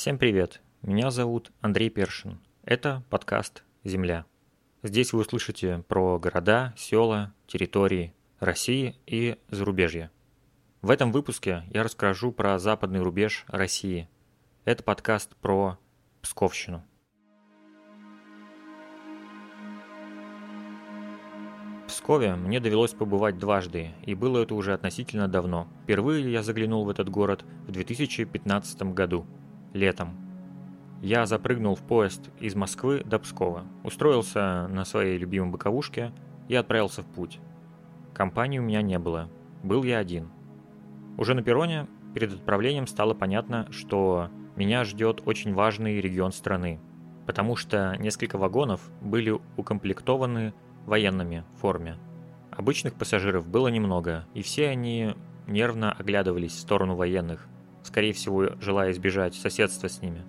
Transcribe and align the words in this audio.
Всем 0.00 0.16
привет! 0.16 0.62
Меня 0.80 1.10
зовут 1.10 1.52
Андрей 1.60 1.90
Першин. 1.90 2.40
Это 2.64 3.02
подкаст 3.10 3.64
«Земля». 3.84 4.24
Здесь 4.82 5.12
вы 5.12 5.20
услышите 5.20 5.84
про 5.88 6.18
города, 6.18 6.72
села, 6.74 7.34
территории 7.46 8.14
России 8.38 8.96
и 9.06 9.36
зарубежья. 9.50 10.10
В 10.80 10.88
этом 10.88 11.12
выпуске 11.12 11.64
я 11.70 11.82
расскажу 11.82 12.32
про 12.32 12.58
западный 12.58 13.02
рубеж 13.02 13.44
России. 13.48 14.08
Это 14.64 14.82
подкаст 14.82 15.36
про 15.36 15.78
Псковщину. 16.22 16.82
В 21.84 21.88
Пскове 21.88 22.36
мне 22.36 22.58
довелось 22.58 22.94
побывать 22.94 23.38
дважды, 23.38 23.90
и 24.06 24.14
было 24.14 24.44
это 24.44 24.54
уже 24.54 24.72
относительно 24.72 25.28
давно. 25.28 25.68
Впервые 25.82 26.32
я 26.32 26.42
заглянул 26.42 26.86
в 26.86 26.88
этот 26.88 27.10
город 27.10 27.44
в 27.66 27.72
2015 27.72 28.94
году, 28.94 29.26
летом. 29.72 30.16
Я 31.02 31.24
запрыгнул 31.26 31.74
в 31.74 31.82
поезд 31.82 32.30
из 32.40 32.54
Москвы 32.54 33.02
до 33.04 33.18
Пскова, 33.18 33.64
устроился 33.84 34.68
на 34.68 34.84
своей 34.84 35.16
любимой 35.16 35.50
боковушке 35.50 36.12
и 36.48 36.54
отправился 36.54 37.02
в 37.02 37.06
путь. 37.06 37.40
Компании 38.12 38.58
у 38.58 38.62
меня 38.62 38.82
не 38.82 38.98
было, 38.98 39.30
был 39.62 39.82
я 39.82 39.98
один. 39.98 40.28
Уже 41.16 41.34
на 41.34 41.42
перроне 41.42 41.86
перед 42.14 42.32
отправлением 42.32 42.86
стало 42.86 43.14
понятно, 43.14 43.66
что 43.70 44.28
меня 44.56 44.84
ждет 44.84 45.22
очень 45.24 45.54
важный 45.54 46.00
регион 46.00 46.32
страны, 46.32 46.80
потому 47.24 47.56
что 47.56 47.96
несколько 47.98 48.36
вагонов 48.36 48.90
были 49.00 49.38
укомплектованы 49.56 50.52
военными 50.84 51.44
в 51.54 51.60
форме. 51.60 51.96
Обычных 52.50 52.94
пассажиров 52.94 53.46
было 53.46 53.68
немного, 53.68 54.26
и 54.34 54.42
все 54.42 54.68
они 54.68 55.14
нервно 55.46 55.92
оглядывались 55.92 56.52
в 56.52 56.58
сторону 56.58 56.94
военных, 56.96 57.48
скорее 57.82 58.12
всего, 58.12 58.50
желая 58.60 58.92
избежать 58.92 59.34
соседства 59.34 59.88
с 59.88 60.02
ними. 60.02 60.22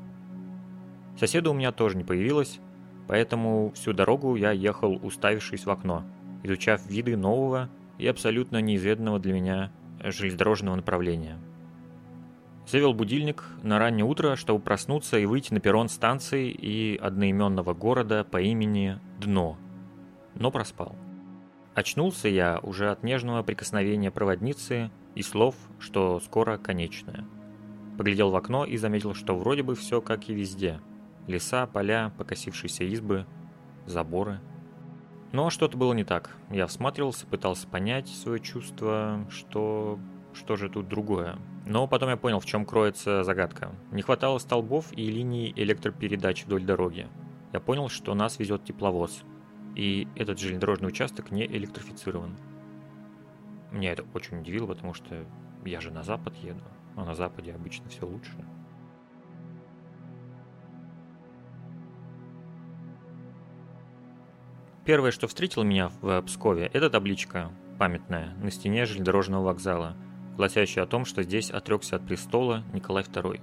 Соседа 1.18 1.52
у 1.52 1.54
меня 1.54 1.72
тоже 1.72 1.98
не 1.98 2.04
появилось, 2.04 2.60
поэтому 3.08 3.72
всю 3.76 3.94
дорогу 3.94 4.36
я 4.36 4.52
ехал, 4.52 5.00
уставившись 5.04 5.66
в 5.66 5.70
окно, 5.70 6.04
изучав 6.44 6.86
виды 6.90 7.18
нового 7.18 7.70
и 7.98 8.08
абсолютно 8.08 8.62
неизведанного 8.62 9.20
для 9.20 9.34
меня 9.34 9.72
железнодорожного 10.04 10.76
направления. 10.76 11.38
Завел 12.68 12.94
будильник 12.94 13.44
на 13.64 13.80
раннее 13.80 14.06
утро, 14.06 14.36
чтобы 14.36 14.62
проснуться 14.62 15.18
и 15.18 15.26
выйти 15.26 15.54
на 15.54 15.60
перрон 15.60 15.90
станции 15.90 16.50
и 16.50 16.96
одноименного 16.96 17.74
города 17.74 18.24
по 18.24 18.40
имени 18.42 19.00
Дно– 19.20 19.58
но 20.36 20.52
проспал. 20.52 20.96
Очнулся 21.74 22.28
я 22.28 22.60
уже 22.62 22.92
от 22.92 23.04
нежного 23.04 23.44
прикосновения 23.44 24.12
проводницы 24.12 24.92
и 25.16 25.22
слов, 25.22 25.56
что 25.80 26.20
скоро 26.20 26.58
конечное. 26.58 27.26
Поглядел 27.98 28.32
в 28.32 28.36
окно 28.36 28.66
и 28.66 28.78
заметил, 28.78 29.14
что 29.14 29.36
вроде 29.36 29.64
бы 29.64 29.76
все 29.76 30.02
как 30.02 30.30
и 30.30 30.34
везде. 30.34 30.80
Леса, 31.28 31.68
поля, 31.68 32.12
покосившиеся 32.18 32.84
избы, 32.86 33.26
заборы. 33.86 34.40
Но 35.32 35.50
что-то 35.50 35.78
было 35.78 35.94
не 35.94 36.04
так. 36.04 36.36
Я 36.50 36.68
всматривался, 36.68 37.26
пытался 37.26 37.68
понять 37.68 38.08
свое 38.08 38.40
чувство, 38.40 39.26
что... 39.30 40.00
что 40.34 40.56
же 40.56 40.70
тут 40.70 40.88
другое. 40.88 41.38
Но 41.66 41.88
потом 41.88 42.10
я 42.10 42.18
понял, 42.18 42.40
в 42.40 42.46
чем 42.46 42.66
кроется 42.66 43.24
загадка. 43.24 43.72
Не 43.92 44.02
хватало 44.02 44.40
столбов 44.40 44.92
и 44.94 45.10
линий 45.10 45.54
электропередач 45.56 46.46
вдоль 46.46 46.64
дороги. 46.64 47.08
Я 47.54 47.60
понял, 47.60 47.90
что 47.90 48.14
нас 48.14 48.40
везет 48.40 48.64
тепловоз– 48.64 49.24
и 49.76 50.08
этот 50.16 50.40
железнодорожный 50.40 50.90
участок 50.90 51.32
не 51.32 51.46
электрифицирован. 51.46 52.36
Меня 53.72 53.94
это 53.94 54.04
очень 54.14 54.40
удивило, 54.40 54.68
потому 54.68 54.94
что 54.94 55.26
я 55.64 55.80
же 55.80 55.92
на 55.92 56.04
запад 56.04 56.36
еду, 56.38 56.64
а 56.96 57.06
на 57.06 57.16
западе 57.16 57.54
обычно 57.54 57.90
все 57.90 58.06
лучше. 58.06 58.34
Первое, 64.84 65.12
что 65.12 65.28
встретило 65.28 65.64
меня 65.64 65.90
в 66.02 66.22
Пскове, 66.24 66.66
это 66.74 66.90
табличка 66.90 67.52
памятная 67.78 68.34
на 68.42 68.52
стене 68.52 68.86
железнодорожного 68.86 69.46
вокзала, 69.46 69.96
гласящая 70.36 70.86
о 70.86 70.88
том, 70.88 71.06
что 71.06 71.24
здесь 71.24 71.52
отрекся 71.52 71.98
от 71.98 72.06
престола 72.06 72.64
Николай 72.74 73.04
II. 73.04 73.42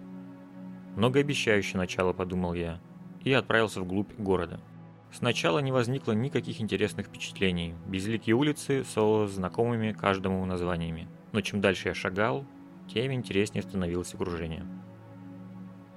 Многообещающее 0.97 1.79
начало, 1.79 2.13
подумал 2.13 2.55
я, 2.55 2.81
и 3.23 3.33
отправился 3.33 3.81
вглубь 3.81 4.13
города– 4.19 4.61
Сначала 5.11 5.61
не 5.61 5.73
возникло 5.73 6.13
никаких 6.13 6.61
интересных 6.61 7.07
впечатлений, 7.07 7.75
безликие 7.87 8.37
улицы 8.37 8.85
со 8.85 9.27
знакомыми 9.27 9.93
каждому 9.93 10.45
названиями. 10.45 11.09
Но 11.33 11.41
чем 11.41 11.61
дальше 11.61 11.89
я 11.89 11.95
шагал, 11.95 12.45
тем 12.93 13.13
интереснее 13.13 13.63
становилось 13.63 14.15
окружение. 14.15 14.67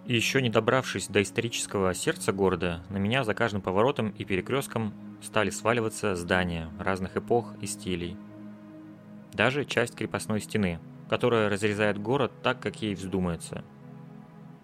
Еще 0.06 0.42
не 0.42 0.50
добравшись 0.50 1.08
до 1.08 1.22
исторического 1.22 1.94
сердца 1.94 2.34
города, 2.34 2.84
на 2.90 2.98
меня 2.98 3.24
за 3.24 3.34
каждым 3.34 3.62
поворотом 3.62 4.10
и 4.10 4.26
перекрестком 4.26 4.94
стали 5.22 5.50
сваливаться 5.50 6.16
здания 6.16 6.70
разных 6.80 7.18
эпох 7.18 7.54
и 7.62 7.66
стилей. 7.66 8.18
Даже 9.34 9.66
часть 9.66 9.96
крепостной 9.96 10.42
стены, 10.42 10.80
которая 11.10 11.50
разрезает 11.50 11.98
город 12.00 12.32
так, 12.44 12.60
как 12.60 12.82
ей 12.82 12.96
вздумается. 12.96 13.64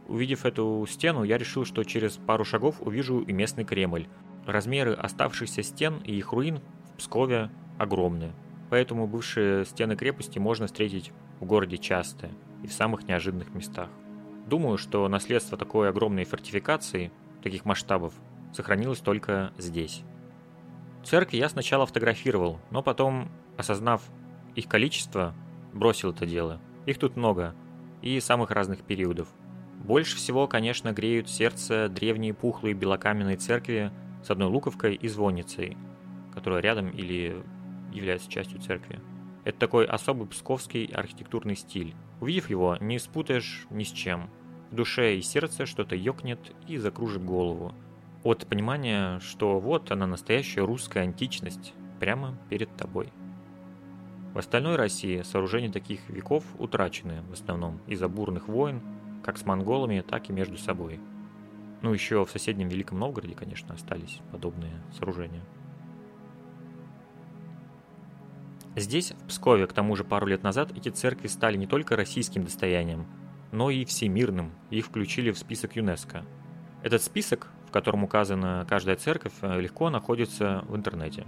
Увидев 0.07 0.45
эту 0.45 0.85
стену, 0.89 1.23
я 1.23 1.37
решил, 1.37 1.65
что 1.65 1.83
через 1.83 2.13
пару 2.13 2.43
шагов 2.43 2.81
увижу 2.81 3.19
и 3.19 3.31
местный 3.31 3.65
Кремль, 3.65 4.07
Размеры 4.47 4.93
оставшихся 4.93 5.61
стен 5.61 5.97
и 6.05 6.13
их 6.13 6.31
руин 6.31 6.61
в 6.85 6.97
Пскове 6.99 7.51
огромны, 7.77 8.31
поэтому 8.69 9.07
бывшие 9.07 9.65
стены 9.65 9.95
крепости 9.95 10.39
можно 10.39 10.67
встретить 10.67 11.11
в 11.39 11.45
городе 11.45 11.77
часто 11.77 12.29
и 12.63 12.67
в 12.67 12.73
самых 12.73 13.07
неожиданных 13.07 13.53
местах. 13.53 13.89
Думаю, 14.47 14.77
что 14.77 15.07
наследство 15.07 15.57
такой 15.57 15.89
огромной 15.89 16.23
фортификации, 16.23 17.11
таких 17.43 17.65
масштабов, 17.65 18.13
сохранилось 18.53 18.99
только 18.99 19.51
здесь. 19.57 20.03
Церкви 21.03 21.37
я 21.37 21.49
сначала 21.49 21.85
фотографировал, 21.85 22.59
но 22.71 22.81
потом, 22.81 23.29
осознав 23.57 24.03
их 24.55 24.67
количество, 24.67 25.33
бросил 25.73 26.11
это 26.11 26.25
дело. 26.25 26.59
Их 26.85 26.97
тут 26.97 27.15
много, 27.15 27.55
и 28.01 28.19
самых 28.19 28.51
разных 28.51 28.81
периодов. 28.81 29.27
Больше 29.83 30.17
всего, 30.17 30.47
конечно, 30.47 30.91
греют 30.91 31.29
сердце 31.29 31.87
древние 31.87 32.33
пухлые 32.33 32.73
белокаменные 32.73 33.37
церкви 33.37 33.91
с 34.23 34.31
одной 34.31 34.47
луковкой 34.47 34.95
и 34.95 35.07
звонницей, 35.07 35.77
которая 36.33 36.61
рядом 36.61 36.89
или 36.89 37.43
является 37.91 38.29
частью 38.29 38.59
церкви. 38.59 38.99
Это 39.43 39.59
такой 39.59 39.85
особый 39.85 40.27
псковский 40.27 40.85
архитектурный 40.85 41.55
стиль. 41.55 41.95
Увидев 42.19 42.49
его, 42.49 42.77
не 42.79 42.99
спутаешь 42.99 43.67
ни 43.69 43.83
с 43.83 43.91
чем. 43.91 44.29
В 44.71 44.75
душе 44.75 45.15
и 45.15 45.21
сердце 45.21 45.65
что-то 45.65 45.95
ёкнет 45.95 46.39
и 46.67 46.77
закружит 46.77 47.23
голову. 47.23 47.73
От 48.23 48.45
понимания, 48.47 49.19
что 49.19 49.59
вот 49.59 49.91
она 49.91 50.05
настоящая 50.07 50.65
русская 50.65 51.01
античность, 51.01 51.73
прямо 51.99 52.37
перед 52.49 52.75
тобой. 52.75 53.13
В 54.33 54.37
остальной 54.37 54.75
России 54.75 55.21
сооружения 55.21 55.71
таких 55.71 56.09
веков 56.09 56.43
утрачены 56.59 57.21
в 57.29 57.33
основном 57.33 57.79
из-за 57.87 58.07
бурных 58.07 58.47
войн, 58.47 58.81
как 59.23 59.37
с 59.37 59.45
монголами, 59.45 60.03
так 60.07 60.29
и 60.29 60.33
между 60.33 60.57
собой– 60.57 60.99
ну, 61.81 61.93
еще 61.93 62.25
в 62.25 62.31
соседнем 62.31 62.69
Великом 62.69 62.99
Новгороде, 62.99 63.35
конечно, 63.35 63.75
остались 63.75 64.19
подобные 64.31 64.81
сооружения. 64.97 65.43
Здесь, 68.77 69.11
в 69.11 69.27
Пскове, 69.29 69.65
к 69.65 69.73
тому 69.73 69.95
же 69.95 70.03
пару 70.03 70.27
лет 70.27 70.43
назад, 70.43 70.71
эти 70.77 70.89
церкви 70.89 71.25
стали 71.25 71.57
не 71.57 71.65
только 71.65 71.95
российским 71.95 72.43
достоянием, 72.43 73.07
но 73.51 73.71
и 73.71 73.83
всемирным, 73.85 74.51
их 74.69 74.85
включили 74.85 75.31
в 75.31 75.37
список 75.39 75.75
ЮНЕСКО. 75.75 76.23
Этот 76.83 77.01
список, 77.01 77.47
в 77.67 77.71
котором 77.71 78.03
указана 78.03 78.67
каждая 78.69 78.95
церковь, 78.95 79.33
легко 79.41 79.89
находится 79.89 80.63
в 80.67 80.75
интернете. 80.75 81.25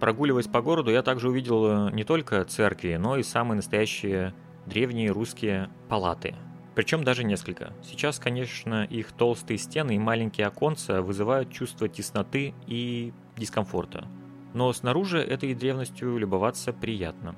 Прогуливаясь 0.00 0.48
по 0.48 0.60
городу, 0.60 0.90
я 0.90 1.02
также 1.02 1.30
увидел 1.30 1.88
не 1.88 2.04
только 2.04 2.44
церкви, 2.44 2.96
но 2.96 3.16
и 3.16 3.22
самые 3.22 3.56
настоящие 3.56 4.34
древние 4.66 5.12
русские 5.12 5.70
палаты– 5.88 6.34
причем 6.74 7.04
даже 7.04 7.24
несколько. 7.24 7.72
Сейчас, 7.82 8.18
конечно, 8.18 8.84
их 8.84 9.12
толстые 9.12 9.56
стены 9.56 9.96
и 9.96 9.98
маленькие 9.98 10.46
оконца 10.46 11.00
вызывают 11.00 11.50
чувство 11.50 11.88
тесноты 11.88 12.52
и 12.66 13.14
дискомфорта. 13.34 14.06
Но 14.56 14.72
снаружи 14.72 15.18
этой 15.18 15.52
древностью 15.52 16.16
любоваться 16.16 16.72
приятно. 16.72 17.36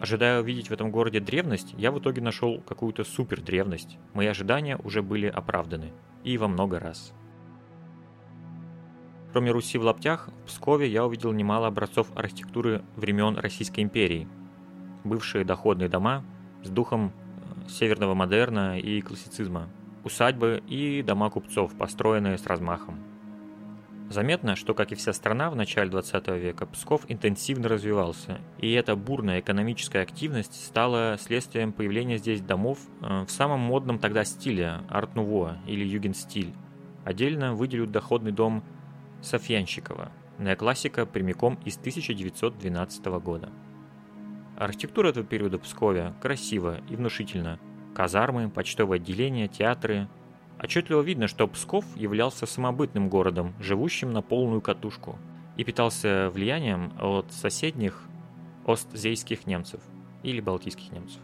Ожидая 0.00 0.40
увидеть 0.40 0.70
в 0.70 0.72
этом 0.72 0.90
городе 0.90 1.20
древность, 1.20 1.72
я 1.78 1.92
в 1.92 2.00
итоге 2.00 2.20
нашел 2.20 2.60
какую-то 2.60 3.04
супер 3.04 3.40
древность. 3.40 3.96
Мои 4.12 4.26
ожидания 4.26 4.76
уже 4.82 5.02
были 5.02 5.28
оправданы. 5.28 5.92
И 6.24 6.36
во 6.36 6.48
много 6.48 6.80
раз. 6.80 7.14
Кроме 9.30 9.52
Руси 9.52 9.78
в 9.78 9.82
лаптях, 9.82 10.30
в 10.42 10.48
Пскове 10.48 10.88
я 10.88 11.06
увидел 11.06 11.30
немало 11.30 11.68
образцов 11.68 12.08
архитектуры 12.16 12.82
времен 12.96 13.38
Российской 13.38 13.82
империи– 13.82 14.26
бывшие 15.04 15.44
доходные 15.44 15.88
дома 15.88 16.24
с 16.64 16.70
духом 16.70 17.12
э, 17.12 17.68
северного 17.68 18.14
модерна 18.14 18.80
и 18.80 19.00
классицизма, 19.00 19.68
усадьбы 20.02 20.60
и 20.66 21.02
дома 21.02 21.30
купцов, 21.30 21.76
построенные 21.76 22.36
с 22.36 22.44
размахом. 22.46 23.07
Заметно, 24.10 24.56
что, 24.56 24.72
как 24.72 24.90
и 24.90 24.94
вся 24.94 25.12
страна 25.12 25.50
в 25.50 25.56
начале 25.56 25.90
20 25.90 26.28
века, 26.28 26.64
Псков 26.64 27.02
интенсивно 27.08 27.68
развивался, 27.68 28.40
и 28.58 28.72
эта 28.72 28.96
бурная 28.96 29.40
экономическая 29.40 30.00
активность 30.00 30.64
стала 30.64 31.18
следствием 31.20 31.74
появления 31.74 32.16
здесь 32.16 32.40
домов 32.40 32.78
э, 33.02 33.24
в 33.26 33.30
самом 33.30 33.60
модном 33.60 33.98
тогда 33.98 34.24
стиле– 34.24 34.80
арт-нуво 34.88 35.58
или 35.66 35.84
югенстиль. 35.84 36.54
Отдельно 37.04 37.54
выделю 37.54 37.86
доходный 37.86 38.32
дом 38.32 38.64
Софьянщикова, 39.20 40.10
неоклассика 40.38 41.04
прямиком 41.04 41.58
из 41.66 41.76
1912 41.76 43.04
года. 43.20 43.50
Архитектура 44.56 45.08
этого 45.08 45.26
периода 45.26 45.58
в 45.58 45.62
Пскове 45.62 46.14
красива 46.22 46.80
и 46.88 46.96
внушительна. 46.96 47.60
Казармы, 47.94 48.48
почтовое 48.48 48.98
отделение, 48.98 49.48
театры, 49.48 50.08
Отчетливо 50.60 51.02
видно, 51.02 51.28
что 51.28 51.46
Псков 51.46 51.84
являлся 51.96 52.44
самобытным 52.46 53.08
городом, 53.08 53.54
живущим 53.60 54.12
на 54.12 54.22
полную 54.22 54.60
катушку, 54.60 55.18
и 55.56 55.64
питался 55.64 56.30
влиянием 56.30 56.92
от 57.00 57.32
соседних 57.32 58.02
остзейских 58.66 59.46
немцев 59.46 59.80
или 60.22 60.40
балтийских 60.40 60.92
немцев. 60.92 61.20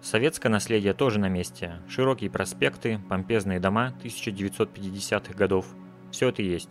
Советское 0.00 0.48
наследие 0.48 0.92
тоже 0.92 1.18
на 1.18 1.28
месте. 1.28 1.80
Широкие 1.88 2.30
проспекты, 2.30 3.00
помпезные 3.08 3.58
дома 3.58 3.92
1950-х 4.02 5.34
годов. 5.34 5.66
Все 6.12 6.28
это 6.28 6.42
есть. 6.42 6.68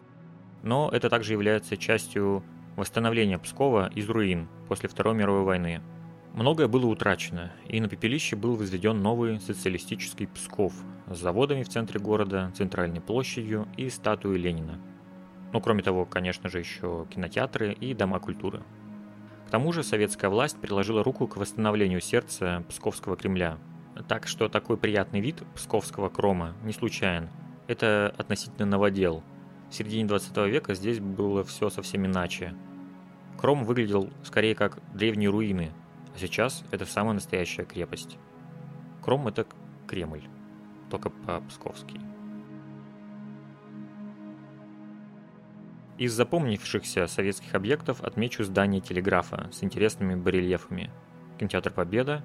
Но 0.64 0.90
это 0.92 1.10
также 1.10 1.34
является 1.34 1.76
частью 1.76 2.44
восстановления 2.78 3.38
Пскова 3.38 3.92
из 3.94 4.10
руин 4.10 4.48
после 4.68 4.88
Второй 4.88 5.16
мировой 5.16 5.44
войны– 5.44 5.82
Многое 6.36 6.68
было 6.68 6.88
утрачено, 6.88 7.54
и 7.70 7.80
на 7.80 7.88
пепелище 7.88 8.36
был 8.36 8.58
возведен 8.58 9.02
новый 9.02 9.40
социалистический 9.40 10.28
Псков 10.28 10.74
с 11.10 11.18
заводами 11.18 11.64
в 11.64 11.70
центре 11.70 11.98
города, 11.98 12.52
центральной 12.54 13.00
площадью 13.00 13.70
и 13.78 13.90
статуей 13.90 14.38
Ленина. 14.38 14.78
Ну, 15.54 15.62
кроме 15.62 15.82
того, 15.82 16.06
конечно 16.06 16.50
же, 16.50 16.60
еще 16.60 17.08
кинотеатры 17.10 17.72
и 17.72 17.94
дома 17.94 18.20
культуры. 18.20 18.64
К 19.48 19.50
тому 19.50 19.72
же 19.72 19.82
советская 19.82 20.30
власть 20.30 20.60
приложила 20.60 21.06
руку 21.06 21.26
к 21.26 21.38
восстановлению 21.38 22.02
сердца 22.02 22.66
Псковского 22.68 23.16
Кремля. 23.16 23.58
Так 24.10 24.28
что 24.28 24.50
такой 24.50 24.76
приятный 24.76 25.22
вид 25.22 25.42
Псковского 25.56 26.10
Крома 26.10 26.54
не 26.64 26.74
случайен. 26.74 27.30
Это 27.68 28.14
относительно 28.18 28.66
новодел. 28.66 29.24
В 29.70 29.74
середине 29.74 30.04
20 30.04 30.36
века 30.48 30.74
здесь 30.74 31.00
было 31.00 31.46
все 31.46 31.70
совсем 31.70 32.06
иначе. 32.06 32.54
Кром 33.38 33.64
выглядел 33.64 34.10
скорее 34.24 34.54
как 34.54 34.80
древние 34.94 35.30
руины– 35.30 35.72
а 36.16 36.18
сейчас 36.18 36.64
это 36.72 36.86
самая 36.86 37.14
настоящая 37.14 37.66
крепость. 37.66 38.18
Кром 39.04 39.28
это 39.28 39.46
Кремль, 39.86 40.24
только 40.90 41.10
по-псковски. 41.10 42.00
Из 45.98 46.14
запомнившихся 46.14 47.08
советских 47.08 47.54
объектов 47.54 48.02
отмечу 48.02 48.44
здание 48.44 48.82
телеграфа 48.82 49.50
с 49.52 49.64
интересными 49.64 50.16
барельефами, 50.16 50.90
кинотеатр 51.38 51.72
Победа 51.72 52.24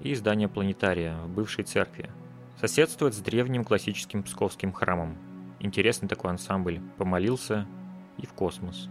и 0.00 0.14
здание 0.14 0.48
планетария 0.48 1.16
в 1.16 1.28
бывшей 1.28 1.64
церкви. 1.64 2.10
Соседствует 2.60 3.14
с 3.14 3.18
древним 3.18 3.64
классическим 3.64 4.22
псковским 4.22 4.72
храмом. 4.72 5.16
Интересный 5.58 6.08
такой 6.08 6.30
ансамбль. 6.30 6.80
Помолился 6.98 7.66
и 8.18 8.26
в 8.26 8.32
космос. 8.34 8.88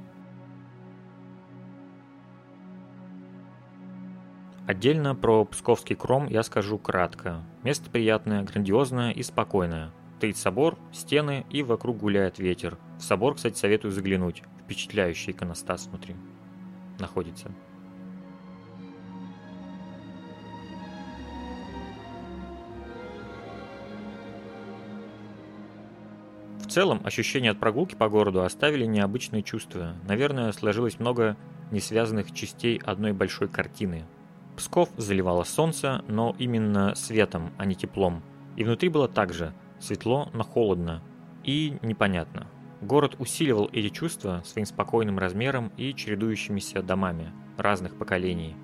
Отдельно 4.72 5.16
про 5.16 5.44
Псковский 5.44 5.98
Кром 5.98 6.30
я 6.30 6.44
скажу 6.44 6.78
кратко. 6.78 7.44
Место 7.62 7.90
приятное, 7.90 8.44
грандиозное 8.44 9.12
и 9.12 9.22
спокойное. 9.22 9.92
Стоит 10.16 10.38
собор, 10.38 10.78
стены 10.94 11.46
и 11.50 11.62
вокруг 11.62 11.98
гуляет 11.98 12.40
ветер. 12.40 12.78
В 12.98 13.02
собор, 13.02 13.36
кстати, 13.36 13.58
советую 13.58 13.92
заглянуть. 13.92 14.44
Впечатляющий 14.64 15.34
иконостас 15.34 15.88
внутри 15.88 16.16
находится. 17.00 17.52
В 26.60 26.68
целом, 26.68 27.02
ощущения 27.04 27.52
от 27.52 27.60
прогулки 27.60 27.96
по 27.96 28.08
городу 28.08 28.42
оставили 28.44 28.86
необычные 28.86 29.44
чувства. 29.44 29.98
Наверное, 30.08 30.54
сложилось 30.54 30.98
много 30.98 31.36
несвязанных 31.72 32.32
частей 32.32 32.78
одной 32.78 33.12
большой 33.12 33.50
картины– 33.50 34.06
Псков 34.62 34.90
заливало 34.96 35.44
солнце, 35.44 36.06
но 36.08 36.36
именно 36.38 36.94
светом, 36.94 37.52
а 37.58 37.66
не 37.66 37.74
теплом. 37.74 38.22
И 38.58 38.64
внутри 38.64 38.90
было 38.90 39.08
так 39.08 39.34
же 39.34 39.56
светло, 39.80 40.30
но 40.34 40.44
холодно 40.44 41.02
и 41.44 41.80
непонятно. 41.82 42.46
Город 42.80 43.16
усиливал 43.18 43.72
эти 43.74 43.90
чувства 43.90 44.44
своим 44.46 44.68
спокойным 44.68 45.18
размером 45.18 45.72
и 45.78 45.96
чередующимися 45.96 46.84
домами 46.84 47.34
разных 47.58 47.98
поколений. 47.98 48.56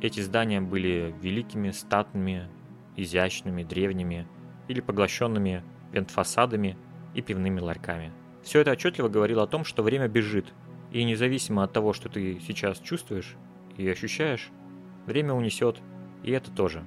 Эти 0.00 0.20
здания 0.20 0.60
были 0.60 1.12
великими, 1.20 1.72
статными, 1.72 2.48
изящными, 2.94 3.64
древними 3.64 4.28
или 4.68 4.80
поглощенными 4.80 5.64
вентфасадами 5.90 6.78
и 7.12 7.22
пивными 7.22 7.58
ларьками. 7.58 8.12
Все 8.44 8.60
это 8.60 8.70
отчетливо 8.70 9.08
говорило 9.08 9.42
о 9.42 9.48
том, 9.48 9.64
что 9.64 9.82
время 9.82 10.06
бежит, 10.06 10.54
и 10.92 11.02
независимо 11.02 11.64
от 11.64 11.72
того, 11.72 11.92
что 11.92 12.08
ты 12.08 12.38
сейчас 12.38 12.78
чувствуешь 12.78 13.34
и 13.76 13.88
ощущаешь, 13.88 14.52
Время 15.10 15.34
унесет, 15.34 15.82
и 16.22 16.30
это 16.30 16.52
тоже. 16.52 16.84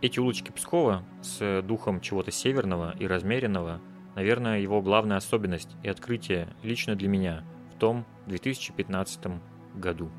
Эти 0.00 0.20
улочки 0.20 0.52
Пскова 0.52 1.02
с 1.20 1.62
духом 1.62 2.00
чего-то 2.00 2.30
северного 2.30 2.94
и 3.00 3.08
размеренного, 3.08 3.80
наверное, 4.14 4.60
его 4.60 4.80
главная 4.82 5.16
особенность 5.16 5.74
и 5.82 5.88
открытие 5.88 6.46
лично 6.62 6.94
для 6.94 7.08
меня 7.08 7.44
в 7.74 7.78
том 7.80 8.06
2015 8.26 9.40
году. 9.74 10.12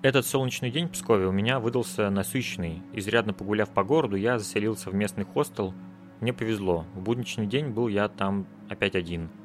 Этот 0.00 0.24
солнечный 0.24 0.70
день 0.70 0.88
в 0.88 0.92
Пскове 0.92 1.26
у 1.26 1.32
меня 1.32 1.60
выдался 1.60 2.08
насыщенный. 2.08 2.82
Изрядно 2.94 3.34
погуляв 3.34 3.68
по 3.68 3.84
городу, 3.84 4.16
я 4.16 4.38
заселился 4.38 4.88
в 4.88 4.94
местный 4.94 5.26
хостел. 5.26 5.74
Мне 6.20 6.32
повезло. 6.32 6.86
В 6.94 7.02
будничный 7.02 7.46
день 7.46 7.68
был 7.68 7.88
я 7.88 8.08
там 8.08 8.46
опять 8.70 8.94
один– 8.94 9.28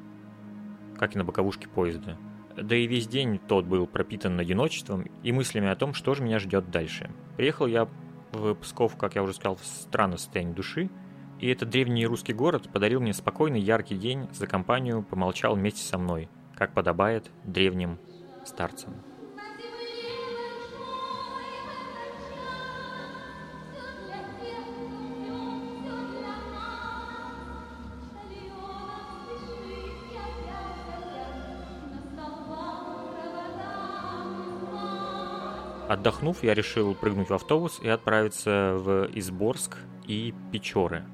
как 0.96 1.14
и 1.14 1.18
на 1.18 1.24
боковушке 1.24 1.68
поезда. 1.68 2.16
Да 2.56 2.74
и 2.74 2.86
весь 2.86 3.06
день 3.06 3.38
тот 3.38 3.66
был 3.66 3.86
пропитан 3.86 4.38
одиночеством 4.40 5.06
и 5.22 5.32
мыслями 5.32 5.68
о 5.68 5.76
том, 5.76 5.92
что 5.92 6.14
же 6.14 6.22
меня 6.22 6.38
ждет 6.38 6.70
дальше. 6.70 7.10
Приехал 7.36 7.66
я 7.66 7.88
в 8.32 8.54
Псков, 8.54 8.96
как 8.96 9.14
я 9.14 9.22
уже 9.22 9.34
сказал, 9.34 9.56
в 9.56 9.64
странном 9.64 10.18
состоянии 10.18 10.54
души, 10.54 10.90
и 11.38 11.48
этот 11.48 11.68
древний 11.68 12.06
русский 12.06 12.32
город 12.32 12.70
подарил 12.72 13.00
мне 13.00 13.12
спокойный 13.12 13.60
яркий 13.60 13.96
день 13.96 14.28
за 14.32 14.46
компанию, 14.46 15.02
помолчал 15.02 15.54
вместе 15.54 15.82
со 15.82 15.98
мной, 15.98 16.30
как 16.54 16.72
подобает 16.72 17.30
древним 17.44 17.98
старцам. 18.44 18.94
Отдохнув, 35.96 36.44
я 36.44 36.52
решил 36.52 36.94
прыгнуть 36.94 37.30
в 37.30 37.34
автобус 37.34 37.80
и 37.82 37.88
отправиться 37.88 38.74
в 38.76 39.08
Изборск 39.14 39.78
и 40.06 40.34
Печоры. 40.52 41.04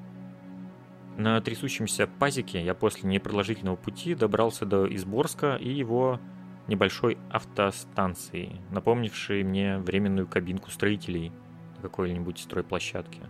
На 1.17 1.39
трясущемся 1.39 2.05
пазике 2.05 2.63
я 2.63 2.73
после 2.73 3.09
непродолжительного 3.09 3.77
пути 3.77 4.13
добрался 4.13 4.65
до 4.65 4.85
Изборска 4.93 5.55
и 5.55 5.69
его 5.69 6.19
небольшой 6.67 7.17
автостанции, 7.29 8.59
напомнившей 8.71 9.43
мне 9.43 9.77
временную 9.77 10.27
кабинку 10.27 10.69
строителей 10.69 11.31
на 11.77 11.81
какой-нибудь 11.81 12.39
стройплощадке. 12.39 13.21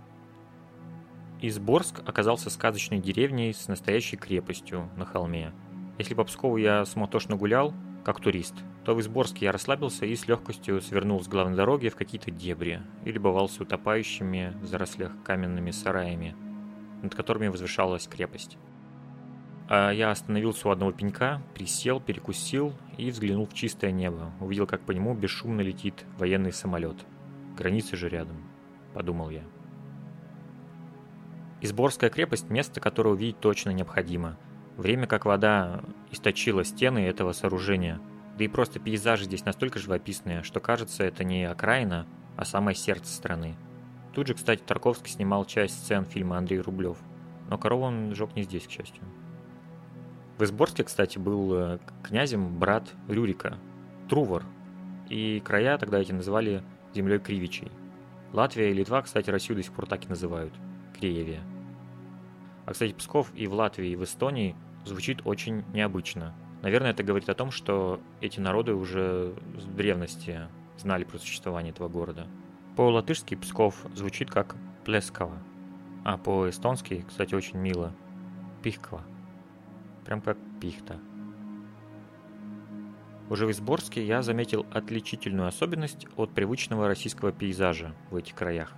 Изборск 1.40 2.02
оказался 2.06 2.50
сказочной 2.50 3.00
деревней 3.00 3.54
с 3.54 3.68
настоящей 3.68 4.18
крепостью 4.18 4.90
на 4.98 5.06
холме. 5.06 5.54
Если 6.00 6.16
по 6.16 6.24
Пскову 6.24 6.58
я 6.58 6.84
суматошно 6.86 7.36
гулял, 7.36 7.76
как 8.04 8.20
турист, 8.20 8.56
то 8.84 8.94
в 8.94 9.00
Изборске 9.00 9.46
я 9.46 9.52
расслабился 9.52 10.06
и 10.06 10.16
с 10.16 10.28
легкостью 10.28 10.82
свернул 10.82 11.22
с 11.24 11.28
главной 11.28 11.56
дороги 11.56 11.90
в 11.90 11.96
какие-то 11.96 12.32
дебри 12.32 12.82
и 13.06 13.12
любовался 13.12 13.64
утопающими 13.64 14.54
в 14.62 14.66
зарослях 14.66 15.12
каменными 15.24 15.72
сараями, 15.72 16.36
над 17.02 17.16
которыми 17.16 17.48
возвышалась 17.48 18.08
крепость. 18.08 18.58
А 19.70 19.92
я 19.92 20.12
остановился 20.12 20.68
у 20.68 20.72
одного 20.72 20.92
пенька, 20.92 21.42
присел, 21.56 22.02
перекусил 22.02 22.74
и 22.98 23.10
взглянул 23.10 23.48
в 23.48 23.54
чистое 23.54 23.92
небо. 23.92 24.34
Увидел, 24.42 24.68
как 24.68 24.82
по 24.82 24.92
нему 24.92 25.14
бесшумно 25.14 25.62
летит 25.62 26.06
военный 26.18 26.52
самолет. 26.52 26.98
Границы 27.58 27.96
же 27.96 28.10
рядом, 28.10 28.44
подумал 28.94 29.30
я. 29.30 29.44
Изборская 31.62 32.10
крепость– 32.10 32.50
место, 32.50 32.82
которое 32.82 33.12
увидеть 33.12 33.40
точно 33.40 33.70
необходимо– 33.70 34.38
Время 34.78 35.06
как 35.06 35.26
вода 35.26 35.82
источило 36.12 36.64
стены 36.64 37.00
этого 37.00 37.32
сооружения, 37.32 38.00
да 38.38 38.44
и 38.44 38.48
просто 38.48 38.80
пейзажи 38.80 39.26
здесь 39.26 39.46
настолько 39.46 39.80
живописные, 39.80 40.42
что 40.42 40.60
кажется 40.60 41.04
это 41.04 41.24
не 41.24 41.46
окраина, 41.46 42.08
а 42.36 42.46
самое 42.46 42.76
сердце 42.76 43.14
страны. 43.14 43.56
Тут 44.14 44.28
же, 44.28 44.34
кстати, 44.34 44.64
Тарковский 44.66 45.12
снимал 45.12 45.46
часть 45.46 45.84
сцен 45.84 46.06
фильма 46.06 46.38
Андрей 46.38 46.60
Рублев, 46.60 46.98
но 47.50 47.58
корову 47.58 47.84
он 47.84 48.16
сжег 48.16 48.36
не 48.36 48.44
здесь, 48.44 48.68
к 48.68 48.72
счастью. 48.72 49.04
В 50.38 50.44
Изборске, 50.44 50.84
кстати, 50.84 51.20
был 51.20 51.54
э, 51.54 51.80
князем 52.02 52.58
брат 52.58 52.92
Рюрика, 53.08 53.60
Трувор, 54.10 54.44
и 55.10 55.40
края 55.46 55.78
тогда 55.78 56.00
эти 56.00 56.12
называли 56.12 56.64
землей 56.96 57.20
Кривичей. 57.20 57.72
Латвия 58.32 58.72
и 58.72 58.74
Литва, 58.74 59.04
кстати, 59.04 59.30
Россию 59.30 59.58
до 59.58 59.64
сих 59.64 59.74
пор 59.74 59.86
так 59.86 60.06
и 60.06 60.10
называют– 60.10 60.54
Креевия. 61.00 61.42
А, 62.66 62.74
кстати, 62.74 62.94
Псков 62.94 63.32
и 63.36 63.48
в 63.48 63.54
Латвии, 63.54 63.90
и 63.90 63.96
в 63.96 64.04
Эстонии 64.04 64.56
звучит 64.86 65.22
очень 65.26 65.64
необычно. 65.74 66.34
Наверное, 66.62 66.92
это 66.92 67.04
говорит 67.04 67.30
о 67.30 67.34
том, 67.34 67.52
что 67.52 68.00
эти 68.22 68.40
народы 68.40 68.74
уже 68.74 69.36
с 69.58 69.66
древности 69.66 70.48
знали 70.78 71.04
про 71.04 71.18
существование 71.18 71.72
этого 71.72 71.90
города. 71.90 72.28
По-латышски 72.76 73.36
Псков 73.36 73.86
звучит 73.94 74.32
как 74.32 74.56
Плескова, 74.86 75.38
а 76.04 76.18
по-эстонски, 76.18 77.06
кстати, 77.08 77.36
очень 77.36 77.58
мило– 77.58 77.94
Пихква. 78.64 79.04
Прям 80.06 80.22
как 80.22 80.38
пихта. 80.62 80.98
Уже 83.30 83.46
в 83.46 83.52
Изборске 83.52 84.06
я 84.06 84.22
заметил 84.22 84.66
отличительную 84.72 85.48
особенность 85.48 86.08
от 86.16 86.32
привычного 86.34 86.88
российского 86.88 87.34
пейзажа 87.34 87.94
в 88.10 88.16
этих 88.16 88.36
краях. 88.36 88.74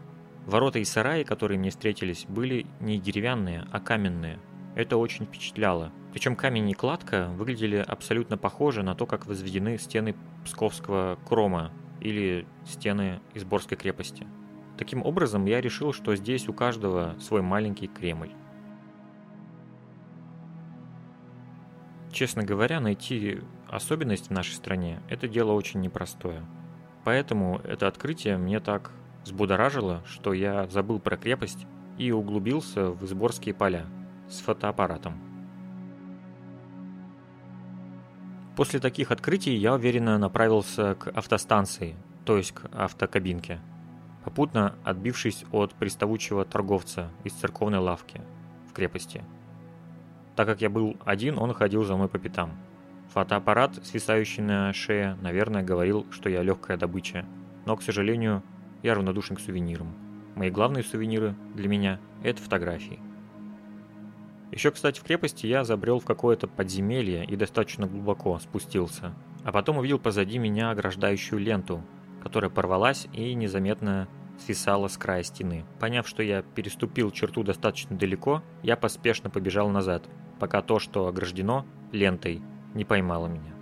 Ворота 0.45 0.77
и 0.79 0.85
сараи, 0.85 1.23
которые 1.23 1.57
мне 1.57 1.71
встретились, 1.71 2.25
были 2.27 2.67
не 2.79 2.99
деревянные, 2.99 3.65
а 3.71 3.79
каменные. 3.79 4.39
Это 4.75 4.97
очень 4.97 5.25
впечатляло. 5.25 5.91
Причем 6.11 6.35
камень 6.35 6.69
и 6.69 6.73
кладка 6.73 7.29
выглядели 7.35 7.77
абсолютно 7.77 8.37
похоже 8.37 8.83
на 8.83 8.93
то, 8.93 9.05
как 9.05 9.25
возведены 9.25 9.77
стены 9.77 10.15
Псковского 10.43 11.17
Крома 11.25 11.71
или 11.99 12.47
стены 12.65 13.21
Изборской 13.33 13.77
крепости. 13.77 14.27
Таким 14.77 15.03
образом, 15.03 15.45
я 15.45 15.61
решил, 15.61 15.93
что 15.93 16.15
здесь 16.15 16.47
у 16.47 16.53
каждого 16.53 17.15
свой 17.19 17.41
маленький 17.41 17.87
Кремль. 17.87 18.31
Честно 22.11 22.43
говоря, 22.43 22.79
найти 22.79 23.41
особенность 23.67 24.27
в 24.27 24.31
нашей 24.31 24.53
стране– 24.53 25.01
это 25.09 25.27
дело 25.27 25.53
очень 25.53 25.81
непростое. 25.81 26.45
Поэтому 27.03 27.61
это 27.63 27.87
открытие 27.87 28.37
мне 28.37 28.59
так 28.59 28.91
взбудоражило, 29.25 30.01
что 30.05 30.31
я 30.31 30.67
забыл 30.67 30.99
про 30.99 31.17
крепость 31.17 31.67
и 31.97 32.11
углубился 32.11 32.91
в 32.91 33.03
Изборские 33.03 33.53
поля 33.53 33.85
с 34.29 34.39
фотоаппаратом. 34.39 35.19
После 38.55 38.79
таких 38.79 39.11
открытий 39.11 39.53
я 39.55 39.73
уверенно 39.73 40.17
направился 40.17 40.95
к 40.95 41.09
автостанции, 41.09 41.97
то 42.23 42.37
есть 42.37 42.53
к 42.53 42.69
автокабинке, 42.71 43.59
попутно 44.23 44.75
отбившись 44.85 45.43
от 45.51 45.73
приставучего 45.73 46.45
торговца 46.45 47.11
из 47.25 47.33
церковной 47.33 47.79
лавки 47.79 48.21
в 48.69 48.73
крепости. 48.73 49.25
Так 50.37 50.47
как 50.47 50.61
я 50.61 50.69
был 50.69 50.95
один, 51.03 51.37
он 51.37 51.53
ходил 51.53 51.83
за 51.83 51.95
мной 51.97 52.07
по 52.07 52.17
пятам– 52.17 52.51
Фотоаппарат, 53.15 53.75
свисающий 53.85 54.43
на 54.43 54.73
шее, 54.73 55.17
наверное, 55.21 55.63
говорил, 55.63 56.05
что 56.11 56.27
я 56.27 56.43
легкая 56.43 56.75
добыча. 56.75 57.25
Но, 57.65 57.77
к 57.77 57.81
сожалению, 57.81 58.43
я 58.85 58.93
равнодушен 58.93 59.35
к 59.35 59.39
сувенирам. 59.39 59.93
Мои 60.35 60.49
главные 60.49 60.83
сувениры 60.83 61.35
для 61.55 61.67
меня– 61.67 61.99
это 62.23 62.41
фотографии. 62.41 62.99
Еще, 64.51 64.71
кстати, 64.71 64.99
в 64.99 65.03
крепости 65.03 65.47
я 65.47 65.63
забрел 65.63 65.99
в 65.99 66.05
какое-то 66.05 66.47
подземелье 66.47 67.25
и 67.25 67.35
достаточно 67.35 67.87
глубоко 67.87 68.37
спустился. 68.39 69.13
А 69.43 69.51
потом 69.51 69.79
увидел 69.79 69.97
позади 69.97 70.37
меня 70.37 70.69
ограждающую 70.69 71.39
ленту, 71.39 71.83
которая 72.21 72.51
порвалась 72.51 73.07
и 73.11 73.33
незаметно 73.33 74.07
свисала 74.37 74.87
с 74.87 74.97
края 74.97 75.23
стены. 75.23 75.65
Поняв, 75.79 76.07
что 76.07 76.21
я 76.21 76.43
переступил 76.43 77.09
черту 77.09 77.43
достаточно 77.43 77.97
далеко, 77.97 78.43
я 78.61 78.75
поспешно 78.75 79.29
побежал 79.29 79.69
назад, 79.69 80.07
пока 80.39 80.61
то, 80.61 80.77
что 80.79 81.07
ограждено 81.07 81.65
лентой, 81.91 82.41
не 82.75 82.85
поймала 82.85 83.27
меня. 83.27 83.54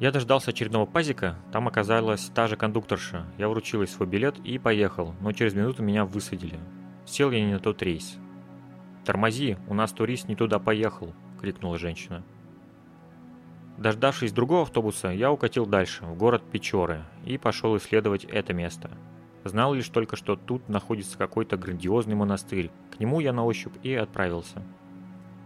Я 0.00 0.10
дождался 0.10 0.50
очередного 0.50 0.86
пазика, 0.86 1.36
там 1.52 1.68
оказалась 1.68 2.30
та 2.34 2.48
же 2.48 2.56
кондукторша. 2.56 3.26
Я 3.38 3.48
вручил 3.48 3.82
ей 3.82 3.86
свой 3.86 4.08
билет 4.08 4.38
и 4.40 4.58
поехал, 4.58 5.14
но 5.20 5.32
через 5.32 5.54
минуту 5.54 5.82
меня 5.82 6.04
высадили. 6.04 6.58
Сел 7.06 7.30
я 7.30 7.44
не 7.44 7.52
на 7.52 7.60
тот 7.60 7.80
рейс. 7.82 8.18
«Тормози, 9.04 9.56
у 9.68 9.74
нас 9.74 9.92
турист 9.92 10.28
не 10.28 10.34
туда 10.34 10.58
поехал!»– 10.58 11.14
крикнула 11.40 11.78
женщина. 11.78 12.24
Дождавшись 13.78 14.32
другого 14.32 14.62
автобуса, 14.62 15.08
я 15.08 15.30
укатил 15.30 15.66
дальше, 15.66 16.04
в 16.04 16.16
город 16.16 16.42
Печоры, 16.50 17.04
и 17.24 17.38
пошел 17.38 17.76
исследовать 17.76 18.24
это 18.24 18.52
место. 18.52 18.90
Знал 19.44 19.74
лишь 19.74 19.88
только, 19.88 20.16
что 20.16 20.36
тут 20.36 20.68
находится 20.68 21.18
какой-то 21.18 21.56
грандиозный 21.56 22.14
монастырь. 22.14 22.70
К 22.90 22.98
нему 22.98 23.20
я 23.20 23.32
на 23.32 23.44
ощупь 23.44 23.74
и 23.82 23.94
отправился. 23.94 24.62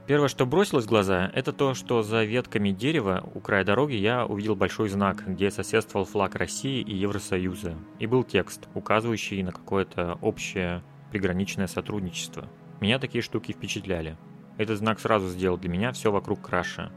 Первое, 0.09 0.29
что 0.29 0.47
бросилось 0.47 0.87
в 0.87 0.89
глаза, 0.89 1.31
это 1.35 1.53
то, 1.53 1.75
что 1.75 2.03
за 2.03 2.25
ветками 2.25 2.71
дерева 2.71 3.31
у 3.35 3.41
края 3.41 3.63
дороги 3.63 3.93
я 3.93 4.25
увидел 4.25 4.57
большой 4.57 4.89
знак, 4.89 5.23
где 5.27 5.51
соседствовал 5.51 6.07
флаг 6.07 6.35
России 6.35 6.81
и 6.81 6.95
Евросоюза, 6.95 7.75
и 7.99 8.07
был 8.07 8.25
текст, 8.25 8.71
указывающий 8.73 9.43
на 9.43 9.53
какое-то 9.53 10.19
общее 10.23 10.83
приграничное 11.11 11.67
сотрудничество. 11.67 12.49
Меня 12.81 12.99
такие 12.99 13.21
штуки 13.21 13.53
впечатляли. 13.53 14.17
Этот 14.57 14.79
знак 14.79 14.99
сразу 14.99 15.29
сделал 15.29 15.59
для 15.59 15.69
меня 15.69 15.93
все 15.93 16.11
вокруг 16.11 16.41
краше. 16.41 16.91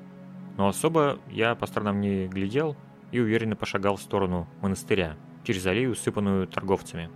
Но 0.56 0.70
особо 0.70 1.20
я 1.30 1.54
по 1.56 1.68
сторонам 1.68 2.00
не 2.00 2.28
глядел 2.28 2.78
и 3.12 3.20
уверенно 3.20 3.58
пошагал 3.58 3.98
в 3.98 4.02
сторону 4.02 4.48
монастыря, 4.62 5.18
через 5.44 5.66
аллею, 5.66 5.92
усыпанную 5.92 6.48
торговцами. 6.48 7.10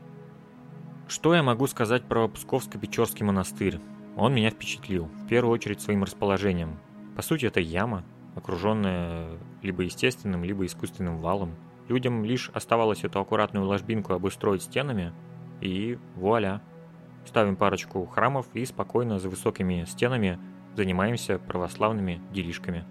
Что 1.08 1.34
я 1.34 1.42
могу 1.42 1.68
сказать 1.68 2.04
про 2.04 2.28
Псковско-Печорский 2.28 3.24
монастырь? 3.24 3.80
Он 4.18 4.34
меня 4.34 4.50
впечатлил, 4.50 5.06
в 5.06 5.28
первую 5.28 5.54
очередь 5.54 5.82
своим 5.82 6.04
расположением. 6.04 6.80
По 7.16 7.22
сути, 7.22 7.46
это 7.46 7.60
яма, 7.60 8.04
окруженная 8.36 9.38
либо 9.62 9.84
естественным, 9.84 10.44
либо 10.44 10.66
искусственным 10.66 11.20
валом. 11.20 11.56
Людям 11.88 12.24
лишь 12.24 12.50
оставалось 12.54 13.04
эту 13.04 13.20
аккуратную 13.20 13.66
ложбинку 13.66 14.14
обустроить 14.14 14.64
стенами, 14.64 15.14
и 15.62 15.98
вуаля. 16.16 16.62
Ставим 17.26 17.56
парочку 17.56 18.06
храмов 18.06 18.48
и 18.54 18.66
спокойно 18.66 19.20
за 19.20 19.30
высокими 19.30 19.86
стенами 19.86 20.40
занимаемся 20.76 21.40
православными 21.40 22.22
делишками. 22.32 22.86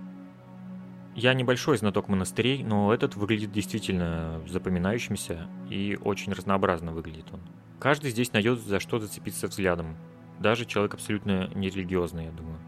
Я 1.15 1.35
небольшой 1.35 1.77
знаток 1.77 2.09
монастырей, 2.09 2.65
но 2.65 2.93
этот 2.93 3.15
выглядит 3.15 3.53
действительно 3.53 4.43
запоминающимся 4.49 5.47
и 5.71 5.97
очень 6.03 6.33
разнообразно 6.33 6.93
выглядит 6.93 7.27
он. 7.33 7.41
Каждый 7.79 8.11
здесь 8.11 8.33
найдет 8.33 8.59
за 8.59 8.81
что 8.81 8.99
зацепиться 8.99 9.47
взглядом. 9.47 9.97
Даже 10.41 10.65
человек 10.65 10.95
абсолютно 10.95 11.49
нерелигиозный, 11.55 12.27
я 12.27 12.33
думаю. 12.33 12.59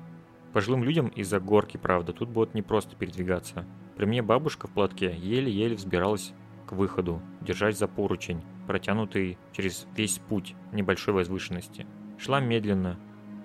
Пожилым 0.52 0.84
людям 0.84 1.08
из-за 1.08 1.40
горки, 1.40 1.76
правда, 1.76 2.12
тут 2.12 2.28
будет 2.28 2.54
не 2.54 2.62
просто 2.62 2.96
передвигаться. 2.96 3.66
При 3.96 4.06
мне 4.06 4.22
бабушка 4.22 4.66
в 4.66 4.70
платке 4.70 5.14
еле-еле 5.14 5.76
взбиралась 5.76 6.32
к 6.66 6.72
выходу, 6.72 7.20
держась 7.40 7.78
за 7.78 7.88
поручень, 7.88 8.42
протянутый 8.66 9.38
через 9.52 9.86
весь 9.96 10.18
путь 10.18 10.54
небольшой 10.72 11.14
возвышенности. 11.14 11.86
Шла 12.18 12.40
медленно, 12.40 12.98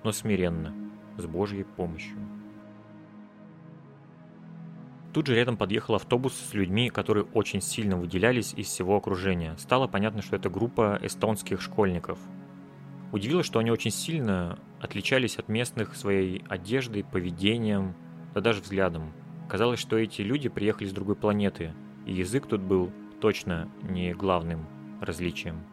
но 0.04 0.12
смиренно, 0.12 0.74
с 1.18 1.26
Божьей 1.26 1.64
помощью. 1.64 2.18
Тут 5.14 5.28
же 5.28 5.36
рядом 5.36 5.58
подъехал 5.58 5.96
автобус 5.96 6.34
с 6.34 6.54
людьми, 6.54 6.90
которые 6.90 7.26
очень 7.34 7.62
сильно 7.62 7.98
выделялись 7.98 8.54
из 8.54 8.68
всего 8.68 8.96
окружения. 8.96 9.56
Стало 9.58 9.88
понятно, 9.88 10.22
что 10.22 10.38
это 10.38 10.50
группа 10.50 10.98
эстонских 11.02 11.62
школьников. 11.62 12.18
Удивило, 13.12 13.44
что 13.44 13.60
они 13.60 13.72
очень 13.72 13.92
сильно 13.92 14.58
отличались 14.80 15.38
от 15.38 15.50
местных 15.50 15.96
своей 15.96 16.44
одеждой, 16.48 17.04
поведением, 17.04 17.96
да 18.34 18.42
даже 18.42 18.62
взглядом. 18.62 19.12
Казалось, 19.50 19.80
что 19.80 19.98
эти 19.98 20.22
люди 20.22 20.48
приехали 20.48 20.88
с 20.88 20.94
другой 20.94 21.16
планеты, 21.16 21.74
и 22.06 22.14
язык 22.14 22.48
тут 22.48 22.62
был 22.62 22.92
точно 23.20 23.70
не 23.84 24.14
главным 24.14 24.66
различием. 25.02 25.64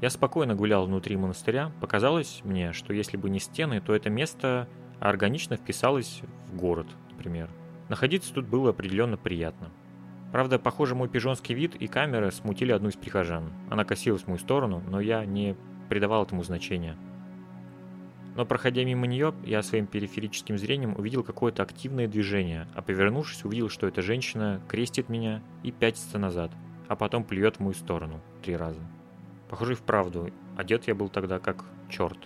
Я 0.00 0.10
спокойно 0.10 0.56
гулял 0.56 0.86
внутри 0.86 1.16
монастыря. 1.16 1.70
Показалось 1.80 2.40
мне, 2.42 2.72
что 2.72 2.92
если 2.92 3.16
бы 3.16 3.30
не 3.30 3.38
стены, 3.38 3.80
то 3.80 3.94
это 3.94 4.10
место 4.10 4.68
органично 4.98 5.56
вписалось 5.56 6.22
в 6.48 6.56
город– 6.56 6.88
например. 7.22 7.50
Находиться 7.88 8.34
тут 8.34 8.46
было 8.46 8.70
определенно 8.70 9.16
приятно. 9.16 9.70
Правда, 10.32 10.58
похоже, 10.58 10.94
мой 10.94 11.08
пижонский 11.10 11.54
вид 11.54 11.76
и 11.76 11.86
камера 11.86 12.30
смутили 12.30 12.72
одну 12.72 12.88
из 12.88 12.96
прихожан. 12.96 13.52
Она 13.70 13.84
косилась 13.84 14.22
в 14.22 14.28
мою 14.28 14.38
сторону, 14.38 14.82
но 14.88 14.98
я 14.98 15.26
не 15.26 15.54
придавал 15.90 16.24
этому 16.24 16.42
значения. 16.42 16.96
Но 18.34 18.46
проходя 18.46 18.82
мимо 18.82 19.06
нее, 19.06 19.34
я 19.44 19.62
своим 19.62 19.86
периферическим 19.86 20.56
зрением 20.56 20.94
увидел 20.96 21.22
какое-то 21.22 21.62
активное 21.62 22.08
движение, 22.08 22.66
а 22.74 22.80
повернувшись, 22.80 23.44
увидел, 23.44 23.68
что 23.68 23.86
эта 23.86 24.00
женщина 24.00 24.62
крестит 24.68 25.10
меня 25.10 25.42
и 25.62 25.70
пятится 25.70 26.18
назад, 26.18 26.50
а 26.88 26.96
потом 26.96 27.24
плюет 27.24 27.56
в 27.56 27.60
мою 27.60 27.74
сторону 27.74 28.22
три 28.42 28.56
раза. 28.56 28.80
Похоже, 29.50 29.72
и 29.72 29.76
вправду, 29.76 30.30
одет 30.56 30.88
я 30.88 30.94
был 30.94 31.10
тогда 31.10 31.40
как 31.40 31.66
черт. 31.90 32.16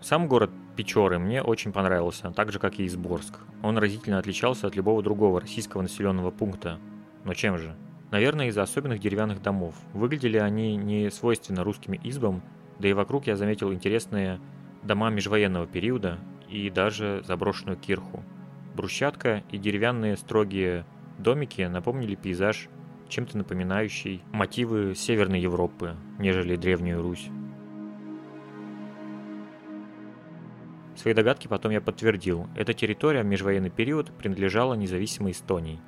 Сам 0.00 0.26
город 0.26 0.50
Печоры 0.76 1.18
мне 1.18 1.42
очень 1.42 1.72
понравился, 1.72 2.30
так 2.30 2.50
же 2.50 2.58
как 2.58 2.78
и 2.78 2.86
Изборск. 2.86 3.34
Он 3.62 3.76
разительно 3.76 4.18
отличался 4.18 4.66
от 4.66 4.74
любого 4.74 5.02
другого 5.02 5.40
российского 5.40 5.82
населенного 5.82 6.30
пункта. 6.30 6.78
Но 7.24 7.34
чем 7.34 7.58
же? 7.58 7.76
Наверное, 8.10 8.48
из-за 8.48 8.62
особенных 8.62 9.00
деревянных 9.00 9.42
домов. 9.42 9.74
Выглядели 9.92 10.38
они 10.38 10.76
не 10.76 11.10
свойственно 11.10 11.62
русским 11.62 11.94
избам, 12.02 12.42
да 12.78 12.88
и 12.88 12.94
вокруг 12.94 13.26
я 13.26 13.36
заметил 13.36 13.72
интересные 13.72 14.40
дома 14.82 15.10
межвоенного 15.10 15.66
периода 15.66 16.18
и 16.48 16.70
даже 16.70 17.22
заброшенную 17.26 17.76
кирху. 17.76 18.22
Брусчатка 18.74 19.42
и 19.50 19.58
деревянные 19.58 20.16
строгие 20.16 20.86
домики 21.18 21.62
напомнили 21.62 22.14
пейзаж, 22.14 22.68
чем-то 23.08 23.36
напоминающий 23.36 24.22
мотивы 24.32 24.94
Северной 24.94 25.40
Европы, 25.40 25.96
нежели 26.18 26.56
Древнюю 26.56 27.02
Русь. 27.02 27.28
Свои 31.02 31.14
догадки 31.14 31.48
потом 31.48 31.72
я 31.72 31.80
подтвердил. 31.80 32.46
Эта 32.54 32.74
территория 32.74 33.24
в 33.24 33.26
межвоенный 33.26 33.70
период 33.70 34.12
принадлежала 34.16 34.74
независимой 34.74 35.32
Эстонии. 35.32 35.80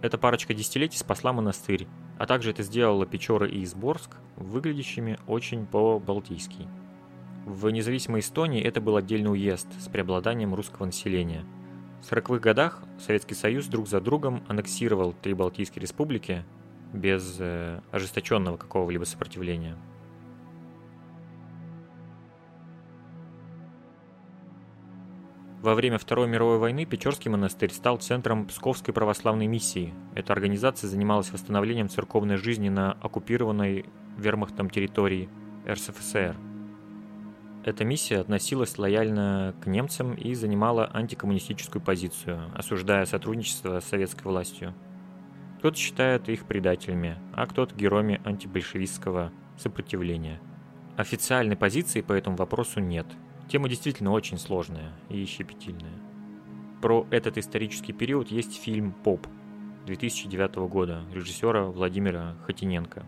Эта 0.00 0.16
парочка 0.16 0.54
десятилетий 0.54 0.96
спасла 0.96 1.34
монастырь, 1.34 1.86
а 2.18 2.24
также 2.24 2.48
это 2.48 2.62
сделало 2.62 3.04
Печоры 3.04 3.50
и 3.50 3.62
Изборск 3.62 4.16
выглядящими 4.36 5.18
очень 5.26 5.66
по-балтийски. 5.66 6.66
В 7.44 7.68
независимой 7.68 8.20
Эстонии 8.20 8.62
это 8.62 8.80
был 8.80 8.96
отдельный 8.96 9.32
уезд 9.32 9.68
с 9.78 9.86
преобладанием 9.88 10.54
русского 10.54 10.86
населения. 10.86 11.44
В 12.00 12.10
40-х 12.10 12.38
годах 12.38 12.84
Советский 12.98 13.34
Союз 13.34 13.66
друг 13.66 13.86
за 13.86 14.00
другом 14.00 14.42
аннексировал 14.48 15.12
три 15.12 15.34
Балтийские 15.34 15.82
республики 15.82 16.42
без 16.94 17.36
э, 17.38 17.82
ожесточенного 17.90 18.56
какого-либо 18.56 19.04
сопротивления. 19.04 19.76
Во 25.62 25.74
время 25.74 25.98
Второй 25.98 26.28
мировой 26.28 26.58
войны 26.58 26.84
Печорский 26.84 27.30
монастырь 27.30 27.72
стал 27.72 27.96
центром 27.96 28.46
Псковской 28.46 28.92
православной 28.92 29.46
миссии. 29.46 29.94
Эта 30.14 30.32
организация 30.32 30.88
занималась 30.88 31.32
восстановлением 31.32 31.88
церковной 31.88 32.36
жизни 32.36 32.68
на 32.68 32.92
оккупированной 32.92 33.86
вермахтом 34.18 34.68
территории 34.68 35.30
РСФСР. 35.66 36.36
Эта 37.64 37.84
миссия 37.84 38.18
относилась 38.18 38.78
лояльно 38.78 39.54
к 39.60 39.66
немцам 39.66 40.14
и 40.14 40.34
занимала 40.34 40.88
антикоммунистическую 40.92 41.82
позицию, 41.82 42.50
осуждая 42.54 43.06
сотрудничество 43.06 43.80
с 43.80 43.86
советской 43.86 44.24
властью. 44.24 44.74
Кто-то 45.58 45.76
считает 45.76 46.28
их 46.28 46.44
предателями, 46.44 47.18
а 47.32 47.46
кто-то 47.46 47.74
героями 47.74 48.20
антибольшевистского 48.24 49.32
сопротивления. 49.56 50.38
Официальной 50.96 51.56
позиции 51.56 52.02
по 52.02 52.12
этому 52.12 52.36
вопросу 52.36 52.80
нет– 52.80 53.06
Тема 53.48 53.68
действительно 53.68 54.10
очень 54.10 54.38
сложная 54.38 54.92
и 55.08 55.24
щепетильная. 55.24 55.92
Про 56.82 57.06
этот 57.10 57.38
исторический 57.38 57.92
период 57.92 58.30
есть 58.30 58.60
фильм 58.60 58.92
«Поп» 58.92 59.26
2009 59.86 60.56
года 60.68 61.04
режиссера 61.12 61.66
Владимира 61.66 62.36
Хотиненко. 62.44 63.06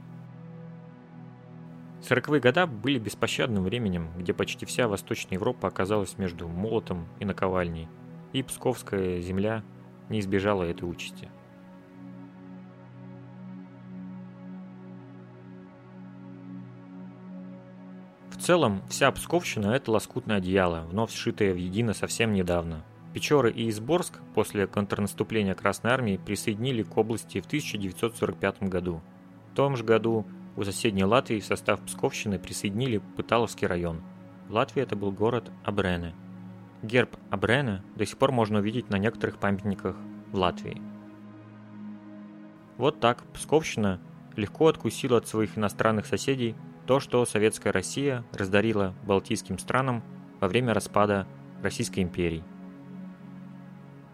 Сороковые 2.00 2.40
года 2.40 2.68
были 2.68 3.00
беспощадным 3.00 3.64
временем, 3.64 4.11
где 4.16 4.33
почти 4.33 4.64
вся 4.64 4.87
Восточная 4.87 5.35
Европа 5.35 5.66
оказалась 5.66 6.16
между 6.18 6.47
молотом 6.47 7.09
и 7.18 7.25
наковальней, 7.25 7.88
и 8.33 8.45
Псковская 8.45 9.21
земля 9.21 9.64
не 10.09 10.21
избежала 10.21 10.62
этой 10.62 10.88
участи. 10.88 11.28
Целом, 18.49 18.81
вся 18.88 19.12
Псковщина– 19.12 19.67
это 19.75 19.93
лоскутное 19.93 20.38
одеяло, 20.38 20.87
вновь 20.90 21.12
сшитое 21.12 21.52
в 21.52 21.59
едино 21.59 21.93
совсем 21.93 22.33
недавно. 22.33 22.83
Печоры 23.12 23.52
и 23.52 23.69
Изборск 23.69 24.21
после 24.35 24.67
контрнаступления 24.67 25.55
Красной 25.55 25.90
Армии 25.90 26.16
присоединили 26.16 26.83
к 26.83 26.96
области 26.96 27.42
в 27.42 27.46
1945 27.46 28.62
году. 28.62 29.03
В 29.53 29.55
том 29.55 29.77
же 29.77 29.85
году 29.85 30.27
у 30.57 30.64
соседней 30.64 31.05
Латвии 31.05 31.40
в 31.40 31.44
состав 31.44 31.83
Псковщины 31.83 32.38
присоединили 32.38 33.03
Пыталовский 33.18 33.66
район. 33.66 34.01
В 34.49 34.55
Латвии 34.55 34.83
это 34.83 34.96
был 34.96 35.12
город 35.12 35.51
Абрене. 35.62 36.14
Герб 36.83 37.18
Абрене 37.29 37.83
до 37.96 38.07
сих 38.07 38.16
пор 38.16 38.33
можно 38.33 38.61
увидеть 38.61 38.88
на 38.88 38.96
некоторых 38.96 39.37
памятниках 39.37 39.94
в 40.33 40.38
Латвии. 40.38 40.81
Вот 42.79 42.99
так 42.99 43.25
Псковщина 43.35 44.01
легко 44.37 44.68
откусила 44.68 45.18
от 45.18 45.29
своих 45.29 45.59
иностранных 45.59 46.07
соседей 46.07 46.55
то, 46.88 47.01
что 47.01 47.27
советская 47.27 47.70
Россия 47.70 48.24
раздарила 48.33 48.94
балтийским 49.05 49.59
странам 49.59 50.03
во 50.40 50.48
время 50.48 50.72
распада 50.72 51.27
Российской 51.62 52.01
империи. 52.01 52.42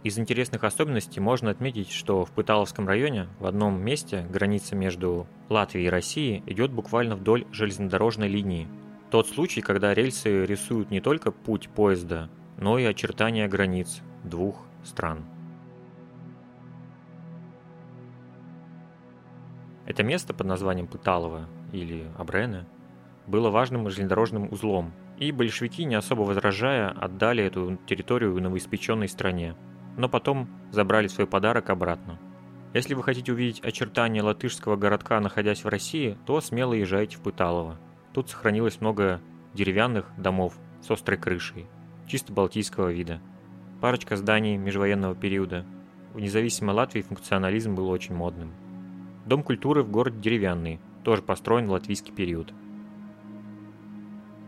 Из 0.02 0.18
интересных 0.18 0.64
особенностей 0.64 1.20
можно 1.20 1.50
отметить, 1.50 1.92
что 1.92 2.24
в 2.24 2.32
Пыталовском 2.32 2.88
районе 2.88 3.28
в 3.38 3.46
одном 3.46 3.80
месте 3.80 4.26
граница 4.28 4.74
между 4.74 5.28
Латвией 5.48 5.86
и 5.86 5.88
Россией 5.88 6.42
идет 6.46 6.72
буквально 6.72 7.14
вдоль 7.14 7.46
железнодорожной 7.52 8.26
линии. 8.26 8.66
Тот 9.08 9.28
случай, 9.28 9.60
когда 9.60 9.94
рельсы 9.94 10.44
рисуют 10.44 10.90
не 10.90 11.00
только 11.00 11.30
путь 11.30 11.68
поезда, 11.68 12.28
но 12.58 12.76
и 12.80 12.82
очертания 12.82 13.46
границ 13.46 14.02
двух 14.24 14.66
стран. 14.82 15.24
Это 19.86 20.02
место 20.02 20.34
под 20.34 20.48
названием 20.48 20.88
Пыталово 20.88 21.48
или 21.74 22.06
Абрене, 22.16 22.66
было 23.26 23.50
важным 23.50 23.88
железнодорожным 23.88 24.48
узлом, 24.52 24.92
и 25.18 25.32
большевики, 25.32 25.84
не 25.84 25.94
особо 25.94 26.22
возражая, 26.22 26.90
отдали 26.90 27.44
эту 27.44 27.78
территорию 27.86 28.40
новоиспеченной 28.40 29.08
стране, 29.08 29.56
но 29.96 30.08
потом 30.08 30.48
забрали 30.70 31.06
свой 31.06 31.26
подарок 31.26 31.70
обратно. 31.70 32.18
Если 32.74 32.94
вы 32.94 33.04
хотите 33.04 33.32
увидеть 33.32 33.60
очертания 33.60 34.22
латышского 34.22 34.76
городка, 34.76 35.20
находясь 35.20 35.62
в 35.62 35.68
России, 35.68 36.18
то 36.26 36.40
смело 36.40 36.72
езжайте 36.72 37.16
в 37.16 37.20
Пыталово. 37.20 37.78
Тут 38.12 38.30
сохранилось 38.30 38.80
много 38.80 39.20
деревянных 39.54 40.10
домов 40.18 40.54
с 40.80 40.90
острой 40.90 41.16
крышей, 41.16 41.66
чисто 42.08 42.32
балтийского 42.32 42.90
вида. 42.92 43.20
Парочка 43.80 44.16
зданий 44.16 44.56
межвоенного 44.56 45.14
периода. 45.14 45.64
В 46.12 46.20
независимой 46.20 46.74
Латвии 46.74 47.02
функционализм 47.02 47.74
был 47.74 47.88
очень 47.88 48.14
модным. 48.14 48.52
Дом 49.26 49.42
культуры 49.42 49.82
в 49.82 49.90
городе 49.90 50.20
деревянный, 50.20 50.80
тоже 51.04 51.22
построен 51.22 51.68
в 51.68 51.70
латвийский 51.70 52.12
период. 52.12 52.52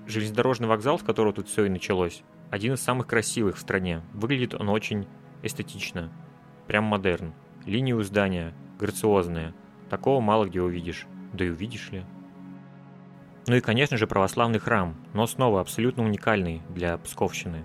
Железнодорожный 0.06 0.68
вокзал, 0.68 0.98
с 0.98 1.02
которого 1.02 1.32
тут 1.32 1.48
все 1.48 1.64
и 1.64 1.68
началось, 1.68 2.22
один 2.50 2.74
из 2.74 2.80
самых 2.80 3.06
красивых 3.06 3.56
в 3.56 3.60
стране. 3.60 4.02
Выглядит 4.12 4.54
он 4.54 4.68
очень 4.68 5.06
эстетично. 5.42 6.12
Прям 6.66 6.84
модерн. 6.84 7.34
Линии 7.64 7.92
у 7.92 8.02
здания 8.02 8.54
грациозные. 8.78 9.54
Такого 9.90 10.20
мало 10.20 10.46
где 10.46 10.62
увидишь. 10.62 11.06
Да 11.32 11.44
и 11.44 11.50
увидишь 11.50 11.90
ли. 11.90 12.04
Ну 13.48 13.56
и, 13.56 13.60
конечно 13.60 13.96
же, 13.96 14.06
православный 14.06 14.58
храм, 14.58 14.96
но 15.12 15.26
снова 15.26 15.60
абсолютно 15.60 16.04
уникальный 16.04 16.62
для 16.68 16.98
Псковщины. 16.98 17.64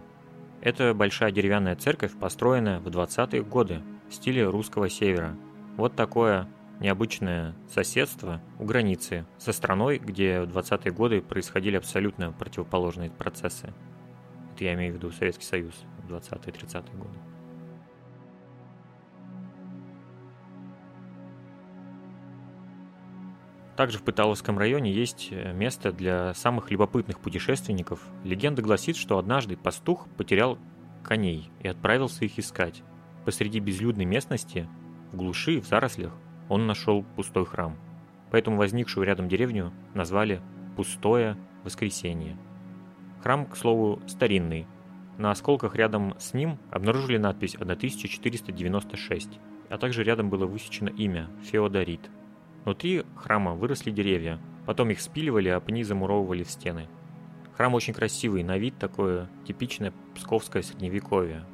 Это 0.61 0.93
большая 0.93 1.31
деревянная 1.31 1.75
церковь, 1.75 2.11
построенная 2.19 2.79
в 2.79 2.87
20-е 2.87 3.43
годы 3.43 3.81
в 4.07 4.13
стиле 4.13 4.47
русского 4.47 4.89
севера. 4.89 5.35
Вот 5.77 5.95
такое 5.95 6.47
необычное 6.81 7.55
соседство 7.69 8.41
у 8.59 8.65
границы 8.65 9.25
со 9.37 9.53
страной, 9.53 9.99
где 9.99 10.41
в 10.41 10.57
20-е 10.57 10.91
годы 10.91 11.21
происходили 11.21 11.77
абсолютно 11.77 12.31
противоположные 12.33 13.11
процессы. 13.11 13.71
Это 14.55 14.65
я 14.65 14.73
имею 14.73 14.93
в 14.93 14.95
виду 14.97 15.11
Советский 15.11 15.45
Союз 15.45 15.73
в 16.03 16.11
20-30-е 16.11 16.97
годы. 16.97 17.17
Также 23.77 23.99
в 23.99 24.03
Пыталовском 24.03 24.57
районе 24.57 24.91
есть 24.91 25.29
э, 25.31 25.53
место 25.53 25.91
для 25.91 26.33
самых 26.33 26.71
любопытных 26.71 27.19
путешественников. 27.19 28.01
Легенда 28.23 28.61
гласит, 28.61 28.95
что 28.97 29.17
однажды 29.17 29.55
пастух 29.55 30.07
потерял 30.17 30.59
коней 31.03 31.49
и 31.61 31.67
отправился 31.67 32.25
их 32.25 32.37
искать. 32.37 32.83
Посреди 33.25 33.59
безлюдной 33.59 34.05
местности, 34.05 34.67
в 35.11 35.15
глуши, 35.15 35.61
в 35.61 35.65
зарослях, 35.65 36.13
он 36.51 36.67
нашел 36.67 37.05
пустой 37.15 37.45
храм. 37.45 37.77
Поэтому 38.29 38.57
возникшую 38.57 39.05
рядом 39.05 39.29
деревню 39.29 39.71
назвали 39.93 40.41
«Пустое 40.75 41.37
воскресенье». 41.63 42.37
Храм, 43.23 43.45
к 43.45 43.55
слову, 43.55 44.01
старинный. 44.05 44.67
На 45.17 45.31
осколках 45.31 45.75
рядом 45.75 46.13
с 46.19 46.33
ним 46.33 46.59
обнаружили 46.69 47.17
надпись 47.17 47.55
1496, 47.55 49.39
а 49.69 49.77
также 49.77 50.03
рядом 50.03 50.29
было 50.29 50.45
высечено 50.45 50.89
имя 50.89 51.29
Феодорит. 51.41 52.09
Внутри 52.65 53.05
храма 53.15 53.53
выросли 53.53 53.89
деревья, 53.89 54.37
потом 54.65 54.89
их 54.89 54.99
спиливали, 54.99 55.47
а 55.47 55.61
пни 55.61 55.83
замуровывали 55.83 56.43
в 56.43 56.51
стены. 56.51 56.89
Храм 57.55 57.73
очень 57.75 57.93
красивый, 57.93 58.43
на 58.43 58.57
вид 58.57 58.77
такое 58.77 59.29
типичное 59.47 59.93
псковское 60.15 60.63
средневековье. 60.63 61.45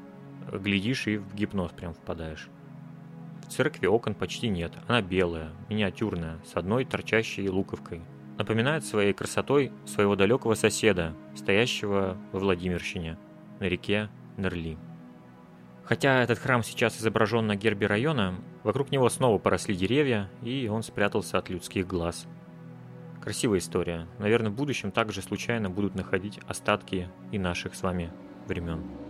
Глядишь 0.52 1.06
и 1.06 1.18
в 1.18 1.36
гипноз 1.36 1.72
прям 1.72 1.94
впадаешь. 1.94 2.50
В 3.48 3.52
церкви 3.52 3.88
окон 3.88 4.14
почти 4.14 4.50
нет, 4.50 4.74
она 4.88 5.02
белая, 5.02 5.52
миниатюрная, 5.70 6.38
с 6.46 6.56
одной 6.56 6.84
торчащей 6.84 7.48
луковкой. 7.48 8.02
Напоминает 8.38 8.86
своей 8.86 9.14
красотой 9.14 9.72
своего 9.86 10.16
далекого 10.16 10.54
соседа, 10.54 11.16
стоящего 11.36 12.18
во 12.34 12.40
Владимирщине, 12.40 13.18
на 13.60 13.66
реке 13.66 14.10
Нерли. 14.36 14.78
Хотя 15.86 16.22
этот 16.22 16.38
храм 16.40 16.62
сейчас 16.62 17.00
изображен 17.00 17.48
на 17.48 17.56
гербе 17.56 17.88
района, 17.88 18.36
вокруг 18.64 18.92
него 18.92 19.08
снова 19.10 19.38
поросли 19.38 19.74
деревья, 19.74 20.30
и 20.44 20.68
он 20.68 20.84
спрятался 20.84 21.38
от 21.38 21.50
людских 21.50 21.88
глаз. 21.88 22.28
Красивая 23.22 23.60
история. 23.60 24.08
Наверное, 24.20 24.52
в 24.52 24.56
будущем 24.56 24.92
также 24.92 25.22
случайно 25.22 25.70
будут 25.70 25.96
находить 25.96 26.40
остатки 26.48 27.10
и 27.32 27.40
наших 27.40 27.76
с 27.76 27.82
вами 27.82 28.12
времен. 28.46 29.07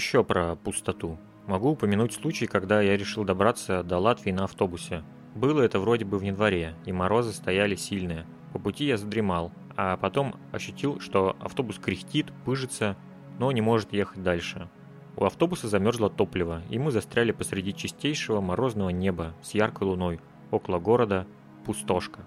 Еще 0.00 0.24
про 0.24 0.56
пустоту. 0.56 1.18
Могу 1.46 1.72
упомянуть 1.72 2.14
случай, 2.14 2.46
когда 2.46 2.80
я 2.80 2.96
решил 2.96 3.22
добраться 3.24 3.82
до 3.82 3.98
Латвии 3.98 4.30
на 4.30 4.44
автобусе. 4.44 5.04
Было 5.34 5.60
это 5.60 5.78
вроде 5.78 6.06
бы 6.06 6.16
в 6.16 6.22
январе, 6.22 6.74
и 6.86 6.90
морозы 6.90 7.34
стояли 7.34 7.74
сильные. 7.74 8.24
По 8.54 8.58
пути 8.58 8.86
я 8.86 8.96
задремал, 8.96 9.52
а 9.76 9.98
потом 9.98 10.36
ощутил, 10.52 11.00
что 11.00 11.36
автобус 11.38 11.78
кряхтит, 11.78 12.32
пыжится, 12.46 12.96
но 13.38 13.52
не 13.52 13.60
может 13.60 13.92
ехать 13.92 14.22
дальше. 14.22 14.70
У 15.18 15.24
автобуса 15.26 15.68
замерзло 15.68 16.08
топливо, 16.08 16.62
и 16.70 16.78
мы 16.78 16.92
застряли 16.92 17.32
посреди 17.32 17.74
чистейшего 17.74 18.40
морозного 18.40 18.88
неба 18.88 19.34
с 19.42 19.50
яркой 19.50 19.86
луной, 19.86 20.20
около 20.50 20.78
города 20.78 21.26
Пустошка. 21.66 22.20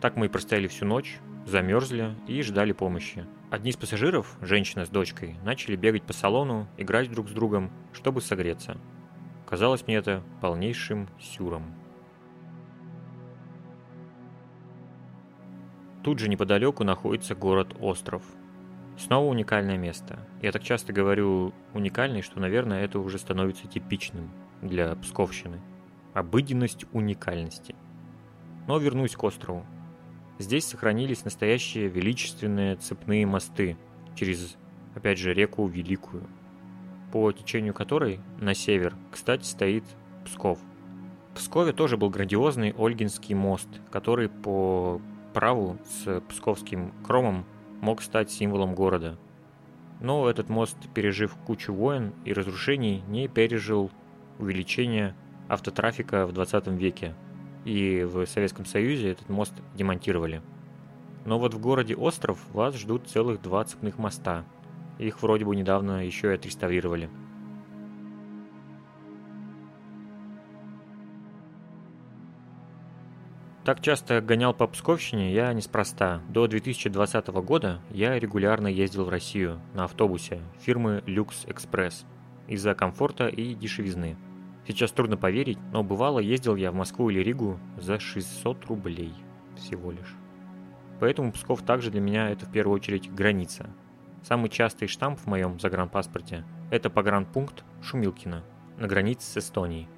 Так 0.00 0.16
мы 0.16 0.26
и 0.26 0.30
простояли 0.30 0.66
всю 0.66 0.86
ночь, 0.86 1.18
замерзли 1.44 2.14
и 2.26 2.40
ждали 2.40 2.72
помощи. 2.72 3.26
Одни 3.50 3.70
из 3.70 3.78
пассажиров, 3.78 4.36
женщина 4.42 4.84
с 4.84 4.90
дочкой, 4.90 5.38
начали 5.42 5.74
бегать 5.74 6.02
по 6.02 6.12
салону, 6.12 6.68
играть 6.76 7.10
друг 7.10 7.30
с 7.30 7.32
другом, 7.32 7.70
чтобы 7.94 8.20
согреться. 8.20 8.76
Казалось 9.46 9.86
мне 9.86 9.96
это 9.96 10.22
полнейшим 10.42 11.08
сюром. 11.18 11.74
Тут 16.04 16.18
же 16.18 16.28
неподалеку 16.28 16.84
находится 16.84 17.34
город-остров. 17.34 18.22
Снова 18.98 19.30
уникальное 19.30 19.78
место. 19.78 20.18
Я 20.42 20.52
так 20.52 20.62
часто 20.62 20.92
говорю 20.92 21.54
уникальный, 21.72 22.20
что, 22.20 22.40
наверное, 22.40 22.84
это 22.84 22.98
уже 22.98 23.16
становится 23.16 23.66
типичным 23.66 24.30
для 24.60 24.94
Псковщины. 24.96 25.62
Обыденность 26.12 26.84
уникальности. 26.92 27.74
Но 28.66 28.76
вернусь 28.76 29.16
к 29.16 29.24
острову. 29.24 29.64
Здесь 30.38 30.66
сохранились 30.66 31.24
настоящие 31.24 31.88
величественные 31.88 32.76
цепные 32.76 33.26
мосты 33.26 33.76
через, 34.14 34.56
опять 34.94 35.18
же, 35.18 35.34
реку 35.34 35.66
Великую, 35.66 36.22
по 37.12 37.32
течению 37.32 37.74
которой 37.74 38.20
на 38.38 38.54
север, 38.54 38.94
кстати, 39.10 39.44
стоит 39.44 39.82
Псков. 40.24 40.60
В 41.32 41.38
Пскове 41.38 41.72
тоже 41.72 41.96
был 41.96 42.10
грандиозный 42.10 42.72
Ольгинский 42.78 43.34
мост, 43.34 43.68
который 43.90 44.28
по 44.28 45.00
праву 45.34 45.76
с 45.84 46.20
псковским 46.28 46.92
кромом 47.04 47.44
мог 47.80 48.00
стать 48.00 48.30
символом 48.30 48.76
города. 48.76 49.18
Но 50.00 50.30
этот 50.30 50.48
мост, 50.48 50.76
пережив 50.94 51.34
кучу 51.46 51.72
войн 51.72 52.12
и 52.24 52.32
разрушений, 52.32 53.02
не 53.08 53.26
пережил 53.26 53.90
увеличение 54.38 55.16
автотрафика 55.48 56.26
в 56.26 56.32
20 56.32 56.68
веке– 56.68 57.14
и 57.68 58.02
в 58.02 58.24
Советском 58.24 58.64
Союзе 58.64 59.10
этот 59.12 59.28
мост 59.28 59.52
демонтировали. 59.74 60.40
Но 61.26 61.38
вот 61.38 61.52
в 61.52 61.60
городе 61.60 61.94
Остров 61.94 62.38
вас 62.54 62.74
ждут 62.76 63.08
целых 63.08 63.42
два 63.42 63.62
цепных 63.64 63.98
моста. 63.98 64.46
Их 64.98 65.22
вроде 65.22 65.44
бы 65.44 65.54
недавно 65.54 66.04
еще 66.04 66.28
и 66.28 66.34
отреставрировали. 66.34 67.10
Так 73.64 73.82
часто 73.82 74.22
гонял 74.22 74.54
по 74.54 74.66
Псковщине 74.66 75.34
я 75.34 75.52
неспроста. 75.52 76.22
До 76.30 76.46
2020 76.46 77.28
года 77.28 77.82
я 77.90 78.18
регулярно 78.18 78.66
ездил 78.66 79.04
в 79.04 79.10
Россию 79.10 79.60
на 79.74 79.84
автобусе 79.84 80.40
фирмы 80.58 81.02
Lux 81.06 81.46
Express 81.46 82.06
из-за 82.46 82.74
комфорта 82.74 83.28
и 83.28 83.54
дешевизны– 83.54 84.16
Сейчас 84.68 84.92
трудно 84.92 85.16
поверить, 85.16 85.58
но 85.72 85.82
бывало 85.82 86.18
ездил 86.18 86.54
я 86.54 86.70
в 86.70 86.74
Москву 86.74 87.08
или 87.08 87.20
Ригу 87.20 87.58
за 87.78 87.98
600 87.98 88.66
рублей 88.66 89.14
всего 89.56 89.90
лишь. 89.90 90.14
Поэтому 91.00 91.32
Псков 91.32 91.62
также 91.62 91.90
для 91.90 92.02
меня 92.02 92.28
это 92.28 92.44
в 92.44 92.52
первую 92.52 92.76
очередь 92.76 93.10
граница. 93.10 93.70
Самый 94.22 94.50
частый 94.50 94.86
штамп 94.86 95.20
в 95.20 95.26
моем 95.26 95.58
загранпаспорте– 95.58 96.44
это 96.70 96.90
погранпункт 96.90 97.64
Шумилкина 97.80 98.44
на 98.76 98.86
границе 98.86 99.24
с 99.24 99.38
Эстонией. 99.38 99.88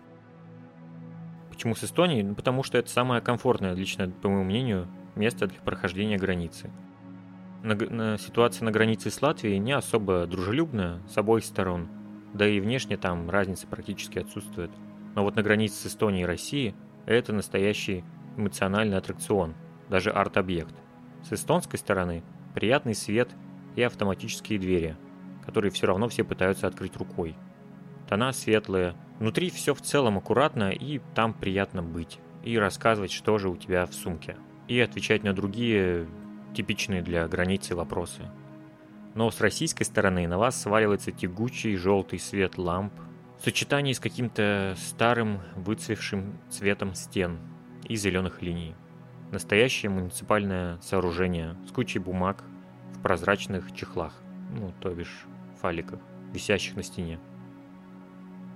Почему 1.51 1.75
с 1.75 1.83
Эстонией? 1.83 2.23
Ну, 2.23 2.37
потому 2.37 2.63
что 2.63 2.79
это 2.79 2.89
самое 2.91 3.21
комфортное, 3.21 3.75
лично 3.75 4.09
по 4.09 4.29
моему 4.29 4.45
мнению, 4.45 4.87
место 5.17 5.49
для 5.49 5.59
прохождения 5.59 6.17
границы. 6.17 6.71
На, 7.65 7.75
на, 7.75 8.19
ситуация 8.19 8.67
на 8.67 8.71
границе 8.71 9.11
с 9.11 9.21
Латвией 9.21 9.59
не 9.59 9.73
особо 9.73 10.29
дружелюбная 10.29 11.01
с 11.09 11.19
обоих 11.19 11.45
сторон– 11.45 11.89
да 12.35 12.49
и 12.49 12.61
внешне 12.61 12.97
там 12.97 13.29
разница 13.29 13.67
практически 13.67 14.19
отсутствует. 14.19 14.71
Но 15.15 15.23
вот 15.23 15.37
на 15.37 15.43
границе 15.43 15.77
с 15.77 15.87
Эстонией 15.87 16.23
и 16.23 16.27
Россией 16.27 16.75
это 17.07 17.33
настоящий 17.33 18.05
эмоциональный 18.37 18.97
аттракцион, 18.97 19.55
даже 19.89 20.11
арт-объект. 20.11 20.75
С 21.23 21.33
эстонской 21.33 21.79
стороны 21.79 22.23
приятный 22.55 22.95
свет 22.95 23.31
и 23.77 23.83
автоматические 23.83 24.59
двери, 24.59 24.97
которые 25.45 25.71
все 25.71 25.87
равно 25.87 26.09
все 26.09 26.25
пытаются 26.25 26.67
открыть 26.67 26.97
рукой. 26.97 27.37
Тона 28.09 28.33
светлые, 28.33 28.95
внутри 29.19 29.51
все 29.51 29.75
в 29.75 29.81
целом 29.81 30.19
аккуратно 30.19 30.71
и 30.71 31.01
там 31.15 31.35
приятно 31.35 31.83
быть. 31.83 32.19
И 32.43 32.57
рассказывать, 32.59 33.13
что 33.13 33.39
же 33.39 33.51
у 33.51 33.57
тебя 33.57 33.85
в 33.87 33.95
сумке. 33.95 34.37
И 34.67 34.81
отвечать 34.81 35.23
на 35.23 35.35
другие 35.35 36.09
типичные 36.55 37.03
для 37.03 37.27
границы 37.29 37.75
вопросы– 37.75 38.23
но 39.15 39.31
с 39.31 39.41
российской 39.41 39.85
стороны 39.85 40.27
на 40.29 40.39
вас 40.39 40.61
сваливается 40.61 41.13
тягучий 41.13 41.77
желтый 41.77 42.19
свет 42.19 42.59
ламп 42.59 42.93
в 43.39 43.45
сочетании 43.45 43.93
с 43.93 44.01
каким-то 44.01 44.75
старым 44.79 45.41
выцвевшим 45.57 46.39
цветом 46.51 46.95
стен 46.95 47.39
и 47.89 47.97
зеленых 47.97 48.43
линий. 48.43 48.75
Настоящее 49.33 49.91
муниципальное 49.91 50.79
сооружение 50.81 51.57
с 51.67 51.73
кучей 51.73 51.99
бумаг 51.99 52.45
в 52.93 53.01
прозрачных 53.01 53.73
чехлах, 53.75 54.15
ну, 54.51 54.73
то 54.81 54.91
бишь 54.91 55.27
фаликах, 55.61 56.01
висящих 56.33 56.77
на 56.77 56.83
стене. 56.83 57.19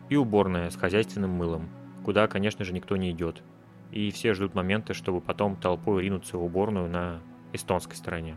И 0.08 0.16
уборная 0.16 0.70
с 0.70 0.76
хозяйственным 0.76 1.30
мылом, 1.30 1.68
куда, 2.04 2.26
конечно 2.26 2.64
же, 2.64 2.72
никто 2.72 2.96
не 2.96 3.10
идет. 3.10 3.42
И 3.90 4.10
все 4.10 4.34
ждут 4.34 4.54
момента, 4.54 4.92
чтобы 4.92 5.20
потом 5.20 5.56
толпой 5.56 6.02
ринуться 6.02 6.36
в 6.36 6.44
уборную 6.44 6.88
на 6.88 7.20
эстонской 7.52 7.96
стороне. 7.96 8.36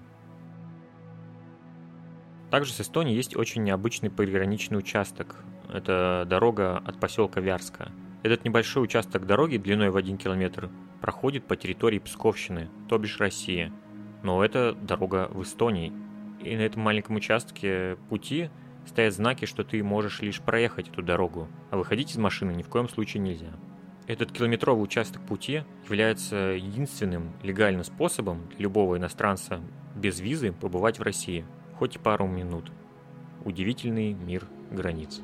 Также 2.49 2.71
с 2.71 2.79
Эстонией 2.79 3.15
есть 3.15 3.35
очень 3.35 3.63
необычный 3.63 4.09
пограничный 4.09 4.77
участок. 4.77 5.35
Это 5.71 6.25
дорога 6.29 6.77
от 6.77 6.99
поселка 6.99 7.41
Вярска. 7.41 7.91
Этот 8.23 8.45
небольшой 8.45 8.83
участок 8.83 9.25
дороги 9.25 9.57
длиной 9.57 9.89
в 9.89 9.97
1 9.97 10.17
километр 10.17 10.69
проходит 11.01 11.45
по 11.45 11.55
территории 11.55 11.99
Псковщины, 11.99 12.69
то 12.87 12.97
бишь 12.97 13.19
России. 13.19 13.71
Но 14.23 14.43
это 14.43 14.73
дорога 14.73 15.27
в 15.29 15.43
Эстонии. 15.43 15.91
И 16.41 16.55
на 16.55 16.61
этом 16.61 16.81
маленьком 16.81 17.17
участке 17.17 17.97
пути 18.09 18.49
стоят 18.85 19.13
знаки, 19.13 19.45
что 19.45 19.65
ты 19.65 19.83
можешь 19.83 20.21
лишь 20.21 20.39
проехать 20.39 20.87
эту 20.87 21.01
дорогу, 21.01 21.49
а 21.69 21.77
выходить 21.77 22.11
из 22.11 22.17
машины 22.17 22.51
ни 22.51 22.63
в 22.63 22.69
коем 22.69 22.87
случае 22.87 23.21
нельзя. 23.21 23.51
Этот 24.07 24.31
километровый 24.31 24.85
участок 24.85 25.21
пути 25.23 25.63
является 25.83 26.35
единственным 26.35 27.33
легальным 27.43 27.83
способом 27.83 28.47
для 28.51 28.59
любого 28.59 28.97
иностранца 28.97 29.59
без 29.95 30.21
визы 30.21 30.53
побывать 30.53 30.97
в 30.97 31.03
России– 31.03 31.45
хоть 31.77 31.99
пару 31.99 32.27
минут. 32.27 32.71
Удивительный 33.45 34.13
мир 34.13 34.45
границ. 34.71 35.21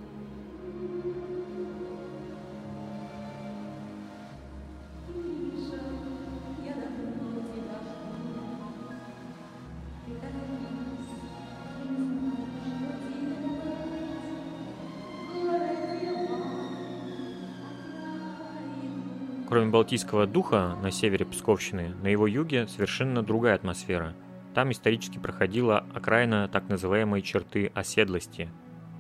Кроме 19.50 19.70
Балтийского 19.70 20.26
духа 20.26 20.76
на 20.82 20.90
севере 20.90 21.26
Псковщины, 21.26 21.94
на 22.02 22.08
его 22.08 22.26
юге 22.26 22.68
совершенно 22.68 23.22
другая 23.22 23.54
атмосфера. 23.54 24.16
Там 24.54 24.72
исторически 24.72 25.18
проходила 25.18 25.86
окраина 25.94 26.48
так 26.48 26.70
называемой 26.70 27.22
черты 27.22 27.72
оседлости. 27.74 28.50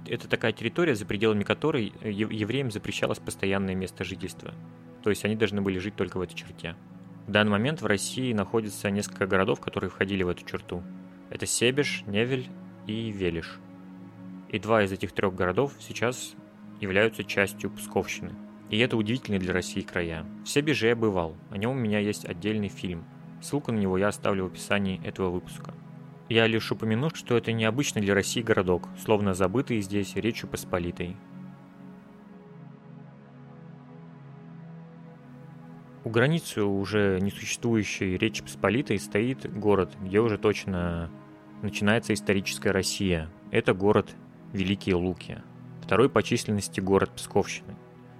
Это 0.07 0.27
такая 0.27 0.51
территория, 0.51 0.95
за 0.95 1.05
пределами 1.05 1.43
которой 1.43 1.93
евреям 2.03 2.71
запрещалось 2.71 3.19
постоянное 3.19 3.75
место 3.75 4.03
жительства. 4.03 4.53
То 5.03 5.09
есть 5.09 5.23
они 5.25 5.35
должны 5.35 5.61
были 5.61 5.77
жить 5.79 5.95
только 5.95 6.17
в 6.17 6.21
этой 6.21 6.35
черте. 6.35 6.75
В 7.27 7.31
данный 7.31 7.51
момент 7.51 7.81
в 7.81 7.85
России 7.85 8.33
находится 8.33 8.89
несколько 8.89 9.27
городов, 9.27 9.61
которые 9.61 9.89
входили 9.89 10.23
в 10.23 10.29
эту 10.29 10.43
черту. 10.45 10.83
Это 11.29 11.45
Себеж, 11.45 12.03
Невель 12.05 12.49
и 12.85 13.11
Велиш. 13.11 13.59
И 14.49 14.59
два 14.59 14.83
из 14.83 14.91
этих 14.91 15.13
трех 15.13 15.33
городов 15.33 15.73
сейчас 15.79 16.35
являются 16.81 17.23
частью 17.23 17.69
Псковщины. 17.71 18.33
И 18.69 18.79
это 18.79 18.97
удивительные 18.97 19.39
для 19.39 19.53
России 19.53 19.81
края. 19.81 20.25
В 20.43 20.49
Себеже 20.49 20.87
я 20.87 20.95
бывал, 20.95 21.37
о 21.49 21.57
нем 21.57 21.71
у 21.71 21.79
меня 21.79 21.99
есть 21.99 22.25
отдельный 22.25 22.69
фильм. 22.69 23.05
Ссылку 23.43 23.73
на 23.73 23.77
него 23.77 23.97
я 23.97 24.07
оставлю 24.07 24.45
в 24.45 24.47
описании 24.47 25.05
этого 25.05 25.29
выпуска. 25.29 25.73
Я 26.29 26.47
лишь 26.47 26.71
упомяну, 26.71 27.09
что 27.13 27.35
это 27.35 27.51
необычный 27.51 28.01
для 28.01 28.13
России 28.13 28.41
городок, 28.41 28.87
словно 28.97 29.33
забытый 29.33 29.81
здесь 29.81 30.15
Речью 30.15 30.47
Посполитой. 30.47 31.17
У 36.05 36.09
границы 36.09 36.63
уже 36.63 37.19
несуществующей 37.19 38.15
Речи 38.15 38.41
Посполитой 38.41 38.97
стоит 38.97 39.53
город, 39.53 39.91
где 40.01 40.21
уже 40.21 40.37
точно 40.37 41.11
начинается 41.61 42.13
историческая 42.13 42.71
Россия. 42.71 43.29
Это 43.51 43.73
город 43.73 44.15
Великие 44.53 44.95
Луки, 44.95 45.39
второй 45.81 46.09
по 46.09 46.23
численности 46.23 46.79
город 46.79 47.11
Псковщины. 47.13 47.75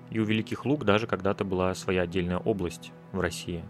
И 0.09 0.19
у 0.19 0.25
Великих 0.25 0.65
Лук 0.65 0.83
даже 0.83 1.07
когда-то 1.07 1.45
была 1.45 1.73
своя 1.75 2.01
отдельная 2.01 2.39
область 2.39 2.91
в 3.13 3.21
России. 3.21 3.63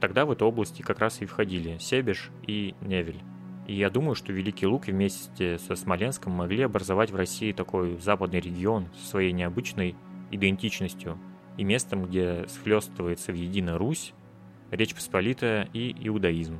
Тогда 0.00 0.24
в 0.24 0.30
эту 0.30 0.46
область 0.46 0.82
как 0.82 0.98
раз 0.98 1.20
и 1.20 1.26
входили 1.26 1.78
Себеж 1.78 2.30
и 2.46 2.74
Невель. 2.80 3.22
И 3.66 3.74
я 3.74 3.90
думаю, 3.90 4.14
что 4.14 4.32
Великие 4.32 4.68
Луки 4.68 4.90
вместе 4.90 5.58
со 5.58 5.76
Смоленском 5.76 6.32
могли 6.32 6.62
образовать 6.62 7.10
в 7.10 7.16
России 7.16 7.52
такой 7.52 7.98
западный 7.98 8.40
регион 8.40 8.88
со 8.96 9.06
своей 9.06 9.32
необычной 9.32 9.94
идентичностью– 10.30 11.18
и 11.60 11.64
местом, 11.64 12.06
где 12.06 12.46
схлестывается 12.48 13.32
в 13.32 13.34
едино 13.34 13.76
Русь, 13.76 14.14
Речь 14.70 14.94
Посполитая 14.94 15.68
и 15.74 15.94
иудаизм. 16.08 16.58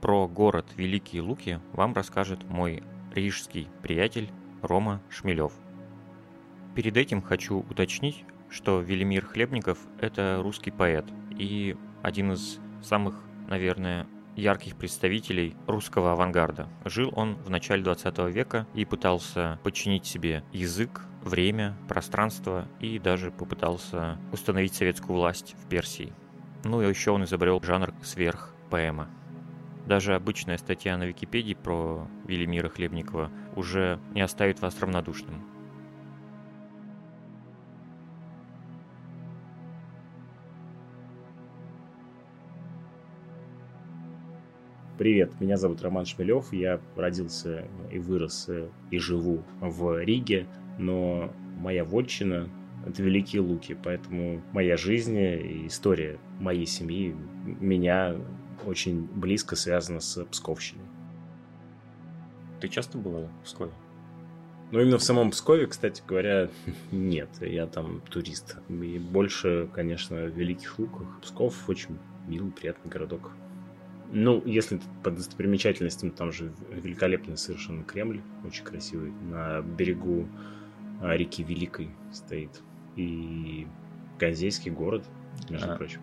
Про 0.00 0.28
город 0.28 0.66
Великие 0.76 1.20
Луки 1.20 1.60
вам 1.72 1.92
расскажет 1.92 2.48
мой 2.48 2.82
рижский 3.12 3.68
приятель 3.82 4.30
Рома 4.62 5.02
Шмелев. 5.10 5.52
Перед 6.80 6.96
этим 6.96 7.20
хочу 7.20 7.58
уточнить, 7.58 8.24
что 8.48 8.80
Велимир 8.80 9.26
Хлебников– 9.26 9.76
это 10.00 10.40
русский 10.42 10.70
поэт 10.70 11.04
и 11.38 11.76
один 12.00 12.32
из 12.32 12.58
самых, 12.80 13.22
наверное, 13.48 14.06
ярких 14.34 14.76
представителей 14.76 15.54
русского 15.66 16.12
авангарда. 16.12 16.70
Жил 16.86 17.12
он 17.14 17.34
в 17.34 17.50
начале 17.50 17.82
20 17.82 18.18
века 18.32 18.66
и 18.72 18.86
пытался 18.86 19.60
подчинить 19.62 20.06
себе 20.06 20.42
язык, 20.52 21.02
время, 21.22 21.76
пространство 21.86 22.66
и 22.80 22.98
даже 22.98 23.30
попытался 23.30 24.18
установить 24.32 24.72
советскую 24.72 25.18
власть 25.18 25.54
в 25.62 25.68
Персии. 25.68 26.14
Ну 26.64 26.80
и 26.80 26.88
еще 26.88 27.10
он 27.10 27.24
изобрел 27.24 27.60
жанр 27.62 27.92
сверхпоэма. 28.02 29.10
Даже 29.84 30.14
обычная 30.14 30.56
статья 30.56 30.96
на 30.96 31.04
Википедии 31.04 31.52
про 31.52 32.08
Велимира 32.26 32.70
Хлебникова 32.70 33.30
уже 33.54 34.00
не 34.14 34.22
оставит 34.22 34.62
вас 34.62 34.80
равнодушным. 34.80 35.59
Привет, 45.00 45.40
меня 45.40 45.56
зовут 45.56 45.80
Роман 45.80 46.04
Шмелев, 46.04 46.52
я 46.52 46.78
родился 46.94 47.66
и 47.90 47.98
вырос 47.98 48.50
и 48.90 48.98
живу 48.98 49.42
в 49.58 49.98
Риге, 49.98 50.46
но 50.78 51.32
моя 51.56 51.86
вотчина– 51.86 52.50
это 52.86 53.02
Великие 53.02 53.40
Луки, 53.40 53.74
поэтому 53.82 54.42
моя 54.52 54.76
жизнь 54.76 55.16
и 55.16 55.68
история 55.68 56.18
моей 56.38 56.66
семьи 56.66 57.16
меня 57.46 58.14
очень 58.66 59.06
близко 59.06 59.56
связана 59.56 60.00
с 60.00 60.22
Псковщиной. 60.26 60.84
Ты 62.60 62.68
часто 62.68 62.98
бывал 62.98 63.30
в 63.40 63.44
Пскове? 63.46 63.72
Ну, 64.70 64.80
именно 64.80 64.98
в 64.98 65.02
самом 65.02 65.30
Пскове, 65.30 65.66
кстати 65.66 66.02
говоря, 66.06 66.50
нет. 66.92 67.30
Я 67.40 67.66
там 67.66 68.02
турист. 68.10 68.58
И 68.68 68.98
больше, 68.98 69.66
конечно, 69.72 70.26
в 70.26 70.36
Великих 70.36 70.78
Луках. 70.78 71.22
Псков 71.22 71.70
очень 71.70 71.96
милый, 72.28 72.52
приятный 72.52 72.90
городок. 72.90 73.32
Ну, 74.12 74.42
если 74.44 74.80
по 75.04 75.10
достопримечательностям, 75.10 76.10
там 76.10 76.32
же 76.32 76.52
великолепный 76.70 77.36
совершенно 77.36 77.84
Кремль, 77.84 78.20
очень 78.44 78.64
красивый, 78.64 79.12
на 79.12 79.60
берегу 79.60 80.26
а, 81.00 81.16
реки 81.16 81.44
Великой 81.44 81.90
стоит. 82.12 82.62
И 82.96 83.68
Ганзейский 84.18 84.70
город, 84.72 85.04
между 85.48 85.72
а. 85.72 85.76
прочим. 85.76 86.00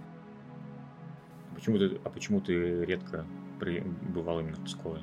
Почему 1.53 1.77
ты, 1.77 1.99
а 2.03 2.09
почему 2.09 2.39
ты 2.39 2.85
редко 2.85 3.25
при, 3.59 3.79
бывал 4.13 4.39
именно 4.39 4.55
в 4.55 4.63
Пскове? 4.63 5.01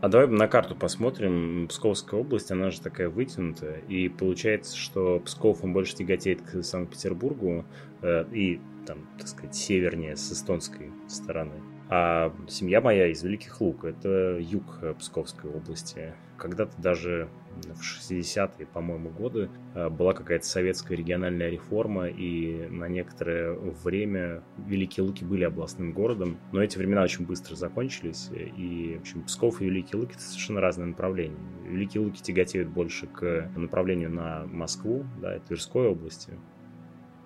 А 0.00 0.08
давай 0.08 0.28
на 0.28 0.48
карту 0.48 0.74
посмотрим. 0.74 1.68
Псковская 1.68 2.20
область, 2.20 2.50
она 2.50 2.70
же 2.70 2.80
такая 2.80 3.10
вытянутая. 3.10 3.80
И 3.80 4.08
получается, 4.08 4.76
что 4.76 5.20
Псков, 5.20 5.62
он 5.62 5.74
больше 5.74 5.94
тяготеет 5.94 6.40
к 6.40 6.62
Санкт-Петербургу 6.62 7.66
э, 8.00 8.24
и, 8.32 8.60
там, 8.86 9.06
так 9.18 9.28
сказать, 9.28 9.54
севернее, 9.54 10.16
с 10.16 10.32
эстонской 10.32 10.90
стороны. 11.06 11.60
А 11.92 12.32
семья 12.46 12.80
моя 12.80 13.08
из 13.08 13.22
Великих 13.24 13.60
Лук, 13.60 13.84
это 13.84 14.38
юг 14.38 14.78
Псковской 15.00 15.50
области. 15.50 16.14
Когда-то 16.38 16.80
даже 16.80 17.28
в 17.56 17.80
60-е, 17.80 18.66
по-моему, 18.66 19.10
годы 19.10 19.50
э, 19.74 19.88
была 19.88 20.12
какая-то 20.12 20.46
советская 20.46 20.96
региональная 20.96 21.50
реформа, 21.50 22.06
и 22.06 22.68
на 22.68 22.86
некоторое 22.86 23.54
время 23.84 24.42
Великие 24.66 25.04
Луки 25.04 25.24
были 25.24 25.42
областным 25.42 25.92
городом, 25.92 26.38
но 26.52 26.62
эти 26.62 26.78
времена 26.78 27.02
очень 27.02 27.26
быстро 27.26 27.56
закончились, 27.56 28.30
и, 28.32 28.96
в 28.98 29.00
общем, 29.00 29.22
Псков 29.24 29.60
и 29.60 29.64
Великие 29.64 30.00
Луки— 30.00 30.12
это 30.14 30.22
совершенно 30.22 30.60
разные 30.60 30.86
направления. 30.86 31.36
Великие 31.66 32.02
Луки 32.02 32.22
тяготеют 32.22 32.68
больше 32.68 33.08
к 33.08 33.50
направлению 33.56 34.10
на 34.10 34.46
Москву, 34.46 35.04
да, 35.20 35.36
и 35.36 35.40
Тверской 35.40 35.88
области, 35.88 36.34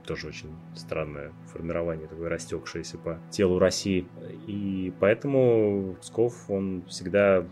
тоже 0.04 0.28
очень 0.28 0.50
странное 0.74 1.32
формирование, 1.46 2.06
такое 2.06 2.28
растекшееся 2.28 2.98
по 2.98 3.18
телу 3.30 3.58
России. 3.58 4.06
И 4.46 4.92
поэтому 5.00 5.96
Псков, 6.00 6.48
он 6.50 6.84
всегда 6.86 7.44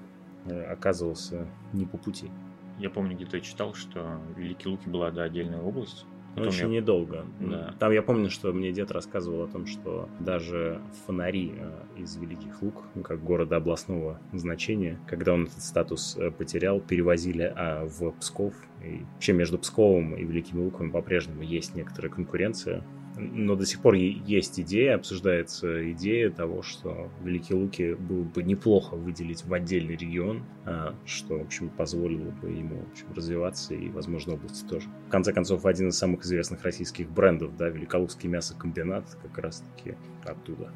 э, 0.46 0.62
оказывался 0.64 1.46
не 1.72 1.86
по 1.86 1.98
пути. 1.98 2.30
Я 2.78 2.90
помню, 2.90 3.14
где-то 3.16 3.36
я 3.36 3.42
читал, 3.42 3.74
что 3.74 4.20
Великие 4.36 4.72
Луки 4.72 4.88
была 4.88 5.10
да, 5.10 5.24
отдельная 5.24 5.60
область, 5.60 6.06
Потом 6.34 6.48
очень 6.48 6.72
я... 6.72 6.80
недолго. 6.80 7.26
Да. 7.40 7.74
Там 7.78 7.92
я 7.92 8.02
помню, 8.02 8.30
что 8.30 8.52
мне 8.52 8.72
дед 8.72 8.90
рассказывал 8.90 9.42
о 9.42 9.48
том, 9.48 9.66
что 9.66 10.08
даже 10.18 10.80
фонари 11.06 11.52
э, 11.56 12.00
из 12.00 12.16
Великих 12.16 12.62
Лук, 12.62 12.84
ну, 12.94 13.02
как 13.02 13.22
города 13.22 13.56
областного 13.56 14.18
значения, 14.32 14.98
когда 15.06 15.34
он 15.34 15.44
этот 15.44 15.62
статус 15.62 16.16
э, 16.16 16.30
потерял, 16.30 16.80
перевозили 16.80 17.52
а, 17.54 17.84
в 17.84 18.12
Псков. 18.12 18.54
И 18.82 19.04
вообще 19.14 19.32
между 19.32 19.58
Псковом 19.58 20.14
и 20.16 20.24
Великими 20.24 20.64
Луками 20.64 20.90
по-прежнему 20.90 21.42
есть 21.42 21.74
некоторая 21.74 22.10
конкуренция 22.10 22.82
но 23.16 23.56
до 23.56 23.66
сих 23.66 23.80
пор 23.80 23.94
есть 23.94 24.58
идея, 24.60 24.94
обсуждается 24.94 25.90
идея 25.92 26.30
того, 26.30 26.62
что 26.62 27.10
Великие 27.22 27.58
Луки 27.58 27.94
было 27.94 28.22
бы 28.22 28.42
неплохо 28.42 28.94
выделить 28.94 29.44
в 29.44 29.52
отдельный 29.52 29.96
регион, 29.96 30.44
а, 30.64 30.94
что, 31.04 31.38
в 31.38 31.42
общем, 31.42 31.68
позволило 31.68 32.30
бы 32.30 32.50
ему 32.50 32.76
в 32.76 32.90
общем, 32.92 33.06
развиваться 33.14 33.74
и, 33.74 33.88
возможно, 33.90 34.34
области 34.34 34.66
тоже. 34.66 34.88
В 35.08 35.10
конце 35.10 35.32
концов, 35.32 35.66
один 35.66 35.88
из 35.88 35.98
самых 35.98 36.22
известных 36.24 36.62
российских 36.62 37.10
брендов, 37.10 37.56
да, 37.56 37.68
Великолукский 37.68 38.28
мясокомбинат, 38.28 39.04
как 39.22 39.38
раз-таки 39.38 39.94
оттуда 40.24 40.72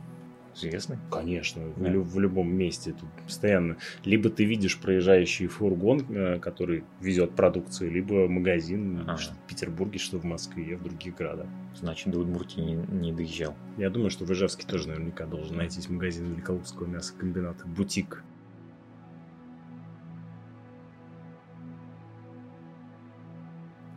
известный? 0.56 0.98
Конечно, 1.10 1.62
да. 1.76 1.90
в, 1.90 2.14
в 2.14 2.20
любом 2.20 2.52
месте. 2.54 2.92
Тут 2.92 3.08
постоянно. 3.24 3.76
Либо 4.04 4.30
ты 4.30 4.44
видишь 4.44 4.78
проезжающий 4.78 5.46
фургон, 5.46 6.04
э, 6.08 6.38
который 6.38 6.84
везет 7.00 7.32
продукцию, 7.32 7.90
либо 7.92 8.28
магазин, 8.28 9.02
ага. 9.02 9.16
что 9.16 9.34
в 9.34 9.46
Петербурге, 9.46 9.98
что 9.98 10.18
в 10.18 10.24
Москве, 10.24 10.76
в 10.76 10.82
других 10.82 11.16
городах. 11.16 11.46
Значит, 11.74 12.12
до 12.12 12.20
Удмуртии 12.20 12.60
не, 12.60 12.74
не 12.74 13.12
доезжал. 13.12 13.54
Я 13.76 13.90
думаю, 13.90 14.10
что 14.10 14.24
в 14.24 14.32
Ижевске 14.32 14.66
тоже 14.66 14.88
наверняка 14.88 15.26
должен 15.26 15.56
найтись 15.56 15.88
магазин 15.88 16.32
Великолукского 16.32 16.86
мясокомбината. 16.86 17.66
Бутик. 17.66 18.22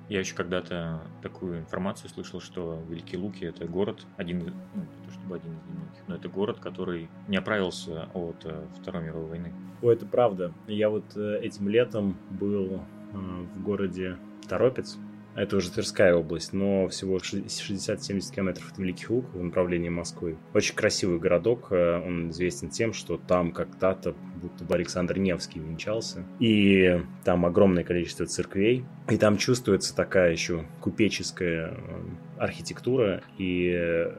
Я 0.10 0.20
еще 0.20 0.34
когда-то 0.34 1.02
такую 1.22 1.60
информацию 1.60 2.10
слышал, 2.10 2.42
что 2.42 2.80
Великие 2.90 3.22
Луки 3.22 3.46
это 3.46 3.66
город, 3.66 4.08
один, 4.18 4.40
ну, 4.74 4.82
не 4.82 5.06
то 5.06 5.12
чтобы 5.12 5.36
один 5.36 5.54
из 5.54 5.64
немногих, 5.66 6.04
но 6.08 6.16
это 6.16 6.30
город, 6.30 6.60
который 6.60 7.10
не 7.28 7.38
оправился 7.38 8.10
от 8.16 8.44
э, 8.44 8.66
Второй 8.82 9.04
мировой 9.04 9.30
войны. 9.30 9.54
О, 9.84 9.92
это 9.92 10.08
правда. 10.08 10.52
Я 10.68 10.90
вот 10.90 11.16
э, 11.16 11.40
этим 11.44 11.70
летом 11.70 12.18
был 12.32 12.82
в 13.12 13.64
городе 13.64 14.18
Торопец. 14.48 14.98
Это 15.36 15.58
уже 15.58 15.72
Тверская 15.72 16.16
область, 16.16 16.54
но 16.54 16.88
всего 16.88 17.18
60-70 17.18 18.34
километров 18.34 18.72
от 18.72 18.78
Великих 18.78 19.10
Лук 19.10 19.34
в 19.34 19.44
направлении 19.44 19.90
Москвы. 19.90 20.38
Очень 20.54 20.76
красивый 20.76 21.20
городок, 21.20 21.68
э, 21.72 22.02
он 22.06 22.32
известен 22.32 22.70
тем, 22.70 22.94
что 22.94 23.18
там 23.18 23.52
когда-то 23.52 24.16
будто 24.42 24.64
бы 24.66 24.76
Александр 24.76 25.18
Невский 25.18 25.60
венчался. 25.60 26.26
И 26.40 27.02
там 27.24 27.46
огромное 27.46 27.84
количество 27.84 28.26
церквей. 28.26 28.86
И 29.10 29.18
там 29.18 29.38
чувствуется 29.38 29.96
такая 29.96 30.32
еще 30.32 30.66
купеческая 30.82 31.74
э, 31.74 32.02
архитектура 32.38 33.22
и 33.38 33.72
э, 33.74 34.12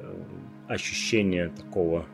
ощущение 0.68 1.48
такого 1.48 2.06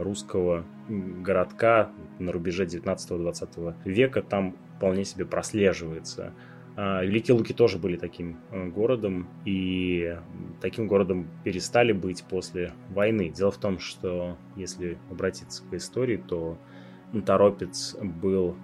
русского 0.00 0.64
городка 0.88 1.90
на 2.18 2.32
рубеже 2.32 2.64
19-20 2.64 3.74
века 3.84 4.22
там 4.22 4.56
вполне 4.76 5.04
себе 5.04 5.26
прослеживается. 5.26 6.32
А, 6.80 7.02
Великие 7.02 7.36
Луки 7.36 7.52
тоже 7.52 7.76
были 7.76 7.96
таким 7.96 8.38
э, 8.52 8.68
городом, 8.68 9.26
и 9.44 10.16
таким 10.60 10.86
городом 10.86 11.28
перестали 11.42 11.90
быть 11.90 12.22
после 12.22 12.72
войны. 12.90 13.30
Дело 13.30 13.50
в 13.50 13.56
том, 13.56 13.80
что 13.80 14.36
если 14.54 14.96
обратиться 15.10 15.64
к 15.68 15.74
истории, 15.74 16.18
то 16.18 16.56
Торопец 17.26 17.96
был 18.00 18.54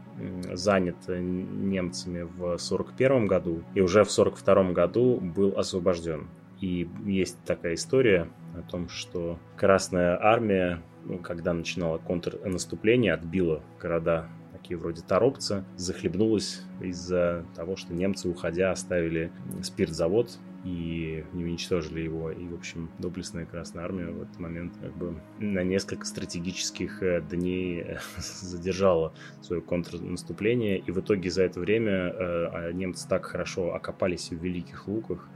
занят 0.53 0.95
немцами 1.09 2.23
в 2.23 2.53
1941 2.53 3.27
году, 3.27 3.65
и 3.75 3.81
уже 3.81 4.05
в 4.05 4.13
1942 4.17 4.73
году 4.73 5.19
был 5.19 5.59
освобожден. 5.59 6.29
И 6.61 6.89
есть 7.05 7.37
такая 7.45 7.75
история 7.75 8.29
о 8.57 8.63
том, 8.63 8.89
что 8.89 9.41
Красная 9.57 10.17
Армия, 10.23 10.81
ну, 11.05 11.19
когда 11.19 11.53
начинала 11.53 11.99
контрнаступление, 11.99 13.13
отбила 13.13 13.61
города 13.81 14.29
такие 14.65 14.79
вроде 14.79 15.03
Торопца, 15.03 15.63
захлебнулась 15.77 16.63
из-за 16.81 17.45
того, 17.55 17.77
что 17.77 17.93
немцы, 17.93 18.31
уходя, 18.31 18.71
оставили 18.71 19.31
спиртзавод 19.63 20.39
и 20.65 21.23
не 21.35 21.45
уничтожили 21.45 22.01
его. 22.01 22.31
И, 22.31 22.47
в 22.47 22.55
общем, 22.55 22.89
доблестная 22.99 23.45
Красная 23.45 23.85
Армия 23.85 24.07
в 24.07 24.23
этот 24.23 24.39
момент 24.39 24.73
как 24.81 24.97
бы 24.97 25.21
на 25.39 25.63
несколько 25.63 26.07
стратегических 26.07 27.03
э, 27.03 27.21
дней 27.21 27.83
э, 27.83 27.99
задержала 28.17 29.13
свое 29.43 29.61
контрнаступление. 29.61 30.79
И 30.79 30.91
в 30.91 30.99
итоге 30.99 31.29
за 31.29 31.43
это 31.43 31.61
время 31.61 31.93
э, 31.93 32.47
а 32.47 32.73
немцы 32.73 33.07
так 33.07 33.27
хорошо 33.27 33.75
окопались 33.75 34.31
в 34.31 34.43
Великих 34.43 34.89
Луках, 34.89 35.29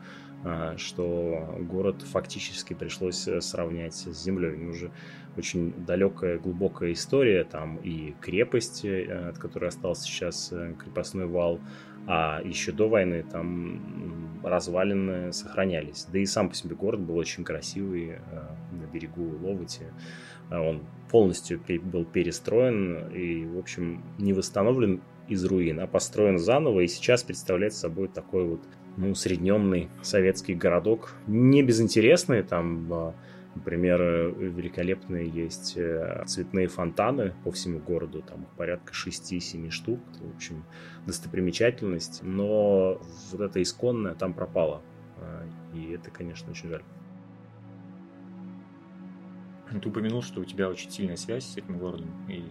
что 0.76 1.58
город 1.62 2.02
фактически 2.02 2.72
пришлось 2.72 3.28
сравнять 3.40 3.94
с 3.94 4.22
землей. 4.22 4.56
И 4.56 4.66
уже 4.66 4.92
очень 5.38 5.72
далекая, 5.84 6.38
глубокая 6.38 6.92
история, 6.92 7.44
там 7.44 7.76
и 7.76 8.14
крепость, 8.20 8.84
э, 8.84 9.28
от 9.30 9.38
которой 9.38 9.68
остался 9.68 10.02
сейчас 10.02 10.50
э, 10.52 10.74
крепостной 10.78 11.26
вал, 11.26 11.60
а 12.06 12.40
еще 12.44 12.72
до 12.72 12.88
войны 12.88 13.24
там 13.30 14.40
развалины 14.42 15.32
сохранялись. 15.32 16.06
Да 16.12 16.18
и 16.18 16.26
сам 16.26 16.48
по 16.48 16.54
себе 16.54 16.74
город 16.74 17.00
был 17.00 17.16
очень 17.16 17.44
красивый 17.44 18.10
э, 18.10 18.18
на 18.72 18.86
берегу 18.92 19.38
Ловати. 19.42 19.86
Он 20.50 20.82
полностью 21.10 21.60
был 21.82 22.04
перестроен 22.04 23.08
и, 23.12 23.44
в 23.44 23.58
общем, 23.58 24.02
не 24.18 24.32
восстановлен 24.32 25.02
из 25.28 25.44
руин, 25.44 25.80
а 25.80 25.86
построен 25.86 26.38
заново, 26.38 26.80
и 26.80 26.86
сейчас 26.86 27.22
представляет 27.22 27.74
собой 27.74 28.08
такой 28.08 28.46
вот 28.46 28.60
ну, 28.96 29.10
усредненный 29.10 29.90
советский 30.02 30.54
городок. 30.54 31.14
Не 31.26 31.62
безинтересный, 31.62 32.42
там 32.42 33.14
Например, 33.58 34.00
великолепные 34.00 35.28
есть 35.28 35.76
э, 35.76 36.22
цветные 36.26 36.68
фонтаны 36.68 37.34
по 37.42 37.50
всему 37.50 37.80
городу, 37.80 38.22
там 38.22 38.46
порядка 38.56 38.92
6-7 38.92 39.70
штук, 39.70 39.98
это, 40.14 40.22
в 40.22 40.36
общем, 40.36 40.64
достопримечательность, 41.06 42.20
но 42.22 43.02
вот 43.32 43.40
это 43.40 43.60
исконное 43.60 44.14
там 44.14 44.32
пропало, 44.32 44.80
э, 45.16 45.48
и 45.74 45.90
это, 45.90 46.12
конечно, 46.12 46.52
очень 46.52 46.68
жаль. 46.68 46.84
Ты 49.82 49.88
упомянул, 49.88 50.22
что 50.22 50.40
у 50.40 50.44
тебя 50.44 50.68
очень 50.68 50.92
сильная 50.92 51.16
связь 51.16 51.44
с 51.44 51.56
этим 51.56 51.78
городом, 51.78 52.10
и 52.28 52.44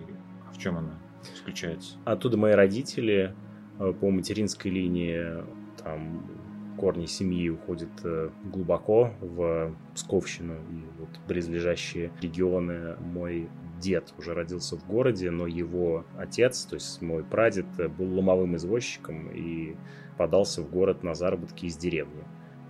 в 0.53 0.57
чем 0.57 0.77
она 0.77 0.99
заключается? 1.37 1.97
Оттуда 2.03 2.35
мои 2.35 2.51
родители 2.51 3.33
э, 3.79 3.93
по 3.93 4.09
материнской 4.11 4.71
линии 4.71 5.41
там 5.81 6.29
корни 6.77 7.05
семьи 7.05 7.49
уходят 7.49 7.89
э, 8.03 8.29
глубоко 8.45 9.11
в 9.19 9.75
Псковщину 9.95 10.53
и 10.53 10.99
вот 10.99 11.09
близлежащие 11.27 12.11
регионы. 12.21 12.95
Мой 12.97 13.49
дед 13.79 14.13
уже 14.17 14.33
родился 14.33 14.77
в 14.77 14.87
городе, 14.87 15.31
но 15.31 15.47
его 15.47 16.05
отец, 16.17 16.65
то 16.65 16.75
есть 16.75 17.01
мой 17.01 17.23
прадед, 17.23 17.65
э, 17.77 17.87
был 17.87 18.13
ломовым 18.13 18.55
извозчиком 18.55 19.29
и 19.31 19.75
подался 20.17 20.61
в 20.61 20.69
город 20.69 21.03
на 21.03 21.13
заработки 21.13 21.65
из 21.65 21.77
деревни. 21.77 22.23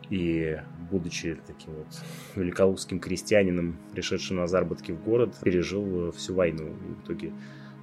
И, 0.10 0.58
будучи 0.90 1.38
таким 1.46 1.74
вот 1.76 1.88
великолукским 2.36 3.00
крестьянином, 3.00 3.78
пришедшим 3.92 4.38
на 4.38 4.48
заработки 4.48 4.94
в 4.94 5.04
город, 5.04 5.36
пережил 5.44 6.12
всю 6.14 6.34
войну. 6.34 6.68
И 6.68 6.94
в 6.94 7.04
итоге 7.04 7.34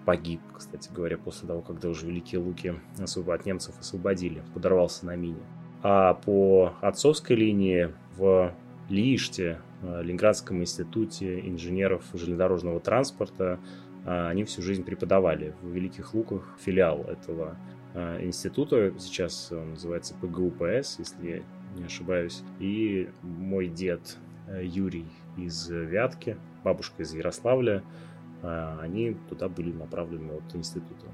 погиб, 0.06 0.40
кстати 0.54 0.90
говоря, 0.92 1.18
после 1.18 1.46
того, 1.48 1.60
когда 1.60 1.88
уже 1.88 2.06
Великие 2.06 2.40
Луки 2.40 2.74
от 2.98 3.46
немцев 3.46 3.78
освободили, 3.78 4.42
подорвался 4.54 5.04
на 5.06 5.16
мине. 5.16 5.42
А 5.86 6.14
по 6.14 6.72
отцовской 6.80 7.36
линии 7.36 7.92
в 8.16 8.54
Лииште, 8.88 9.60
э, 9.82 10.02
Ленинградском 10.02 10.62
институте 10.62 11.40
инженеров 11.40 12.02
железнодорожного 12.14 12.80
транспорта, 12.80 13.60
э, 14.06 14.28
они 14.28 14.44
всю 14.44 14.62
жизнь 14.62 14.82
преподавали 14.82 15.54
в 15.60 15.68
Великих 15.68 16.14
Луках, 16.14 16.56
филиал 16.58 17.02
этого 17.02 17.58
э, 17.92 18.24
института, 18.24 18.94
сейчас 18.98 19.52
он 19.52 19.72
называется 19.72 20.14
ПГУПС, 20.22 20.98
если 21.00 21.42
не 21.76 21.84
ошибаюсь. 21.84 22.42
И 22.60 23.10
мой 23.22 23.68
дед 23.68 24.16
Юрий 24.62 25.06
из 25.36 25.68
Вятки, 25.68 26.38
бабушка 26.64 27.02
из 27.02 27.12
Ярославля, 27.12 27.82
они 28.42 29.16
туда 29.28 29.48
были 29.48 29.72
направлены 29.72 30.32
от 30.32 30.54
института. 30.54 31.06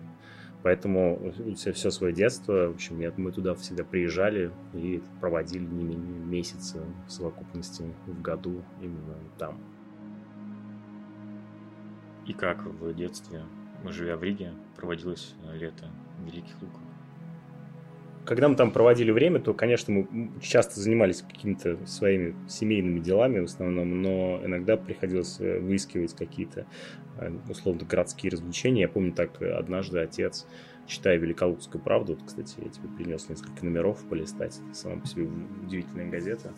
Поэтому 0.63 1.33
все, 1.57 1.73
все 1.73 1.91
свое 1.91 2.13
детство, 2.13 2.69
в 2.69 2.75
общем, 2.75 3.01
я, 3.01 3.13
мы 3.17 3.33
туда 3.33 3.55
всегда 3.55 3.83
приезжали 3.83 4.53
и 4.75 5.03
проводили 5.21 5.65
не 5.65 5.85
менее 5.85 6.21
месяца 6.21 6.85
в 7.07 7.11
совокупности 7.11 7.85
в 8.07 8.21
году 8.21 8.63
именно 8.83 9.17
там. 9.39 9.59
И 12.27 12.35
как 12.35 12.65
в 12.65 12.93
детстве, 12.95 13.43
живя 13.85 14.17
в 14.17 14.23
Риге, 14.23 14.53
проводилось 14.77 15.35
лето 15.55 15.91
в 16.19 16.27
Великих 16.27 16.61
Луках? 16.61 16.90
Когда 18.25 18.49
мы 18.49 18.57
там 18.57 18.71
проводили 18.71 19.11
время, 19.11 19.41
то, 19.41 19.55
конечно, 19.55 19.93
мы 19.93 20.31
часто 20.41 20.79
занимались 20.79 21.23
какими-то 21.23 21.79
своими 21.87 22.35
семейными 22.49 23.01
делами 23.01 23.41
в 23.41 23.45
основном, 23.45 24.03
но 24.03 24.41
иногда 24.45 24.77
приходилось 24.77 25.41
э, 25.41 25.59
выискивать 25.59 26.15
какие-то, 26.15 26.67
э, 27.19 27.33
условно, 27.49 27.85
городские 27.85 28.31
развлечения. 28.31 28.83
Я 28.83 28.89
помню, 28.89 29.13
так 29.13 29.41
однажды 29.41 30.01
отец, 30.01 30.47
читая 30.87 31.17
«Великолукскую 31.17 31.83
правду», 31.83 32.15
вот, 32.15 32.23
кстати, 32.27 32.57
я 32.59 32.69
тебе 32.69 32.89
принес 32.97 33.29
несколько 33.29 33.65
номеров 33.65 34.05
полистать, 34.09 34.61
это 34.67 34.75
сама 34.75 35.01
по 35.01 35.07
себе 35.07 35.27
удивительная 35.65 36.11
газета. 36.11 36.53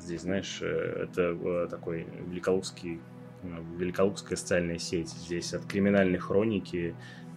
Здесь, 0.00 0.22
знаешь, 0.22 0.58
э, 0.62 1.04
это 1.04 1.68
такой 1.68 2.06
великолукский 2.28 3.00
Великолукская 3.78 4.36
социальная 4.36 4.78
сеть. 4.78 5.10
Здесь 5.10 5.52
от 5.54 5.66
криминальной 5.66 6.18
хроники 6.18 6.94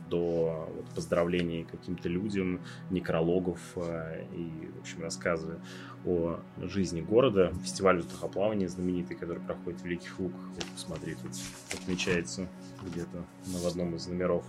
до 0.10 0.70
вот, 0.74 0.86
поздравлений 0.96 1.63
каким-то 1.63 2.10
людям, 2.10 2.62
некрологов 2.89 3.60
э, 3.76 4.26
и, 4.34 4.70
в 4.78 4.82
общем, 4.82 5.02
рассказы 5.02 5.60
о 6.06 6.39
жизни 6.62 7.02
города. 7.02 7.54
Фестиваль 7.63 7.98
воздухоплавания 7.98 8.67
знаменитый, 8.67 9.15
который 9.17 9.41
проходит 9.41 9.82
в 9.82 9.86
Великих 9.86 10.20
Луках. 10.20 10.41
Вот, 10.56 10.65
посмотри, 10.74 11.15
тут 11.15 11.32
отмечается 11.74 12.48
где-то 12.84 13.26
в 13.46 13.67
одном 13.67 13.96
из 13.96 14.08
номеров. 14.08 14.46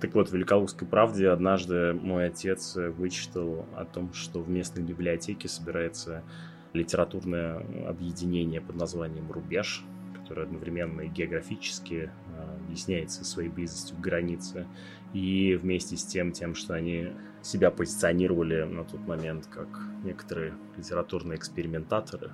Так 0.00 0.14
вот, 0.14 0.28
в 0.28 0.32
Великолукской 0.32 0.86
правде 0.86 1.28
однажды 1.28 1.92
мой 1.92 2.26
отец 2.26 2.76
вычитал 2.76 3.66
о 3.74 3.84
том, 3.84 4.12
что 4.12 4.40
в 4.40 4.48
местной 4.48 4.84
библиотеке 4.84 5.48
собирается 5.48 6.22
литературное 6.72 7.66
объединение 7.88 8.60
под 8.60 8.76
названием 8.76 9.30
«Рубеж», 9.32 9.84
которое 10.28 10.42
одновременно 10.42 11.00
и 11.00 11.08
географически 11.08 12.10
объясняется 12.66 13.24
своей 13.24 13.48
близостью 13.48 13.96
к 13.96 14.00
границе, 14.00 14.66
и 15.14 15.54
вместе 15.54 15.96
с 15.96 16.04
тем, 16.04 16.32
тем, 16.32 16.54
что 16.54 16.74
они 16.74 17.12
себя 17.40 17.70
позиционировали 17.70 18.64
на 18.64 18.84
тот 18.84 19.00
момент 19.06 19.46
как 19.46 19.68
некоторые 20.04 20.52
литературные 20.76 21.38
экспериментаторы, 21.38 22.30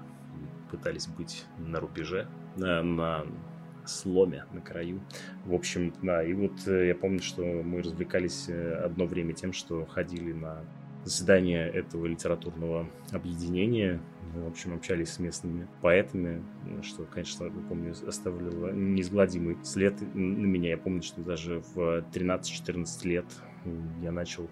пытались 0.73 1.07
быть 1.07 1.45
на 1.57 1.79
рубеже, 1.79 2.27
на, 2.57 2.83
на 2.83 3.27
сломе, 3.85 4.45
на 4.53 4.61
краю. 4.61 5.01
В 5.45 5.55
общем, 5.55 5.93
да, 6.03 6.25
и 6.25 6.33
вот 6.33 6.67
э, 6.67 6.89
я 6.89 6.97
помню, 6.97 7.23
что 7.23 7.45
мы 7.45 7.81
развлекались 7.81 8.49
э, 8.49 8.75
одно 8.75 9.07
время 9.07 9.35
тем, 9.35 9.53
что 9.53 9.87
ходили 9.87 10.33
на 10.33 10.65
заседание 11.05 11.69
этого 11.69 12.07
литературного 12.07 12.89
объединения 13.13 14.01
в 14.35 14.47
общем, 14.49 14.75
общались 14.75 15.11
с 15.11 15.19
местными 15.19 15.69
поэтами, 15.81 16.43
что, 16.83 17.05
конечно, 17.05 17.51
помню, 17.69 17.95
оставляло 18.07 18.73
неизгладимый 18.73 19.57
след 19.63 20.01
на 20.15 20.47
меня. 20.47 20.71
Я 20.71 20.79
помню, 20.79 21.03
что 21.03 21.21
даже 21.23 21.63
в 21.75 22.05
13-14 22.13 23.07
лет 23.07 23.27
я 24.03 24.13
начал 24.13 24.49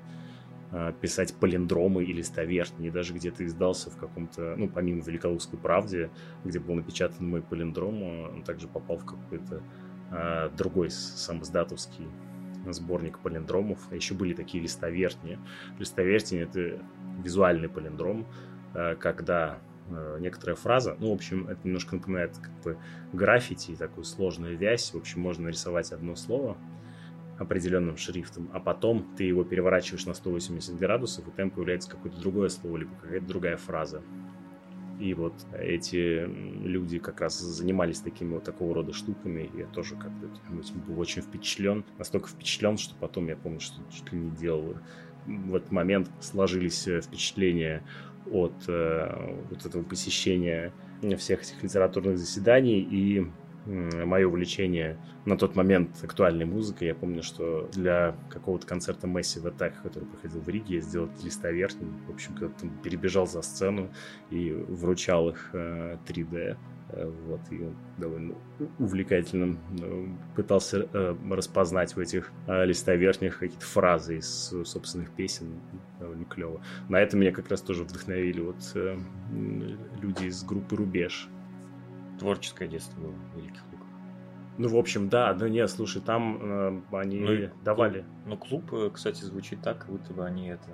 а, 0.71 0.93
писать 0.93 1.35
палиндромы 1.35 2.03
или 2.05 2.19
листовертни, 2.19 2.89
и 2.89 2.91
даже 2.91 3.13
где-то 3.13 3.45
издался 3.45 3.91
в 3.91 3.97
каком-то, 3.97 4.55
ну, 4.57 4.69
помимо 4.69 5.03
Великолукской 5.03 5.59
правде, 5.59 6.11
где 6.45 6.59
был 6.59 6.75
напечатан 6.75 7.29
мой 7.29 7.43
палиндром, 7.43 8.03
он 8.03 8.43
также 8.43 8.69
попал 8.69 8.97
в 8.97 9.05
какой-то 9.05 9.63
а, 10.11 10.49
другой 10.51 10.91
самоздатовский 10.91 12.07
сборник 12.71 13.19
палиндромов. 13.19 13.81
А 13.91 13.95
еще 13.95 14.15
были 14.15 14.35
такие 14.35 14.63
листовертни. 14.63 15.39
Листовертни— 15.79 16.39
это 16.41 16.81
визуальный 17.23 17.69
палиндром, 17.69 18.27
а, 18.75 18.95
когда 18.95 19.59
а, 19.91 20.19
некоторая 20.19 20.57
фраза, 20.57 20.97
ну, 20.99 21.11
в 21.11 21.15
общем, 21.15 21.49
это 21.49 21.61
немножко 21.65 21.97
напоминает 21.97 22.37
как 22.39 22.53
бы 22.63 22.79
граффити, 23.13 23.75
такую 23.77 24.05
сложную 24.05 24.57
вязь. 24.57 24.93
В 24.93 24.99
общем, 24.99 25.21
можно 25.21 25.45
нарисовать 25.45 25.93
одно 25.93 26.17
слово 26.17 26.57
определенным 27.39 27.97
шрифтом, 27.97 28.51
а 28.53 28.61
потом 28.61 29.15
ты 29.17 29.25
его 29.25 29.43
переворачиваешь 29.43 30.07
на 30.07 30.15
180 30.15 30.77
градусов, 30.77 31.27
и 31.27 31.31
там 31.31 31.51
появляется 31.51 31.91
какое-то 31.91 32.21
другое 32.21 32.49
слово, 32.49 32.77
либо 32.77 32.95
какая-то 33.01 33.27
другая 33.27 33.57
фраза. 33.57 34.03
И 35.01 35.15
вот 35.15 35.35
эти 35.53 36.25
люди 36.25 36.99
как 37.01 37.21
раз 37.21 37.41
занимались 37.41 38.01
такими 38.01 38.35
вот 38.35 38.45
такого 38.45 38.75
рода 38.75 38.93
штуками. 38.93 39.51
Я 39.55 39.67
тоже 39.67 39.97
как-то 39.97 40.31
был 40.87 41.01
очень 41.01 41.23
впечатлен. 41.23 41.85
Настолько 41.99 42.29
впечатлен, 42.29 42.77
что 42.77 42.95
потом 42.95 43.27
я 43.27 43.35
помню, 43.35 43.59
что 43.59 43.83
чуть 43.91 44.13
ли 44.13 44.21
не 44.21 44.31
делал 44.31 44.77
в 45.27 45.55
этот 45.55 45.71
момент 45.71 46.11
сложились 46.21 46.87
э, 46.89 47.01
впечатления 47.01 47.83
от 48.31 48.55
э, 48.69 49.35
вот 49.51 49.67
этого 49.67 49.83
посещения 49.83 50.73
всех 51.19 51.43
этих 51.43 51.63
литературных 51.63 52.19
заседаний. 52.19 52.81
И 52.81 53.27
мое 53.67 54.27
увлечение 54.27 54.99
на 55.25 55.37
тот 55.37 55.55
момент 55.55 55.91
актуальной 56.03 56.45
музыкой. 56.45 56.89
Я 56.89 56.95
помню, 56.95 57.23
что 57.23 57.69
для 57.73 58.17
какого-то 58.29 58.67
концерта 58.67 59.07
Massive 59.07 59.45
Attack, 59.45 59.75
который 59.83 60.05
проходил 60.05 60.41
в 60.41 60.49
Риге, 60.49 60.77
я 60.77 60.81
сделал 60.81 61.09
листоверхний. 61.23 61.89
В 62.09 62.13
общем, 62.13 62.35
когда 62.35 62.55
там 62.55 62.71
перебежал 62.83 63.27
за 63.27 63.43
сцену 63.43 63.91
и 64.31 64.53
вручал 64.53 65.31
их 65.31 65.51
3D. 65.53 66.37
Э, 66.37 66.57
э, 66.95 67.11
вот, 67.27 67.41
и 67.51 67.69
довольно 67.99 68.35
увлекательно 68.79 69.57
э, 69.81 70.07
пытался 70.37 70.89
распознать 71.31 71.97
в 71.97 72.01
этих 72.01 72.33
листоверхних 72.49 73.39
какие-то 73.39 73.65
фразы 73.65 74.19
из 74.19 74.53
собственных 74.65 75.11
песен. 75.11 75.61
Довольно 76.01 76.25
клево. 76.25 76.63
На 76.89 77.01
это 77.01 77.17
меня 77.17 77.33
как 77.33 77.49
раз 77.49 77.61
тоже 77.63 77.85
вдохновили 77.85 78.41
вот 78.41 78.57
люди 80.03 80.25
из 80.25 80.43
группы 80.43 80.77
«Рубеж», 80.77 81.29
творческое 82.23 82.69
детство 82.69 83.01
было 83.01 83.13
в 83.13 83.37
Великих 83.37 83.63
Луках. 83.73 83.87
Ну, 84.59 84.69
в 84.69 84.77
общем, 84.77 85.09
да, 85.09 85.33
да 85.35 85.49
нет, 85.49 85.69
слушай, 85.71 86.01
там 86.01 86.39
э, 86.41 86.83
они 86.93 87.19
ну, 87.19 87.51
давали. 87.65 88.05
Ну, 88.27 88.37
клуб, 88.37 88.73
э, 88.73 88.91
кстати, 88.93 89.25
звучит 89.25 89.61
так, 89.61 89.79
как 89.79 89.91
будто 89.91 90.13
бы 90.13 90.25
они 90.25 90.49
это... 90.49 90.71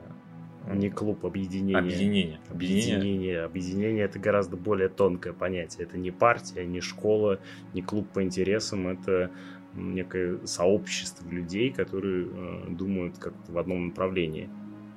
Не 0.70 0.90
клуб, 0.90 1.24
объединение. 1.24 1.78
Объединение. 1.78 2.40
Объединение. 2.50 2.96
Объединение. 2.96 3.42
Объединение 3.44 4.04
это 4.04 4.18
гораздо 4.18 4.58
более 4.58 4.90
тонкое 4.90 5.32
понятие. 5.32 5.86
Это 5.86 5.96
не 5.96 6.10
партия, 6.10 6.66
не 6.66 6.82
школа, 6.82 7.40
не 7.72 7.80
клуб 7.80 8.06
по 8.12 8.22
интересам. 8.22 8.88
Это 8.88 9.30
некое 9.74 10.44
сообщество 10.44 11.26
людей, 11.30 11.72
которые 11.72 12.26
э, 12.26 12.70
думают 12.70 13.16
как-то 13.16 13.52
в 13.52 13.56
одном 13.56 13.86
направлении. 13.86 14.50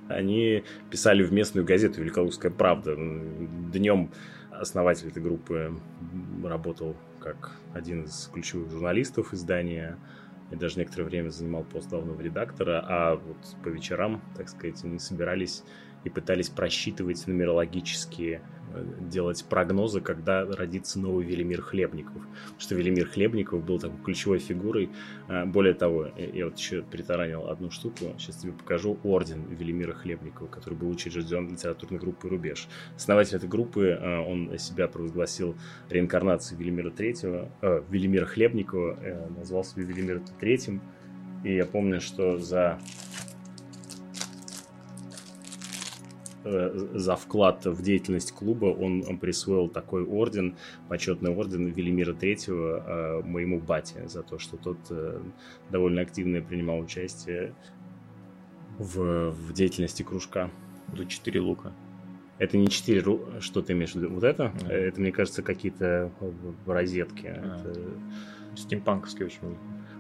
Они 0.10 0.64
писали 0.90 1.24
в 1.24 1.32
местную 1.32 1.66
газету 1.66 2.02
«Великолукская 2.02 2.52
правда». 2.52 2.96
Днем 2.96 4.12
основатель 4.62 5.08
этой 5.08 5.22
группы 5.22 5.74
работал 6.44 6.96
как 7.20 7.58
один 7.74 8.04
из 8.04 8.30
ключевых 8.32 8.72
журналистов 8.72 9.34
издания. 9.34 9.98
И 10.52 10.56
даже 10.56 10.80
некоторое 10.80 11.06
время 11.06 11.30
занимал 11.30 11.64
пост 11.64 11.90
главного 11.90 12.20
редактора, 12.20 12.84
а 12.86 13.16
вот 13.16 13.38
по 13.64 13.70
вечерам, 13.70 14.22
так 14.36 14.50
сказать, 14.50 14.84
они 14.84 15.00
собирались 15.00 15.64
и 16.04 16.10
пытались 16.10 16.50
просчитывать 16.50 17.26
нумерологические 17.26 18.42
делать 19.02 19.44
прогнозы, 19.46 20.02
когда 20.02 20.46
родится 20.46 21.00
новый 21.00 21.26
Велимир 21.26 21.62
Хлебников. 21.62 22.22
что 22.58 22.76
Велимир 22.76 23.08
Хлебников 23.08 23.64
был 23.64 23.80
такой 23.80 24.00
ключевой 24.04 24.40
фигурой. 24.40 24.90
А, 25.28 25.46
более 25.46 25.74
того, 25.74 26.08
я 26.18 26.46
вот 26.46 26.58
еще 26.58 26.82
притаранил 26.84 27.48
одну 27.48 27.72
штуку. 27.72 28.16
Сейчас 28.18 28.38
тебе 28.38 28.54
покажу 28.54 29.00
орден 29.04 29.44
Велимира 29.50 29.94
Хлебникова, 29.94 30.48
который 30.48 30.76
был 30.76 30.90
учрежден 30.90 31.50
литературной 31.50 32.00
группой 32.00 32.30
«Рубеж». 32.30 32.68
Основатель 32.96 33.38
этой 33.38 33.50
группы, 33.50 33.98
а, 34.00 34.22
он 34.22 34.58
себя 34.60 34.88
провозгласил 34.88 35.56
реинкарнацией 35.90 36.60
Велимира 36.60 36.92
Третьего, 36.92 37.50
э, 37.62 37.82
Велимира 37.90 38.26
Хлебникова, 38.26 38.98
э, 39.02 39.30
назвал 39.38 39.64
себя 39.64 39.84
Велимиром 39.84 40.24
Третьим. 40.40 40.82
И 41.44 41.56
я 41.56 41.66
помню, 41.66 42.02
что 42.02 42.38
за 42.38 42.80
за 46.44 47.16
вклад 47.16 47.66
в 47.66 47.82
деятельность 47.82 48.32
клуба 48.32 48.66
он, 48.66 49.18
присвоил 49.20 49.68
такой 49.68 50.04
орден, 50.04 50.56
почетный 50.90 51.32
орден 51.32 51.68
Велимира 51.68 52.14
Третьего 52.14 53.22
э, 53.22 53.24
моему 53.24 53.60
бате 53.60 54.08
за 54.08 54.24
то, 54.24 54.40
что 54.40 54.58
тот 54.58 54.78
э, 54.90 55.20
довольно 55.70 56.02
активно 56.02 56.42
принимал 56.42 56.80
участие 56.80 57.54
в, 58.80 59.32
в 59.32 59.54
деятельности 59.54 60.04
кружка. 60.04 60.50
За 60.96 61.06
четыре 61.06 61.40
лука. 61.40 61.74
Это 62.38 62.58
не 62.58 62.68
четыре, 62.68 63.04
что 63.40 63.62
ты 63.62 63.74
имеешь 63.74 63.92
в 63.92 63.96
виду? 63.96 64.10
Вот 64.10 64.24
это? 64.24 64.52
Mm. 64.62 64.68
Это, 64.70 65.00
мне 65.00 65.12
кажется, 65.12 65.44
какие-то 65.44 66.12
розетки. 66.66 67.28
А. 67.28 67.60
Это... 67.60 67.80
Стимпанковский 68.56 69.26
очень 69.26 69.58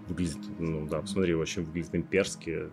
выглядит. 0.09 0.39
Ну 0.59 0.87
да, 0.87 1.01
посмотри, 1.01 1.33
очень 1.35 1.63
выглядит 1.63 1.95
имперски 1.95 2.69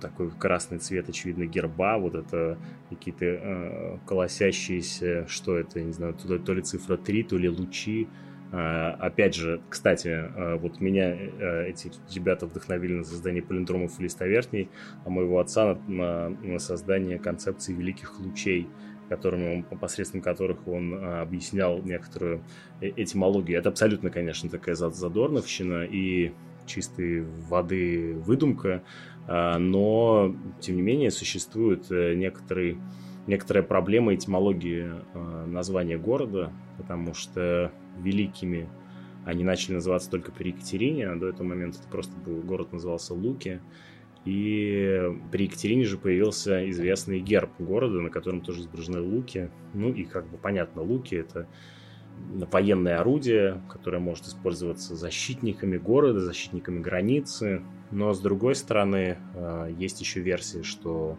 такой 0.00 0.30
красный 0.30 0.78
цвет, 0.78 1.08
очевидно, 1.08 1.46
герба, 1.46 1.98
вот 1.98 2.14
это 2.14 2.58
какие-то 2.88 3.24
э, 3.24 3.98
колосящиеся, 4.06 5.26
что 5.28 5.56
это, 5.56 5.80
не 5.80 5.92
знаю, 5.92 6.14
то, 6.14 6.38
то 6.38 6.54
ли 6.54 6.62
цифра 6.62 6.96
3, 6.96 7.22
то 7.24 7.36
ли 7.36 7.48
лучи. 7.48 8.08
Э, 8.52 8.90
опять 8.98 9.34
же, 9.34 9.60
кстати, 9.68 10.08
э, 10.08 10.56
вот 10.56 10.80
меня 10.80 11.14
э, 11.14 11.68
эти 11.68 11.90
ребята 12.14 12.46
вдохновили 12.46 12.94
на 12.94 13.04
создание 13.04 13.42
полиндромов 13.42 13.98
и 13.98 14.04
листовертней, 14.04 14.70
а 15.04 15.10
моего 15.10 15.40
отца 15.40 15.78
на, 15.88 16.28
на 16.28 16.58
создание 16.58 17.18
концепции 17.18 17.72
великих 17.72 18.20
лучей 18.20 18.68
которыми 19.08 19.64
он, 19.70 19.78
посредством 19.78 20.20
которых 20.20 20.68
он 20.68 20.94
а, 20.94 21.22
объяснял 21.22 21.82
некоторую 21.82 22.42
э, 22.80 22.90
этимологию. 22.96 23.58
Это 23.58 23.70
абсолютно, 23.70 24.10
конечно, 24.10 24.48
такая 24.48 24.74
задорновщина 24.74 25.84
и 25.84 26.32
чистой 26.68 27.22
воды 27.22 28.14
выдумка, 28.14 28.82
а, 29.26 29.58
но, 29.58 30.34
тем 30.60 30.76
не 30.76 30.82
менее, 30.82 31.10
существует 31.10 31.90
э, 31.90 32.14
некоторые, 32.14 32.78
некоторая 33.26 33.64
проблема 33.64 34.14
этимологии 34.14 34.90
а, 35.14 35.46
названия 35.46 35.98
города, 35.98 36.52
потому 36.76 37.14
что 37.14 37.72
великими 37.98 38.68
они 39.24 39.44
начали 39.44 39.74
называться 39.74 40.10
только 40.10 40.32
при 40.32 40.48
Екатерине, 40.48 41.08
а 41.08 41.16
до 41.16 41.28
этого 41.28 41.46
момента 41.46 41.80
это 41.80 41.88
просто 41.88 42.16
был 42.16 42.40
город 42.40 42.72
назывался 42.72 43.12
Луки. 43.12 43.60
И 44.24 45.02
при 45.30 45.44
Екатерине 45.44 45.84
же 45.84 45.98
появился 45.98 46.68
известный 46.70 47.20
герб 47.20 47.50
города, 47.58 48.00
на 48.00 48.10
котором 48.10 48.40
тоже 48.40 48.60
изображены 48.60 49.00
луки. 49.00 49.50
Ну 49.74 49.92
и 49.92 50.04
как 50.04 50.28
бы 50.28 50.38
понятно, 50.38 50.82
луки 50.82 51.14
это 51.14 51.46
военное 52.50 53.00
орудие, 53.00 53.62
которое 53.68 53.98
может 53.98 54.26
использоваться 54.26 54.94
защитниками 54.94 55.76
города, 55.76 56.20
защитниками 56.20 56.80
границы. 56.80 57.62
Но 57.90 58.12
с 58.12 58.20
другой 58.20 58.54
стороны, 58.54 59.18
э, 59.34 59.74
есть 59.78 60.00
еще 60.00 60.20
версия, 60.20 60.62
что 60.62 61.18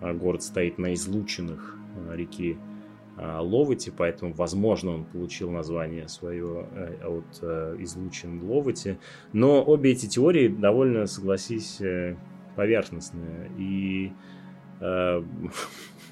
э, 0.00 0.12
город 0.12 0.42
стоит 0.42 0.78
на 0.78 0.94
излученных 0.94 1.76
э, 1.96 2.16
реки 2.16 2.58
Ловоти, 3.20 3.90
поэтому, 3.90 4.32
возможно, 4.32 4.92
он 4.92 5.04
получил 5.04 5.50
название 5.50 6.06
свое 6.06 6.68
от 7.02 7.42
излучин 7.80 8.40
Ловоти. 8.44 9.00
Но 9.32 9.60
обе 9.60 9.90
эти 9.90 10.06
теории 10.06 10.46
довольно, 10.46 11.06
согласись, 11.06 11.82
поверхностные. 12.54 13.50
И 13.58 14.12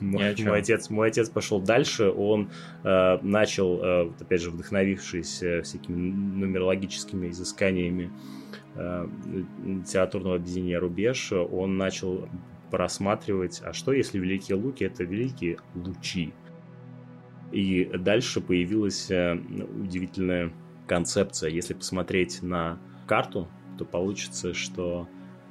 мой, 0.01 0.35
мой, 0.39 0.59
отец, 0.59 0.91
мой 0.91 1.09
отец 1.09 1.29
пошел 1.29 1.61
дальше, 1.61 2.11
он 2.11 2.51
э, 2.85 3.19
начал, 3.23 3.81
э, 3.83 4.11
опять 4.21 4.43
же, 4.43 4.51
вдохновившись 4.51 5.43
э, 5.43 5.63
всякими 5.63 5.97
нумерологическими 5.97 7.29
изысканиями 7.31 8.11
э, 8.75 9.09
литературного 9.65 10.37
объединения 10.37 10.79
«Рубеж», 10.79 11.33
он 11.33 11.77
начал 11.77 12.29
просматривать, 12.71 13.63
а 13.65 13.73
что 13.73 13.93
если 13.93 14.19
Великие 14.19 14.57
Луки– 14.57 14.85
это 14.85 15.05
великие 15.05 15.59
лучи? 15.75 16.33
И 17.53 17.85
дальше 17.99 18.41
появилась 18.41 19.11
э, 19.11 19.35
удивительная 19.35 20.53
концепция. 20.87 21.51
Если 21.51 21.75
посмотреть 21.75 22.43
на 22.43 22.79
карту, 23.07 23.49
то 23.79 23.85
получится, 23.85 24.53
что 24.53 25.09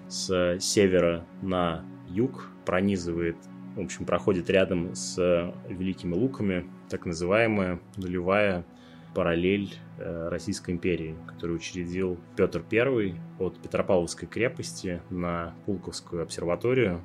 с 0.08 0.58
севера 0.60 1.26
на 1.42 1.84
юг 2.10 2.50
пронизывает 2.66 3.38
в 3.76 3.82
общем, 3.82 4.06
проходит 4.06 4.50
рядом 4.50 4.96
с 4.96 5.54
Великими 5.68 6.14
Луками, 6.14 6.66
так 6.90 7.06
называемая 7.06 7.80
нулевая 7.98 8.66
параллель 9.14 9.74
э, 9.98 10.28
Российской 10.30 10.72
империи, 10.72 11.16
которую 11.28 11.58
учредил 11.58 12.20
Петр 12.36 12.64
I 12.72 13.16
от 13.40 13.58
Петропавловской 13.60 14.28
крепости 14.28 15.02
на 15.10 15.56
Пулковскую 15.66 16.24
обсерваторию. 16.24 17.02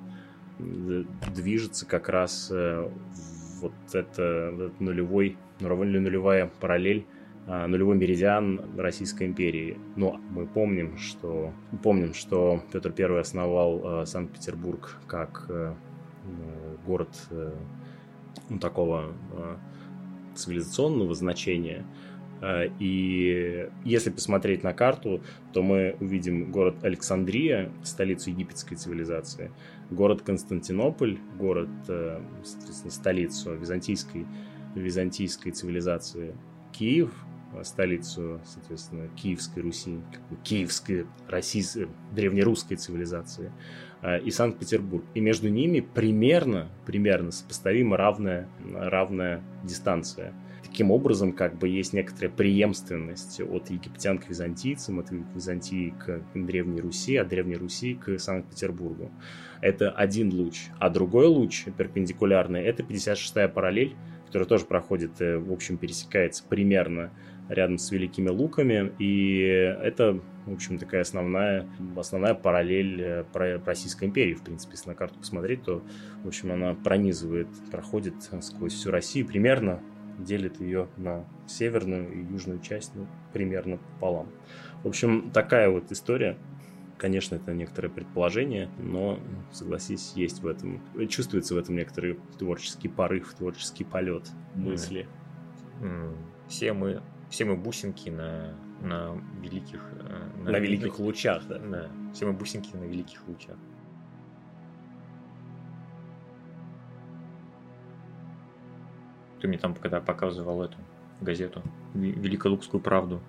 Движется 0.59 1.87
как 1.87 2.09
раз 2.09 2.49
э, 2.51 2.91
вот 3.61 3.73
это 3.93 4.73
нулевой, 4.81 5.37
нулевая 5.61 6.51
параллель 6.61 7.07
нулевой 7.47 7.97
меридиан 7.97 8.61
Российской 8.77 9.27
империи. 9.27 9.79
Но 9.97 10.21
мы 10.31 10.47
помним, 10.47 10.99
что 10.99 11.53
помним, 11.83 12.15
что 12.15 12.63
Петр 12.73 12.93
I 12.97 13.19
основал 13.19 14.03
э, 14.03 14.07
Санкт-Петербург 14.07 14.99
как 15.07 15.47
э, 15.49 15.75
город 16.87 17.11
э, 17.31 17.53
ну, 18.49 18.59
такого 18.59 19.13
цивилизационного 20.35 21.15
значения. 21.15 21.85
И 22.79 23.69
если 23.85 24.09
посмотреть 24.09 24.63
на 24.63 24.73
карту, 24.73 25.21
то 25.53 25.63
мы 25.63 25.97
увидим 26.01 26.51
город 26.51 26.77
Александрия, 26.83 27.71
столицу 27.83 28.31
египетской 28.31 28.77
цивилизации, 28.77 29.53
город 29.91 30.23
Константинополь, 30.23 31.19
город, 31.37 31.69
соответственно, 31.87 32.91
столицу 32.91 33.55
византийской, 33.57 34.25
византийской 34.75 35.53
цивилизации, 35.53 36.35
Киев, 36.73 37.13
столицу, 37.63 38.41
соответственно, 38.45 39.09
Киевской 39.17 39.61
Руси, 39.61 40.01
Киевской, 40.43 41.07
российской, 41.29 41.89
древнерусской 42.13 42.77
цивилизации, 42.77 43.53
а, 44.03 44.17
и 44.17 44.31
Санкт-Петербург. 44.31 45.05
И 45.15 45.21
между 45.21 45.49
ними 45.49 45.81
примерно, 45.81 46.69
примерно 46.87 47.31
сопоставима 47.31 47.97
равная, 47.97 48.49
равная 48.73 49.43
дистанция. 49.65 50.33
Таким 50.63 50.93
образом, 50.93 51.33
как 51.33 51.59
бы 51.59 51.69
есть 51.69 51.93
некоторая 51.93 52.31
преемственность 52.31 53.41
от 53.41 53.71
египтян 53.71 54.19
к 54.19 54.29
византийцам, 54.29 55.01
от 55.01 55.11
Византии 55.35 55.93
к 55.99 56.23
Древней 56.35 56.81
Руси, 56.81 57.17
от 57.17 57.29
Древней 57.29 57.57
Руси 57.57 57.95
к 57.95 58.19
Санкт-Петербургу. 58.19 59.11
Это 59.61 59.91
один 59.91 60.33
луч. 60.33 60.69
А 60.79 60.89
другой 60.89 61.27
луч, 61.27 61.65
перпендикулярный, 61.77 62.63
это 62.63 62.85
56-я 62.85 63.49
параллель, 63.49 63.97
которая 64.27 64.47
тоже 64.47 64.65
проходит, 64.65 65.21
э, 65.21 65.39
в 65.39 65.53
общем, 65.53 65.77
пересекается 65.77 66.45
примерно 66.49 67.11
рядом 67.51 67.79
с 67.79 67.91
Великими 67.91 68.29
Луками, 68.29 68.93
и 68.99 69.41
это, 69.83 70.21
в 70.47 70.53
общем, 70.53 70.79
такая 70.79 71.03
основная, 71.03 71.69
основная 71.97 72.35
параллель 72.35 73.03
э, 73.03 73.25
про 73.25 73.59
Российской 73.59 74.05
империи, 74.05 74.35
в 74.35 74.43
принципе, 74.43 74.75
если 74.75 74.89
на 74.89 74.95
карту 74.95 75.19
посмотреть, 75.19 75.65
то, 75.65 75.83
в 76.23 76.29
общем, 76.29 76.53
она 76.53 76.75
пронизывает, 76.75 77.49
проходит 77.71 78.15
сквозь 78.41 78.73
всю 78.73 78.91
Россию, 78.91 79.27
примерно 79.27 79.83
делит 80.19 80.61
ее 80.61 80.89
на 80.97 81.25
северную 81.47 82.13
и 82.13 82.33
южную 82.33 82.61
часть, 82.61 82.95
ну, 82.95 83.07
примерно 83.33 83.79
пополам. 83.79 84.29
В 84.85 84.89
общем, 84.89 85.31
такая 85.33 85.69
вот 85.71 85.91
история. 85.93 86.39
Конечно, 86.99 87.37
это 87.37 87.55
некоторое 87.55 87.89
предположение, 87.89 88.69
но, 88.79 89.19
согласись, 89.53 90.13
есть 90.17 90.43
в 90.43 90.47
этом, 90.47 90.83
чувствуется 91.09 91.55
в 91.55 91.59
этом 91.59 91.75
некоторый 91.77 92.19
творческий 92.39 92.89
порыв, 92.89 93.33
творческий 93.33 93.85
полет 93.85 94.29
мысли. 94.55 95.09
Все 96.47 96.75
мы 96.75 97.01
все 97.31 97.45
мы 97.45 97.57
бусинки 97.57 98.11
на, 98.11 98.55
на 98.83 99.17
великих... 99.41 99.81
Э, 100.01 100.43
на, 100.43 100.51
на 100.51 100.59
великих 100.59 100.99
лучах, 100.99 101.47
да? 101.47 101.59
Да, 101.59 101.89
все 102.13 102.27
мы 102.27 102.33
бусинки 102.33 102.75
на 102.77 102.85
великих 102.85 103.27
лучах. 103.27 103.57
Ты 109.41 109.49
мне 109.49 109.57
там 109.57 109.75
когда 109.75 110.01
показывал 110.01 110.63
эту 110.63 110.77
газету, 111.21 111.63
Великолукскую 111.95 112.81
правду, 112.81 113.23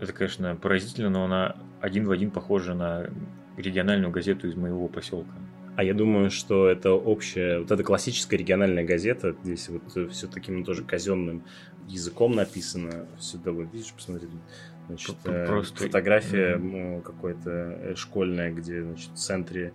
это, 0.00 0.12
конечно, 0.12 0.54
поразительно, 0.54 1.10
но 1.10 1.24
она 1.24 1.56
один 1.80 2.06
в 2.06 2.10
один 2.12 2.30
похожа 2.30 2.74
на 2.74 3.10
региональную 3.56 4.12
газету 4.12 4.46
из 4.46 4.54
моего 4.54 4.86
поселка. 4.86 5.34
А 5.78 5.84
я 5.84 5.94
думаю, 5.94 6.28
что 6.28 6.66
это 6.66 6.90
общая, 6.90 7.60
вот 7.60 7.70
эта 7.70 7.84
классическая 7.84 8.36
региональная 8.36 8.82
газета, 8.82 9.36
здесь 9.44 9.68
вот 9.68 10.10
все 10.10 10.26
таким 10.26 10.64
тоже 10.64 10.82
казенным 10.82 11.44
языком 11.86 12.34
написано, 12.34 13.06
все 13.16 13.38
довольно, 13.38 13.70
видишь, 13.70 13.92
посмотри, 13.94 14.26
значит, 14.88 15.14
э, 15.26 15.46
Просто... 15.46 15.84
фотография 15.84 16.56
mm-hmm. 16.56 17.02
какой-то 17.02 17.50
э, 17.50 17.94
школьная, 17.94 18.50
где, 18.50 18.82
значит, 18.82 19.12
в 19.12 19.18
центре 19.18 19.72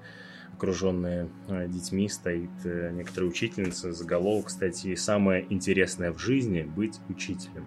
окруженная 0.53 1.29
э, 1.47 1.69
детьми 1.69 2.09
стоит 2.09 2.51
некоторая 2.65 3.29
учительница, 3.29 3.93
заголовок, 3.93 4.47
кстати, 4.47 4.95
самое 4.95 5.45
интересное 5.49 6.11
в 6.11 6.19
жизни– 6.19 6.63
быть 6.75 6.99
учителем. 7.07 7.65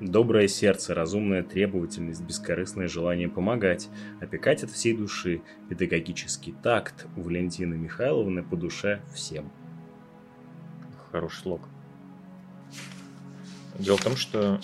Доброе 0.00 0.48
сердце, 0.48 0.92
разумная 0.92 1.44
требовательность, 1.44 2.20
бескорыстное 2.20 2.88
желание 2.88 3.28
помогать, 3.28 3.88
опекать 4.20 4.64
от 4.64 4.70
всей 4.70 4.96
души, 4.96 5.40
педагогический 5.68 6.52
такт 6.64 7.06
у 7.16 7.22
Валентины 7.22 7.76
Михайловны 7.76 8.42
по 8.42 8.56
душе 8.56 9.02
всем. 9.14 9.52
Хороший 11.12 11.42
слог. 11.42 11.68
Дело 13.78 13.96
в 13.96 14.02
том, 14.02 14.16
что 14.16 14.60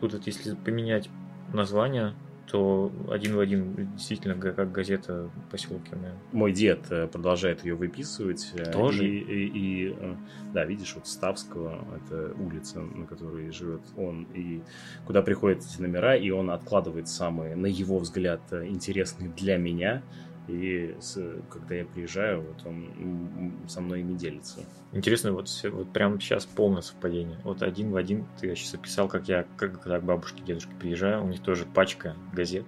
тут 0.00 0.14
вот 0.14 0.26
если 0.26 0.54
поменять 0.54 1.10
название, 1.52 2.14
то 2.50 2.90
один 3.08 3.36
в 3.36 3.40
один 3.40 3.92
действительно 3.94 4.34
как 4.34 4.72
газета 4.72 5.30
поселке. 5.50 5.92
Мой 6.32 6.52
дед 6.52 6.80
э, 6.90 7.06
продолжает 7.06 7.64
ее 7.64 7.74
выписывать. 7.74 8.50
Э, 8.54 8.72
Тоже? 8.72 9.06
И, 9.06 9.18
и, 9.18 9.46
и, 9.46 9.96
э, 9.96 10.16
да, 10.52 10.64
видишь, 10.64 10.94
вот 10.96 11.06
Ставского, 11.06 11.84
это 11.96 12.34
улица, 12.40 12.80
на 12.80 13.06
которой 13.06 13.52
живет 13.52 13.82
он, 13.96 14.24
и 14.34 14.62
куда 15.06 15.22
приходят 15.22 15.64
эти 15.64 15.80
номера, 15.80 16.16
и 16.16 16.30
он 16.30 16.50
откладывает 16.50 17.08
самые, 17.08 17.54
на 17.54 17.66
его 17.66 17.98
взгляд, 17.98 18.40
интересные 18.52 19.30
для 19.30 19.56
меня 19.56 20.02
и 20.50 20.96
с, 21.00 21.16
когда 21.48 21.76
я 21.76 21.84
приезжаю, 21.84 22.42
вот 22.42 22.66
он 22.66 23.52
со 23.68 23.80
мной 23.80 24.02
не 24.02 24.16
делится. 24.16 24.60
Интересно, 24.92 25.32
вот, 25.32 25.48
вот 25.70 25.92
прямо 25.92 26.20
сейчас 26.20 26.44
полное 26.44 26.82
совпадение. 26.82 27.38
Вот 27.44 27.62
один 27.62 27.92
в 27.92 27.96
один 27.96 28.26
ты 28.40 28.54
сейчас 28.54 28.74
описал, 28.74 29.08
как 29.08 29.28
я, 29.28 29.44
как, 29.56 29.80
когда 29.80 30.00
к 30.00 30.04
бабушке, 30.04 30.42
дедушке 30.42 30.72
приезжаю, 30.78 31.24
у 31.24 31.28
них 31.28 31.40
тоже 31.42 31.64
пачка 31.66 32.16
газет. 32.32 32.66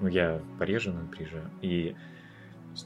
Ну, 0.00 0.08
я 0.08 0.40
пореже, 0.58 0.90
наверное, 0.90 1.10
приезжаю. 1.10 1.50
И 1.62 1.96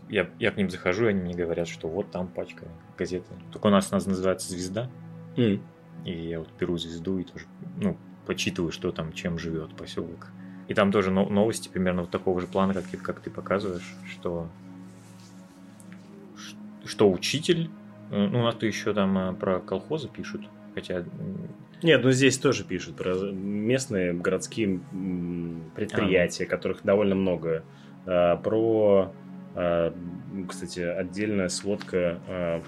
я, 0.08 0.30
я 0.38 0.50
к 0.50 0.56
ним 0.56 0.70
захожу, 0.70 1.06
и 1.06 1.08
они 1.08 1.20
мне 1.20 1.34
говорят, 1.34 1.68
что 1.68 1.88
вот 1.88 2.10
там 2.10 2.28
пачка 2.28 2.66
газеты. 2.96 3.34
Только 3.52 3.66
у 3.66 3.70
нас, 3.70 3.88
у 3.90 3.94
нас 3.94 4.06
называется 4.06 4.50
«Звезда». 4.50 4.90
Mm. 5.36 5.60
И 6.04 6.28
я 6.28 6.38
вот 6.38 6.48
беру 6.58 6.78
«Звезду» 6.78 7.18
и 7.18 7.24
тоже, 7.24 7.46
ну, 7.76 7.98
почитываю, 8.26 8.72
что 8.72 8.92
там, 8.92 9.12
чем 9.12 9.38
живет 9.38 9.76
поселок. 9.76 10.28
И 10.70 10.74
там 10.74 10.92
тоже 10.92 11.10
новости 11.10 11.68
примерно 11.68 12.02
вот 12.02 12.10
такого 12.10 12.40
же 12.40 12.46
плана, 12.46 12.74
как, 12.74 12.84
как 13.02 13.18
ты 13.18 13.28
показываешь, 13.28 13.92
что, 14.08 14.46
что 16.84 17.10
учитель, 17.10 17.68
э, 18.12 18.28
ну, 18.28 18.38
у 18.38 18.42
нас-то 18.44 18.66
еще 18.66 18.94
там 18.94 19.18
э, 19.18 19.32
про 19.32 19.58
колхозы 19.58 20.08
пишут, 20.08 20.42
хотя... 20.72 21.02
Нет, 21.82 22.04
ну 22.04 22.12
здесь 22.12 22.38
тоже 22.38 22.62
пишут 22.62 22.94
про 22.94 23.16
местные 23.32 24.12
городские 24.12 24.78
предприятия, 25.74 26.44
а, 26.44 26.46
которых 26.46 26.84
довольно 26.84 27.16
много. 27.16 27.64
А, 28.06 28.36
про, 28.36 29.12
кстати, 30.48 30.78
отдельная 30.78 31.48
сводка 31.48 32.62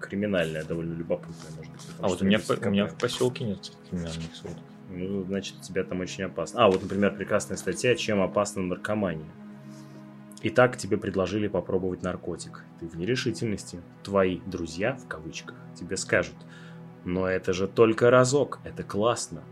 криминальная, 0.00 0.64
довольно 0.64 0.92
любопытная, 0.92 1.50
может 1.56 1.72
быть. 1.72 1.80
А 1.98 2.08
вот 2.08 2.20
у 2.20 2.26
меня, 2.26 2.40
у 2.46 2.68
меня 2.68 2.86
в 2.88 2.98
поселке 2.98 3.44
нет 3.44 3.72
криминальных 3.88 4.36
сводок 4.36 4.62
ну, 4.88 5.24
значит, 5.24 5.60
тебя 5.60 5.84
там 5.84 6.00
очень 6.00 6.24
опасно. 6.24 6.64
А, 6.64 6.70
вот, 6.70 6.82
например, 6.82 7.14
прекрасная 7.14 7.56
статья 7.56 7.94
«Чем 7.94 8.22
опасна 8.22 8.62
наркомания». 8.62 9.30
Итак, 10.42 10.76
тебе 10.76 10.96
предложили 10.96 11.48
попробовать 11.48 12.02
наркотик. 12.02 12.64
Ты 12.78 12.86
в 12.86 12.96
нерешительности. 12.96 13.82
Твои 14.02 14.38
«друзья», 14.46 14.94
в 14.94 15.06
кавычках, 15.08 15.56
тебе 15.74 15.96
скажут, 15.96 16.36
но 17.04 17.26
это 17.26 17.52
же 17.52 17.66
только 17.66 18.10
разок, 18.10 18.60
это 18.64 18.82
классно. 18.82 19.42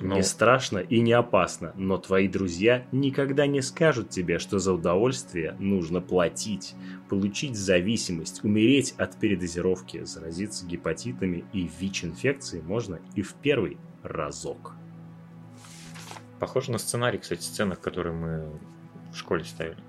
Но... 0.00 0.16
Не 0.16 0.22
страшно 0.22 0.78
и 0.78 1.00
не 1.00 1.12
опасно, 1.12 1.72
но 1.76 1.96
твои 1.96 2.26
друзья 2.26 2.86
никогда 2.90 3.46
не 3.46 3.60
скажут 3.60 4.10
тебе, 4.10 4.40
что 4.40 4.58
за 4.58 4.72
удовольствие 4.72 5.54
нужно 5.60 6.00
платить, 6.00 6.74
получить 7.08 7.56
зависимость, 7.56 8.42
умереть 8.42 8.94
от 8.98 9.16
передозировки, 9.16 10.02
заразиться 10.04 10.66
гепатитами 10.66 11.44
и 11.52 11.70
ВИЧ-инфекцией 11.78 12.64
можно 12.64 12.98
и 13.14 13.22
в 13.22 13.34
первый 13.34 13.76
разок. 14.02 14.74
Похоже 16.38 16.72
на 16.72 16.78
сценарий, 16.78 17.18
кстати, 17.18 17.42
сценок, 17.42 17.80
которые 17.80 18.14
мы 18.14 18.60
в 19.12 19.16
школе 19.16 19.44
ставили. 19.44 19.82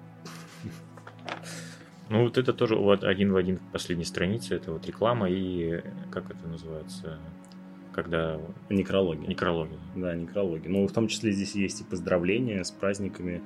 Ну, 2.10 2.24
вот 2.24 2.38
это 2.38 2.54
тоже 2.54 2.76
вот 2.76 3.04
один 3.04 3.32
в 3.32 3.38
один 3.38 3.60
последней 3.72 4.04
странице. 4.06 4.56
Это 4.56 4.72
вот 4.72 4.86
реклама 4.86 5.30
и 5.30 5.82
как 6.12 6.30
это 6.30 6.48
называется? 6.48 7.20
когда... 7.94 8.40
Некрологи. 8.70 9.26
Некрологи. 9.26 9.78
Да, 9.96 10.16
некрологи. 10.16 10.68
Но 10.68 10.86
в 10.86 10.92
том 10.92 11.08
числе 11.08 11.32
здесь 11.32 11.56
есть 11.56 11.82
и 11.82 11.84
поздравления 11.84 12.64
с 12.64 12.72
праздниками. 12.72 13.42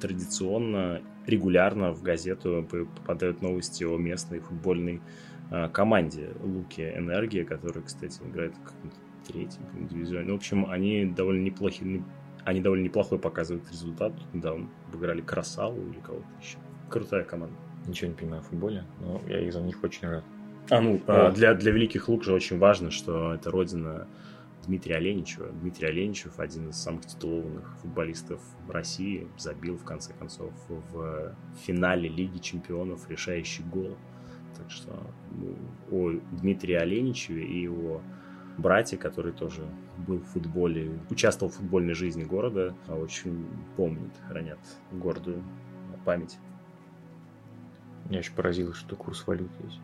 Традиционно, 0.00 1.02
регулярно 1.26 1.92
в 1.92 2.02
газету 2.02 2.66
попадают 2.68 3.42
новости 3.42 3.84
о 3.84 3.96
местной 3.96 4.40
футбольной 4.40 5.00
а, 5.50 5.68
команде 5.68 6.30
Луки 6.42 6.82
Энергия, 6.82 7.44
которая, 7.44 7.84
кстати, 7.84 8.20
играет 8.22 8.54
в 8.56 8.62
каком-то 8.62 8.96
третьем 9.26 9.62
дивизионе. 9.88 10.32
В 10.32 10.36
общем, 10.36 10.70
они 10.70 11.04
довольно 11.04 11.42
неплохие, 11.42 12.02
они 12.44 12.60
довольно 12.60 12.84
неплохой 12.84 13.18
показывают 13.18 13.70
результат. 13.70 14.12
Недавно 14.32 14.68
обыграли 14.88 15.20
Красаву 15.20 15.80
или 15.88 16.00
кого-то 16.00 16.26
еще. 16.40 16.58
Крутая 16.88 17.24
команда. 17.24 17.56
Ничего 17.86 18.10
не 18.10 18.16
понимаю 18.16 18.42
в 18.42 18.46
футболе, 18.46 18.84
но 19.00 19.20
я 19.28 19.40
из-за 19.48 19.60
них 19.60 19.82
очень 19.82 20.08
рад. 20.08 20.24
А, 20.70 20.80
ну, 20.80 21.00
а, 21.06 21.30
для, 21.30 21.54
для 21.54 21.72
Великих 21.72 22.08
Лук 22.08 22.24
же 22.24 22.32
очень 22.32 22.58
важно, 22.58 22.90
что 22.90 23.34
это 23.34 23.50
родина 23.50 24.08
Дмитрия 24.66 24.96
Оленичева. 24.96 25.48
Дмитрий 25.52 25.88
Оленичев, 25.88 26.38
один 26.38 26.70
из 26.70 26.76
самых 26.76 27.06
титулованных 27.06 27.76
футболистов 27.80 28.40
России, 28.68 29.28
забил, 29.38 29.76
в 29.76 29.84
конце 29.84 30.12
концов, 30.12 30.52
в 30.68 31.34
финале 31.64 32.08
Лиги 32.08 32.38
Чемпионов 32.38 33.08
решающий 33.08 33.62
гол. 33.62 33.96
Так 34.56 34.70
что 34.70 34.92
ну, 35.32 35.56
о 35.90 36.18
Дмитрии 36.32 36.74
Оленичеве 36.74 37.44
и 37.44 37.68
о 37.68 38.00
брате, 38.58 38.96
который 38.96 39.32
тоже 39.32 39.62
был 40.06 40.18
в 40.18 40.26
футболе, 40.26 40.98
участвовал 41.10 41.52
в 41.52 41.56
футбольной 41.56 41.94
жизни 41.94 42.24
города, 42.24 42.74
а 42.88 42.94
очень 42.94 43.46
помнят, 43.76 44.12
хранят 44.28 44.58
гордую 44.92 45.42
память. 46.04 46.38
Меня 48.06 48.20
еще 48.20 48.32
поразило, 48.32 48.72
что 48.74 48.94
курс 48.96 49.26
валют 49.26 49.50
есть. 49.64 49.80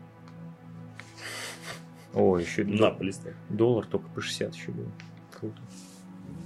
О, 2.13 2.37
еще 2.37 2.63
На, 2.63 2.91
полистай. 2.91 3.33
доллар 3.49 3.85
только 3.85 4.07
по 4.09 4.21
60 4.21 4.53
еще 4.55 4.71
был. 4.71 4.89
Круто. 5.31 5.61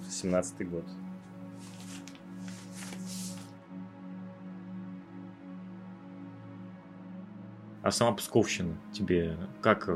17-й 0.09 0.65
год. 0.65 0.85
А 7.83 7.91
сама 7.91 8.13
Псковщина 8.13 8.75
тебе 8.91 9.37
как, 9.61 9.89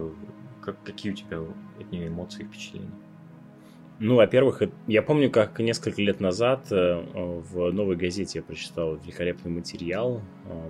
как 0.62 0.82
какие 0.84 1.12
у 1.12 1.16
тебя 1.16 1.40
от 1.40 1.92
нее 1.92 2.08
эмоции, 2.08 2.44
впечатления? 2.44 2.92
Ну, 4.00 4.16
во-первых, 4.16 4.64
я 4.88 5.04
помню, 5.04 5.30
как 5.30 5.60
несколько 5.60 6.02
лет 6.02 6.20
назад 6.20 6.72
э, 6.72 7.04
в 7.14 7.72
новой 7.72 7.96
газете 7.96 8.40
я 8.40 8.44
прочитал 8.44 8.96
великолепный 8.96 9.52
материал 9.52 10.22
э, 10.46 10.70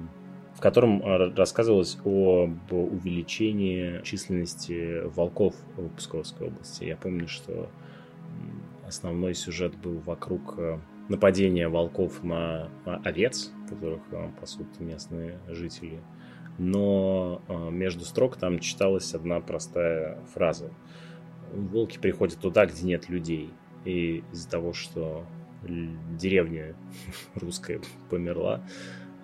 в 0.55 0.59
котором 0.59 1.01
рассказывалось 1.35 1.97
об 2.05 2.71
увеличении 2.71 4.01
численности 4.03 5.01
волков 5.15 5.55
в 5.75 5.89
Псковской 5.95 6.47
области. 6.47 6.83
Я 6.83 6.97
помню, 6.97 7.27
что 7.27 7.69
основной 8.85 9.33
сюжет 9.33 9.75
был 9.77 9.99
вокруг 9.99 10.55
э, 10.57 10.77
нападения 11.07 11.67
волков 11.69 12.23
на 12.23 12.69
овец, 12.85 13.51
которых 13.69 14.01
э, 14.11 14.29
пасут 14.39 14.79
местные 14.79 15.39
жители. 15.47 15.99
Но 16.63 17.41
э, 17.47 17.71
между 17.71 18.05
строк 18.05 18.37
там 18.37 18.59
читалась 18.59 19.15
одна 19.15 19.39
простая 19.39 20.19
фраза. 20.31 20.71
Волки 21.51 21.97
приходят 21.97 22.37
туда, 22.37 22.67
где 22.67 22.85
нет 22.85 23.09
людей. 23.09 23.49
И 23.83 24.23
из-за 24.31 24.47
того, 24.47 24.71
что 24.71 25.25
деревня 25.63 26.75
русская 27.33 27.81
померла, 28.11 28.63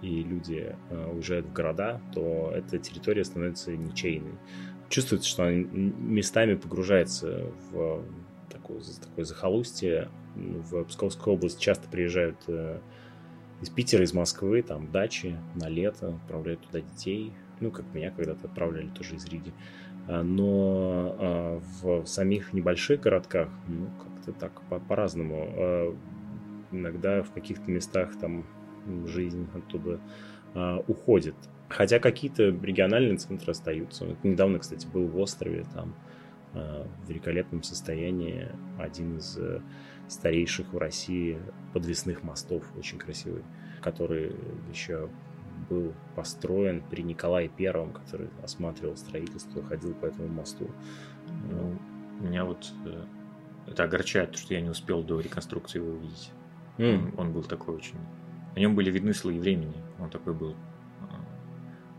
и 0.02 0.24
люди 0.24 0.76
э, 0.90 1.12
уезжают 1.14 1.46
в 1.46 1.54
города, 1.54 2.02
то 2.12 2.52
эта 2.56 2.80
территория 2.80 3.24
становится 3.24 3.72
ничейной. 3.72 4.34
Чувствуется, 4.90 5.30
что 5.30 5.44
она 5.44 5.52
местами 5.52 6.56
погружается 6.56 7.52
в 7.70 8.04
такое, 8.50 8.82
такое 9.00 9.26
захолустье. 9.26 10.10
В 10.36 10.86
Псковскую 10.86 11.36
область 11.36 11.60
часто 11.60 11.88
приезжают 11.88 12.38
э, 12.48 12.80
из 13.62 13.70
Питера, 13.70 14.03
из 14.03 14.14
Москвы, 14.14 14.62
там 14.62 14.91
дачи 14.91 15.38
на 15.55 15.68
лето, 15.68 16.10
отправляют 16.10 16.62
туда 16.62 16.82
детей. 16.82 17.34
Ну, 17.60 17.72
как 17.72 17.86
меня 17.93 18.12
когда-то 18.12 18.47
отправляли 18.47 18.89
тоже 18.89 19.16
из 19.16 19.26
Риги. 19.26 19.51
А, 20.08 20.24
но 20.24 21.16
а, 21.20 21.62
в 21.82 22.05
самих 22.05 22.53
небольших 22.53 23.01
городках, 23.01 23.49
ну, 23.68 23.88
как-то 24.01 24.32
так 24.32 24.62
по-разному. 24.88 25.45
А, 25.47 25.95
иногда 26.72 27.24
в 27.24 27.32
каких-то 27.32 27.70
местах 27.72 28.18
там 28.20 28.45
жизнь 29.05 29.47
оттуда 29.53 29.99
уходит. 30.88 31.36
Хотя 31.70 31.99
какие-то 31.99 32.45
региональные 32.45 33.18
центры 33.18 33.51
остаются. 33.51 34.05
Недавно, 34.24 34.60
кстати, 34.60 34.88
был 34.88 35.05
в 35.08 35.18
острове, 35.20 35.66
там 35.74 35.93
в 36.54 37.10
великолепном 37.10 37.64
состоянии 37.64 38.50
один 38.80 39.18
из 39.18 39.38
э, 39.38 39.62
старейших 40.08 40.74
в 40.74 40.78
России 40.78 41.39
подвесных 41.74 42.24
мостов, 42.24 42.64
очень 42.78 42.98
красивый, 42.98 43.43
который 43.82 44.36
еще 44.72 45.10
был 45.70 45.93
построен 46.16 46.82
при 46.89 47.02
Николае 47.02 47.50
Первом, 47.50 47.91
который 47.91 48.30
осматривал 48.43 48.95
строительство, 48.95 49.64
ходил 49.64 49.93
по 49.93 50.06
этому 50.06 50.28
мосту. 50.28 50.70
Ну, 51.52 51.78
меня 52.22 52.45
вот 52.45 52.72
э, 52.86 53.04
это 53.68 53.84
огорчает, 53.84 54.36
что 54.38 54.54
я 54.54 54.62
не 54.62 54.70
успел 54.70 55.04
до 55.04 55.20
реконструкции 55.20 55.80
его 55.80 55.91
увидеть. 55.91 56.32
Mm. 56.78 57.16
Он, 57.18 57.34
был 57.34 57.43
такой 57.43 57.76
очень 57.76 57.98
на 58.58 58.60
нем 58.60 58.74
были 58.74 58.89
видны 58.89 59.14
слои 59.14 59.38
времени. 59.38 59.76
Он 60.00 60.10
такой 60.10 60.34
был 60.34 60.56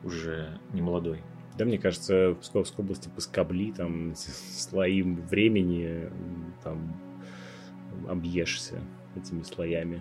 уже 0.02 0.58
не 0.72 0.82
молодой. 0.82 1.22
Да, 1.58 1.64
мне 1.64 1.76
кажется, 1.76 2.30
в 2.30 2.36
Псковской 2.36 2.84
области 2.84 3.08
поскобли 3.08 3.72
там 3.72 4.14
слои 4.16 5.02
времени, 5.02 6.08
там 6.62 6.96
объешься 8.08 8.80
этими 9.16 9.42
слоями. 9.42 10.00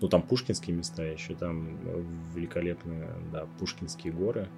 Ну, 0.00 0.08
там 0.08 0.22
пушкинские 0.22 0.74
места 0.74 1.02
еще, 1.02 1.34
там 1.34 1.76
великолепные, 2.34 3.10
да, 3.30 3.44
пушкинские 3.58 4.14
горы. 4.14 4.48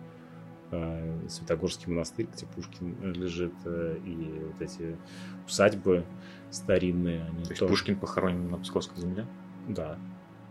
Э, 0.71 1.27
Святогорский 1.29 1.91
монастырь, 1.93 2.29
где 2.33 2.47
Пушкин 2.47 3.13
лежит, 3.15 3.53
э, 3.65 3.99
и 4.07 4.45
вот 4.45 4.63
эти 4.63 4.97
усадьбы 5.45 6.05
старинные. 6.53 7.25
Они 7.25 7.43
То 7.43 7.51
есть 7.51 7.59
тоже... 7.59 7.73
Пушкин 7.73 7.99
похоронен 7.99 8.49
на 8.49 8.59
Псковской 8.59 9.01
земле? 9.01 9.27
Да, 9.69 9.99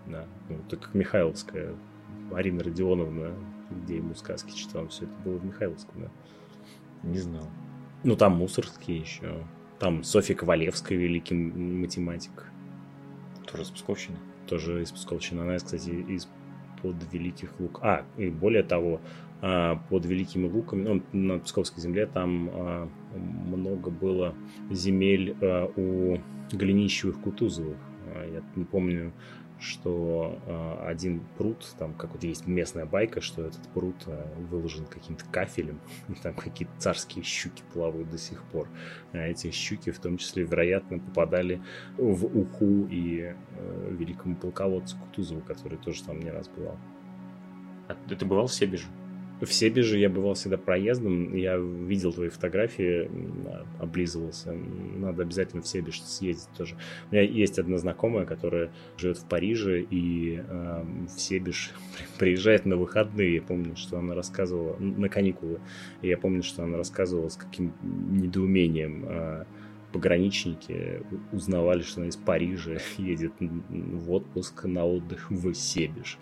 да. 0.08 0.26
Ну, 0.50 0.58
так 0.70 0.80
как 0.82 0.94
Михайловская, 0.94 1.76
Арина 2.32 2.64
Родионовна, 2.64 3.34
где 3.70 3.98
ему 3.98 4.14
сказки 4.16 4.52
читал, 4.56 4.88
все 4.88 5.06
это 5.06 5.14
было 5.24 5.38
в 5.38 5.46
Михайловском, 5.46 6.02
да. 6.02 6.10
Не 7.04 7.18
знал. 7.18 7.48
Ну, 8.04 8.16
там 8.16 8.34
Мусорские 8.34 8.98
еще. 8.98 9.46
Там 9.80 10.04
Софья 10.04 10.36
Ковалевская, 10.36 10.98
великий 10.98 11.36
математик. 11.36 12.52
Тоже 13.50 13.64
из 13.64 13.70
Псковщины? 13.70 14.18
Тоже 14.48 14.82
из 14.82 14.92
Псковщины. 14.92 15.42
Она, 15.42 15.58
кстати, 15.58 15.90
из 15.90 16.28
под 16.82 16.96
Великих 17.12 17.60
Лук. 17.60 17.80
А, 17.82 18.06
и 18.18 18.30
более 18.30 18.64
того, 18.64 19.02
а, 19.42 19.76
под 19.90 20.06
Великими 20.06 20.48
Луками, 20.48 20.84
ну, 20.84 21.04
на 21.14 21.40
Псковской 21.40 21.82
земле 21.82 22.06
там 22.06 22.50
а, 22.54 22.90
много 23.16 23.90
было 23.90 24.36
земель 24.70 25.36
а, 25.42 25.72
у 25.76 26.20
Голенищевых 26.56 27.20
Кутузовых. 27.22 27.78
Я 28.14 28.44
не 28.56 28.66
помню, 28.66 29.14
что 29.62 30.40
один 30.84 31.22
пруд, 31.38 31.76
там 31.78 31.94
как 31.94 32.14
вот 32.14 32.24
есть 32.24 32.48
местная 32.48 32.86
байка, 32.86 33.22
что 33.22 33.44
этот 33.44 33.62
пруд 33.70 33.96
выложен 34.50 34.86
каким-то 34.86 35.24
кафелем, 35.26 35.80
и 36.10 36.14
там 36.16 36.34
какие-то 36.34 36.74
царские 36.80 37.24
щуки 37.24 37.64
плавают 37.74 38.10
до 38.10 38.18
сих 38.18 38.44
пор. 38.46 38.68
А 39.14 39.20
эти 39.20 39.52
щуки 39.52 39.92
в 39.92 40.00
том 40.00 40.18
числе, 40.18 40.44
вероятно, 40.44 41.00
попадали 41.00 41.62
в 41.98 42.26
уху 42.26 42.88
и 42.90 43.36
великому 43.90 44.36
полководцу 44.36 44.98
Кутузову, 44.98 45.42
который 45.42 45.78
тоже 45.78 46.04
там 46.04 46.20
не 46.20 46.32
раз 46.32 46.50
бывал. 46.50 46.78
А 47.88 47.96
ты 48.10 48.26
бывал 48.26 48.48
в 48.48 48.54
Себеже? 48.54 48.88
В 49.42 49.52
Себеже 49.52 49.98
я 49.98 50.08
бывал 50.08 50.36
всегда 50.36 50.58
проездом, 50.58 51.36
я 51.36 51.58
видел 51.58 52.14
твои 52.14 52.30
фотографии, 52.30 53.10
облизывался. 53.80 54.54
Надо 54.54 55.24
обязательно 55.24 55.64
в 55.64 55.68
Себеж 55.68 56.02
съездить 56.04 56.50
тоже. 56.56 56.76
У 57.10 57.16
меня 57.16 57.24
есть 57.24 57.58
одна 57.58 57.78
знакомая, 57.80 58.26
которая 58.26 58.72
живет 58.98 59.18
в 59.18 59.26
Париже 59.28 59.82
и 59.82 60.44
э, 60.48 60.84
в 61.08 61.20
Себеж 61.20 61.72
приезжает 62.20 62.68
на 62.68 62.78
выходные. 62.78 63.36
Я 63.36 63.42
помню, 63.42 63.76
что 63.76 63.98
она 63.98 64.14
рассказывала, 64.14 64.78
на 64.78 65.10
каникулы. 65.10 65.60
Я 66.04 66.18
помню, 66.18 66.44
что 66.44 66.64
она 66.64 66.78
рассказывала, 66.78 67.30
с 67.30 67.36
каким 67.36 67.74
недоумением 67.82 69.06
э, 69.08 69.46
пограничники 69.92 71.02
узнавали, 71.32 71.82
что 71.82 72.02
она 72.02 72.10
из 72.10 72.16
Парижа 72.16 72.78
едет 72.98 73.34
в 73.40 74.12
отпуск 74.12 74.66
на 74.66 74.86
отдых 74.86 75.30
в 75.30 75.54
Себеж. 75.54 76.18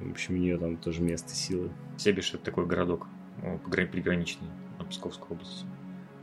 В 0.00 0.10
общем, 0.10 0.34
у 0.34 0.38
нее 0.38 0.58
там 0.58 0.76
тоже 0.76 1.02
место 1.02 1.30
силы. 1.30 1.70
Себиш 1.96 2.34
это 2.34 2.44
такой 2.44 2.66
городок 2.66 3.06
ну, 3.42 3.58
приграничный 3.58 4.48
на 4.78 4.84
Псковской 4.84 5.36
области. 5.36 5.66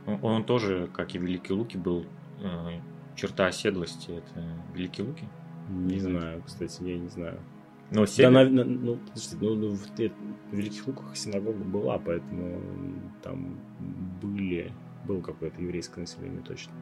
Он, 0.06 0.18
он 0.22 0.44
тоже, 0.44 0.88
как 0.92 1.14
и 1.14 1.18
Великие 1.18 1.56
Луки, 1.56 1.76
был 1.76 2.06
э, 2.40 2.80
черта 3.16 3.46
оседлости. 3.46 4.10
Это 4.10 4.44
Великие 4.74 5.06
Луки? 5.06 5.24
Не 5.68 5.98
знаю, 5.98 6.42
кстати, 6.42 6.82
я 6.82 6.98
не 6.98 7.08
знаю. 7.08 7.40
Ну, 7.90 8.06
да, 8.16 8.30
на, 8.30 8.44
на, 8.44 8.64
ну, 8.64 8.96
подожди, 8.96 9.36
ну, 9.38 9.54
ну, 9.54 9.68
в, 9.68 9.82
в 9.84 10.56
Великих 10.56 10.86
Луках 10.86 11.14
синагога 11.14 11.62
была, 11.62 11.98
поэтому 11.98 12.58
там 13.22 13.58
были, 14.22 14.72
было 15.06 15.20
какое-то 15.20 15.60
еврейское 15.60 16.00
население 16.00 16.40
точно. 16.40 16.72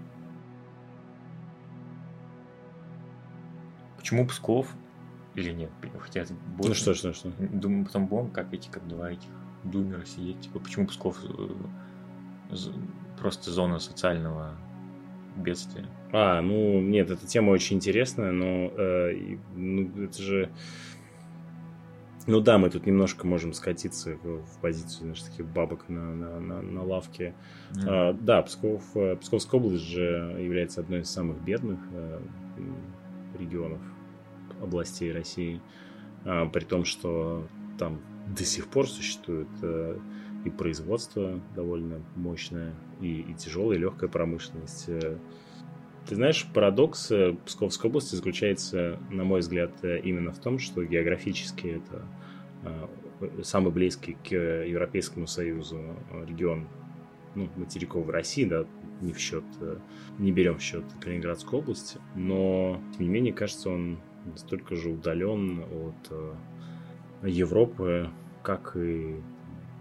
Почему 3.97 4.25
Псков? 4.27 4.73
Или 5.35 5.53
нет? 5.53 5.71
Хотя 5.99 6.25
больше... 6.57 6.69
Ну 6.69 6.75
что, 6.75 6.95
что, 6.95 7.13
что? 7.13 7.31
Думаю, 7.39 7.85
потом 7.85 8.07
будем 8.07 8.31
как 8.31 8.53
эти, 8.53 8.69
как 8.69 8.87
два 8.89 9.13
этих 9.13 9.29
думера 9.65 10.05
сидеть. 10.05 10.41
Типа, 10.41 10.59
почему 10.59 10.87
Псков 10.87 11.19
э, 11.25 12.57
просто 13.19 13.51
зона 13.51 13.79
социального 13.79 14.57
бедствия? 15.37 15.87
А, 16.13 16.41
ну, 16.41 16.81
нет, 16.81 17.11
эта 17.11 17.27
тема 17.27 17.51
очень 17.51 17.77
интересная, 17.77 18.33
но 18.33 18.73
э, 18.77 19.37
ну, 19.55 20.05
это 20.05 20.23
же... 20.23 20.51
Ну 22.27 22.41
да, 22.41 22.59
мы 22.59 22.69
тут 22.71 22.87
немножко 22.87 23.27
можем 23.27 23.53
скатиться 23.55 24.17
в 24.17 24.61
позицию, 24.61 25.01
знаешь, 25.01 25.23
таких 25.23 25.47
бабок 25.47 25.89
на, 25.89 26.15
на, 26.15 26.41
на, 26.41 26.63
на 26.63 26.83
лавке. 26.83 27.35
Mm-hmm. 27.73 27.85
А, 27.87 28.13
да, 28.13 28.43
Псков, 28.43 28.83
э, 28.95 29.17
Псковская 29.17 29.61
область 29.61 29.85
же 29.85 30.37
является 30.39 30.81
одной 30.81 31.01
из 31.01 31.11
самых 31.11 31.41
бедных 31.41 31.79
э, 31.93 32.21
регионов 33.39 33.81
областей 34.61 35.13
России, 35.13 35.61
а, 36.25 36.47
при 36.47 36.65
том, 36.65 36.85
что 36.85 37.47
там 37.79 38.01
до 38.37 38.45
сих 38.45 38.69
пор 38.69 38.89
существует 38.89 39.49
э, 39.63 39.99
и 40.45 40.51
производство 40.51 41.41
довольно 41.55 42.01
мощное, 42.15 42.75
и, 43.01 43.21
и 43.23 43.35
тяжелая, 43.35 43.79
и 43.79 43.81
легкая 43.81 44.09
промышленность. 44.09 44.85
Э. 44.89 45.19
Ты 46.07 46.15
знаешь, 46.15 46.47
парадокс 46.55 47.11
э, 47.11 47.37
Псковской 47.45 47.91
области 47.91 48.15
заключается, 48.15 48.99
на 49.11 49.25
мой 49.25 49.41
взгляд, 49.41 49.73
именно 49.83 50.33
в 50.33 50.39
том, 50.39 50.59
что 50.59 50.85
географически 50.85 51.81
это 51.81 52.05
самый 53.43 53.71
близкий 53.71 54.17
к 54.27 54.33
Европейскому 54.33 55.27
Союзу 55.27 55.79
регион 56.27 56.69
ну, 57.35 57.49
материковой 57.57 58.13
России, 58.13 58.45
да, 58.45 58.67
не 59.03 59.13
в 59.13 59.19
счет, 59.19 59.45
не 60.19 60.33
берем 60.33 60.59
в 60.59 60.63
счет 60.63 60.85
Калининградскую 61.01 61.61
область, 61.61 61.99
но, 62.15 62.81
тем 62.93 63.03
не 63.03 63.09
менее, 63.09 63.33
кажется, 63.33 63.71
он 63.71 63.99
настолько 64.25 64.75
же 64.77 64.91
удален 64.91 65.61
от 65.61 66.11
э, 66.11 66.35
Европы, 67.29 68.11
как 68.43 68.77
и 68.77 69.17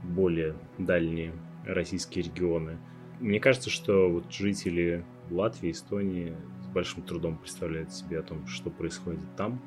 более 0.04 0.56
дальние 0.78 1.34
российские 1.66 2.26
регионы. 2.26 2.78
Мне 3.20 3.40
кажется, 3.40 3.70
что 3.70 4.10
вот 4.10 4.32
жители 4.32 5.04
Латвии, 5.30 5.72
Эстонии 5.72 6.36
с 6.64 6.68
большим 6.68 7.04
трудом 7.04 7.38
представляют 7.38 7.94
себе 7.94 8.20
о 8.20 8.24
том, 8.24 8.48
что 8.48 8.70
происходит 8.70 9.20
там. 9.36 9.62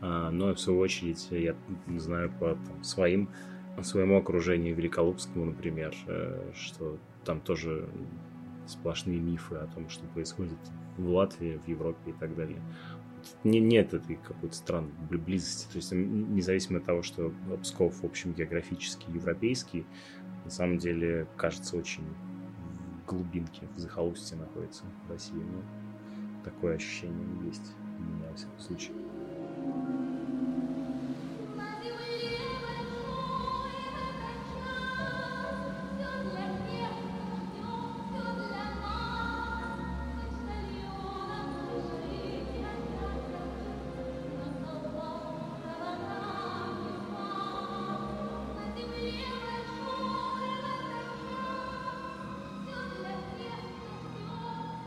А, 0.00 0.30
но 0.30 0.54
в 0.54 0.60
свою 0.60 0.80
очередь 0.80 1.26
я 1.30 1.54
знаю 1.98 2.32
по 2.38 2.54
там, 2.54 2.82
своим 2.82 3.28
своему 3.82 4.16
окружению 4.16 4.74
Великолукскому, 4.74 5.46
например, 5.46 5.94
э, 6.06 6.50
что 6.54 6.98
там 7.24 7.40
тоже 7.40 7.86
сплошные 8.66 9.20
мифы 9.20 9.56
о 9.56 9.66
том, 9.66 9.88
что 9.88 10.06
происходит 10.06 10.58
в 10.96 11.08
Латвии, 11.10 11.60
в 11.64 11.68
Европе 11.68 12.10
и 12.10 12.12
так 12.12 12.34
далее 12.34 12.60
не, 13.44 13.60
нет 13.60 13.94
этой 13.94 14.16
какой-то 14.16 14.54
странной 14.54 14.92
близости. 15.08 15.70
То 15.70 15.76
есть 15.76 15.92
независимо 15.92 16.78
от 16.78 16.84
того, 16.84 17.02
что 17.02 17.32
Псков, 17.62 18.02
в 18.02 18.06
общем, 18.06 18.32
географически 18.32 19.10
европейский, 19.10 19.84
на 20.44 20.50
самом 20.50 20.78
деле 20.78 21.26
кажется 21.36 21.76
очень 21.76 22.04
в 23.02 23.06
глубинке, 23.08 23.66
в 23.74 23.78
захолустье 23.78 24.36
находится 24.36 24.84
в 25.06 25.10
России. 25.10 25.34
Но 25.34 25.62
такое 26.44 26.76
ощущение 26.76 27.46
есть 27.46 27.74
у 27.98 28.02
меня, 28.02 28.28
во 28.30 28.36
всяком 28.36 28.58
случае. 28.60 28.92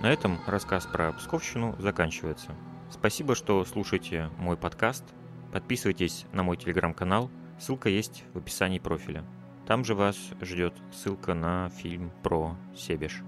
На 0.10 0.14
этом 0.14 0.40
рассказ 0.48 0.88
про 0.88 1.14
Псковщину 1.14 1.76
заканчивается. 1.78 2.56
Спасибо, 2.90 3.36
что 3.36 3.64
слушаете 3.64 4.32
мой 4.40 4.58
подкаст. 4.58 5.04
Подписывайтесь 5.54 6.26
на 6.34 6.42
мой 6.42 6.58
телеграм-канал, 6.58 7.30
ссылка 7.60 7.90
есть 7.90 8.24
в 8.34 8.40
описании 8.40 8.80
профиля. 8.80 9.24
Там 9.68 9.86
же 9.86 9.94
вас 9.94 10.18
ждет 10.42 10.74
ссылка 10.92 11.36
на 11.36 11.70
фильм 11.70 12.12
про 12.24 12.58
Себеш. 12.76 13.22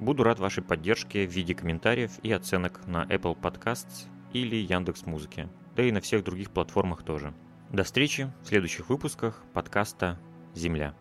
Буду 0.00 0.22
рад 0.22 0.38
вашей 0.38 0.62
поддержке 0.62 1.28
в 1.28 1.30
виде 1.30 1.54
комментариев 1.54 2.12
и 2.22 2.32
оценок 2.32 2.86
на 2.86 3.04
Apple 3.04 3.38
Podcasts 3.38 4.06
или 4.32 4.56
Яндекс 4.56 5.04
Музыке, 5.04 5.50
да 5.76 5.82
и 5.82 5.92
на 5.92 6.00
всех 6.00 6.24
других 6.24 6.52
платформах 6.52 7.02
тоже. 7.02 7.34
До 7.68 7.84
встречи 7.84 8.32
в 8.44 8.46
следующих 8.46 8.88
выпусках 8.88 9.42
подкаста 9.52 10.18
«Земля». 10.54 10.94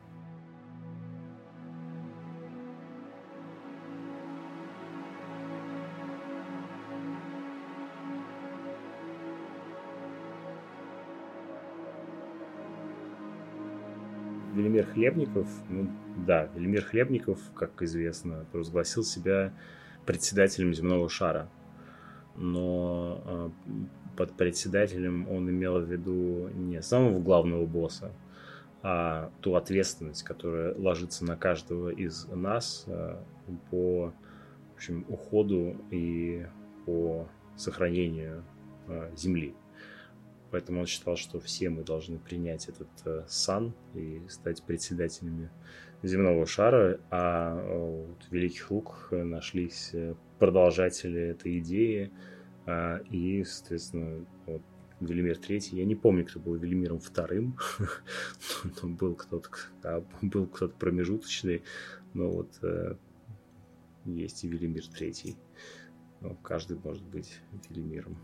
Хлебников, 14.97 15.47
ну 15.69 15.87
да, 16.25 16.49
Велимир 16.55 16.83
Хлебников, 16.83 17.39
как 17.53 17.83
известно, 17.83 18.47
провозгласил 18.51 19.03
себя 19.03 19.53
председателем 20.07 20.73
земного 20.73 21.07
шара. 21.07 21.51
Но 22.35 23.21
э, 23.23 23.49
под 24.17 24.35
председателем 24.35 25.29
он 25.29 25.47
имел 25.51 25.79
в 25.79 25.83
виду 25.83 26.49
не 26.49 26.81
самого 26.81 27.19
главного 27.19 27.67
босса, 27.67 28.11
а 28.81 29.29
ту 29.41 29.53
ответственность, 29.53 30.23
которая 30.23 30.73
ложится 30.73 31.25
на 31.25 31.35
каждого 31.35 31.89
из 31.89 32.25
нас 32.29 32.85
э, 32.87 33.17
по 33.69 34.13
в 34.71 34.77
общем, 34.77 35.05
уходу 35.09 35.75
и 35.91 36.43
по 36.87 37.27
сохранению 37.55 38.43
э, 38.87 39.11
земли. 39.15 39.53
Поэтому 40.51 40.81
он 40.81 40.85
считал, 40.85 41.17
что 41.17 41.39
все 41.39 41.69
мы 41.69 41.83
должны 41.83 42.19
принять 42.19 42.69
этот 42.69 42.87
э, 43.05 43.25
сан 43.27 43.73
и 43.93 44.21
стать 44.29 44.63
председателями 44.63 45.49
земного 46.03 46.45
шара, 46.45 46.99
а 47.09 47.57
э, 47.57 48.05
вот 48.07 48.23
в 48.23 48.31
Великих 48.31 48.71
Луках 48.71 49.09
нашлись 49.11 49.89
э, 49.93 50.15
продолжатели 50.39 51.19
этой 51.19 51.59
идеи, 51.59 52.11
э, 52.65 53.03
и, 53.09 53.43
соответственно, 53.43 54.25
вот, 54.45 54.61
Велимир 54.99 55.37
Третий, 55.37 55.77
я 55.77 55.85
не 55.85 55.95
помню, 55.95 56.25
кто 56.25 56.39
был 56.39 56.55
Велимиром 56.55 56.99
Вторым, 56.99 57.57
был 58.83 59.15
кто-то, 59.15 59.49
был 60.21 60.47
кто-то 60.47 60.75
промежуточный, 60.75 61.63
но 62.13 62.29
вот 62.29 62.57
э, 62.63 62.95
есть 64.05 64.43
и 64.43 64.47
Велимир 64.47 64.87
Третий. 64.87 65.35
Ну, 66.21 66.35
каждый 66.41 66.77
может 66.77 67.03
быть 67.03 67.39
Велимиром. 67.69 68.17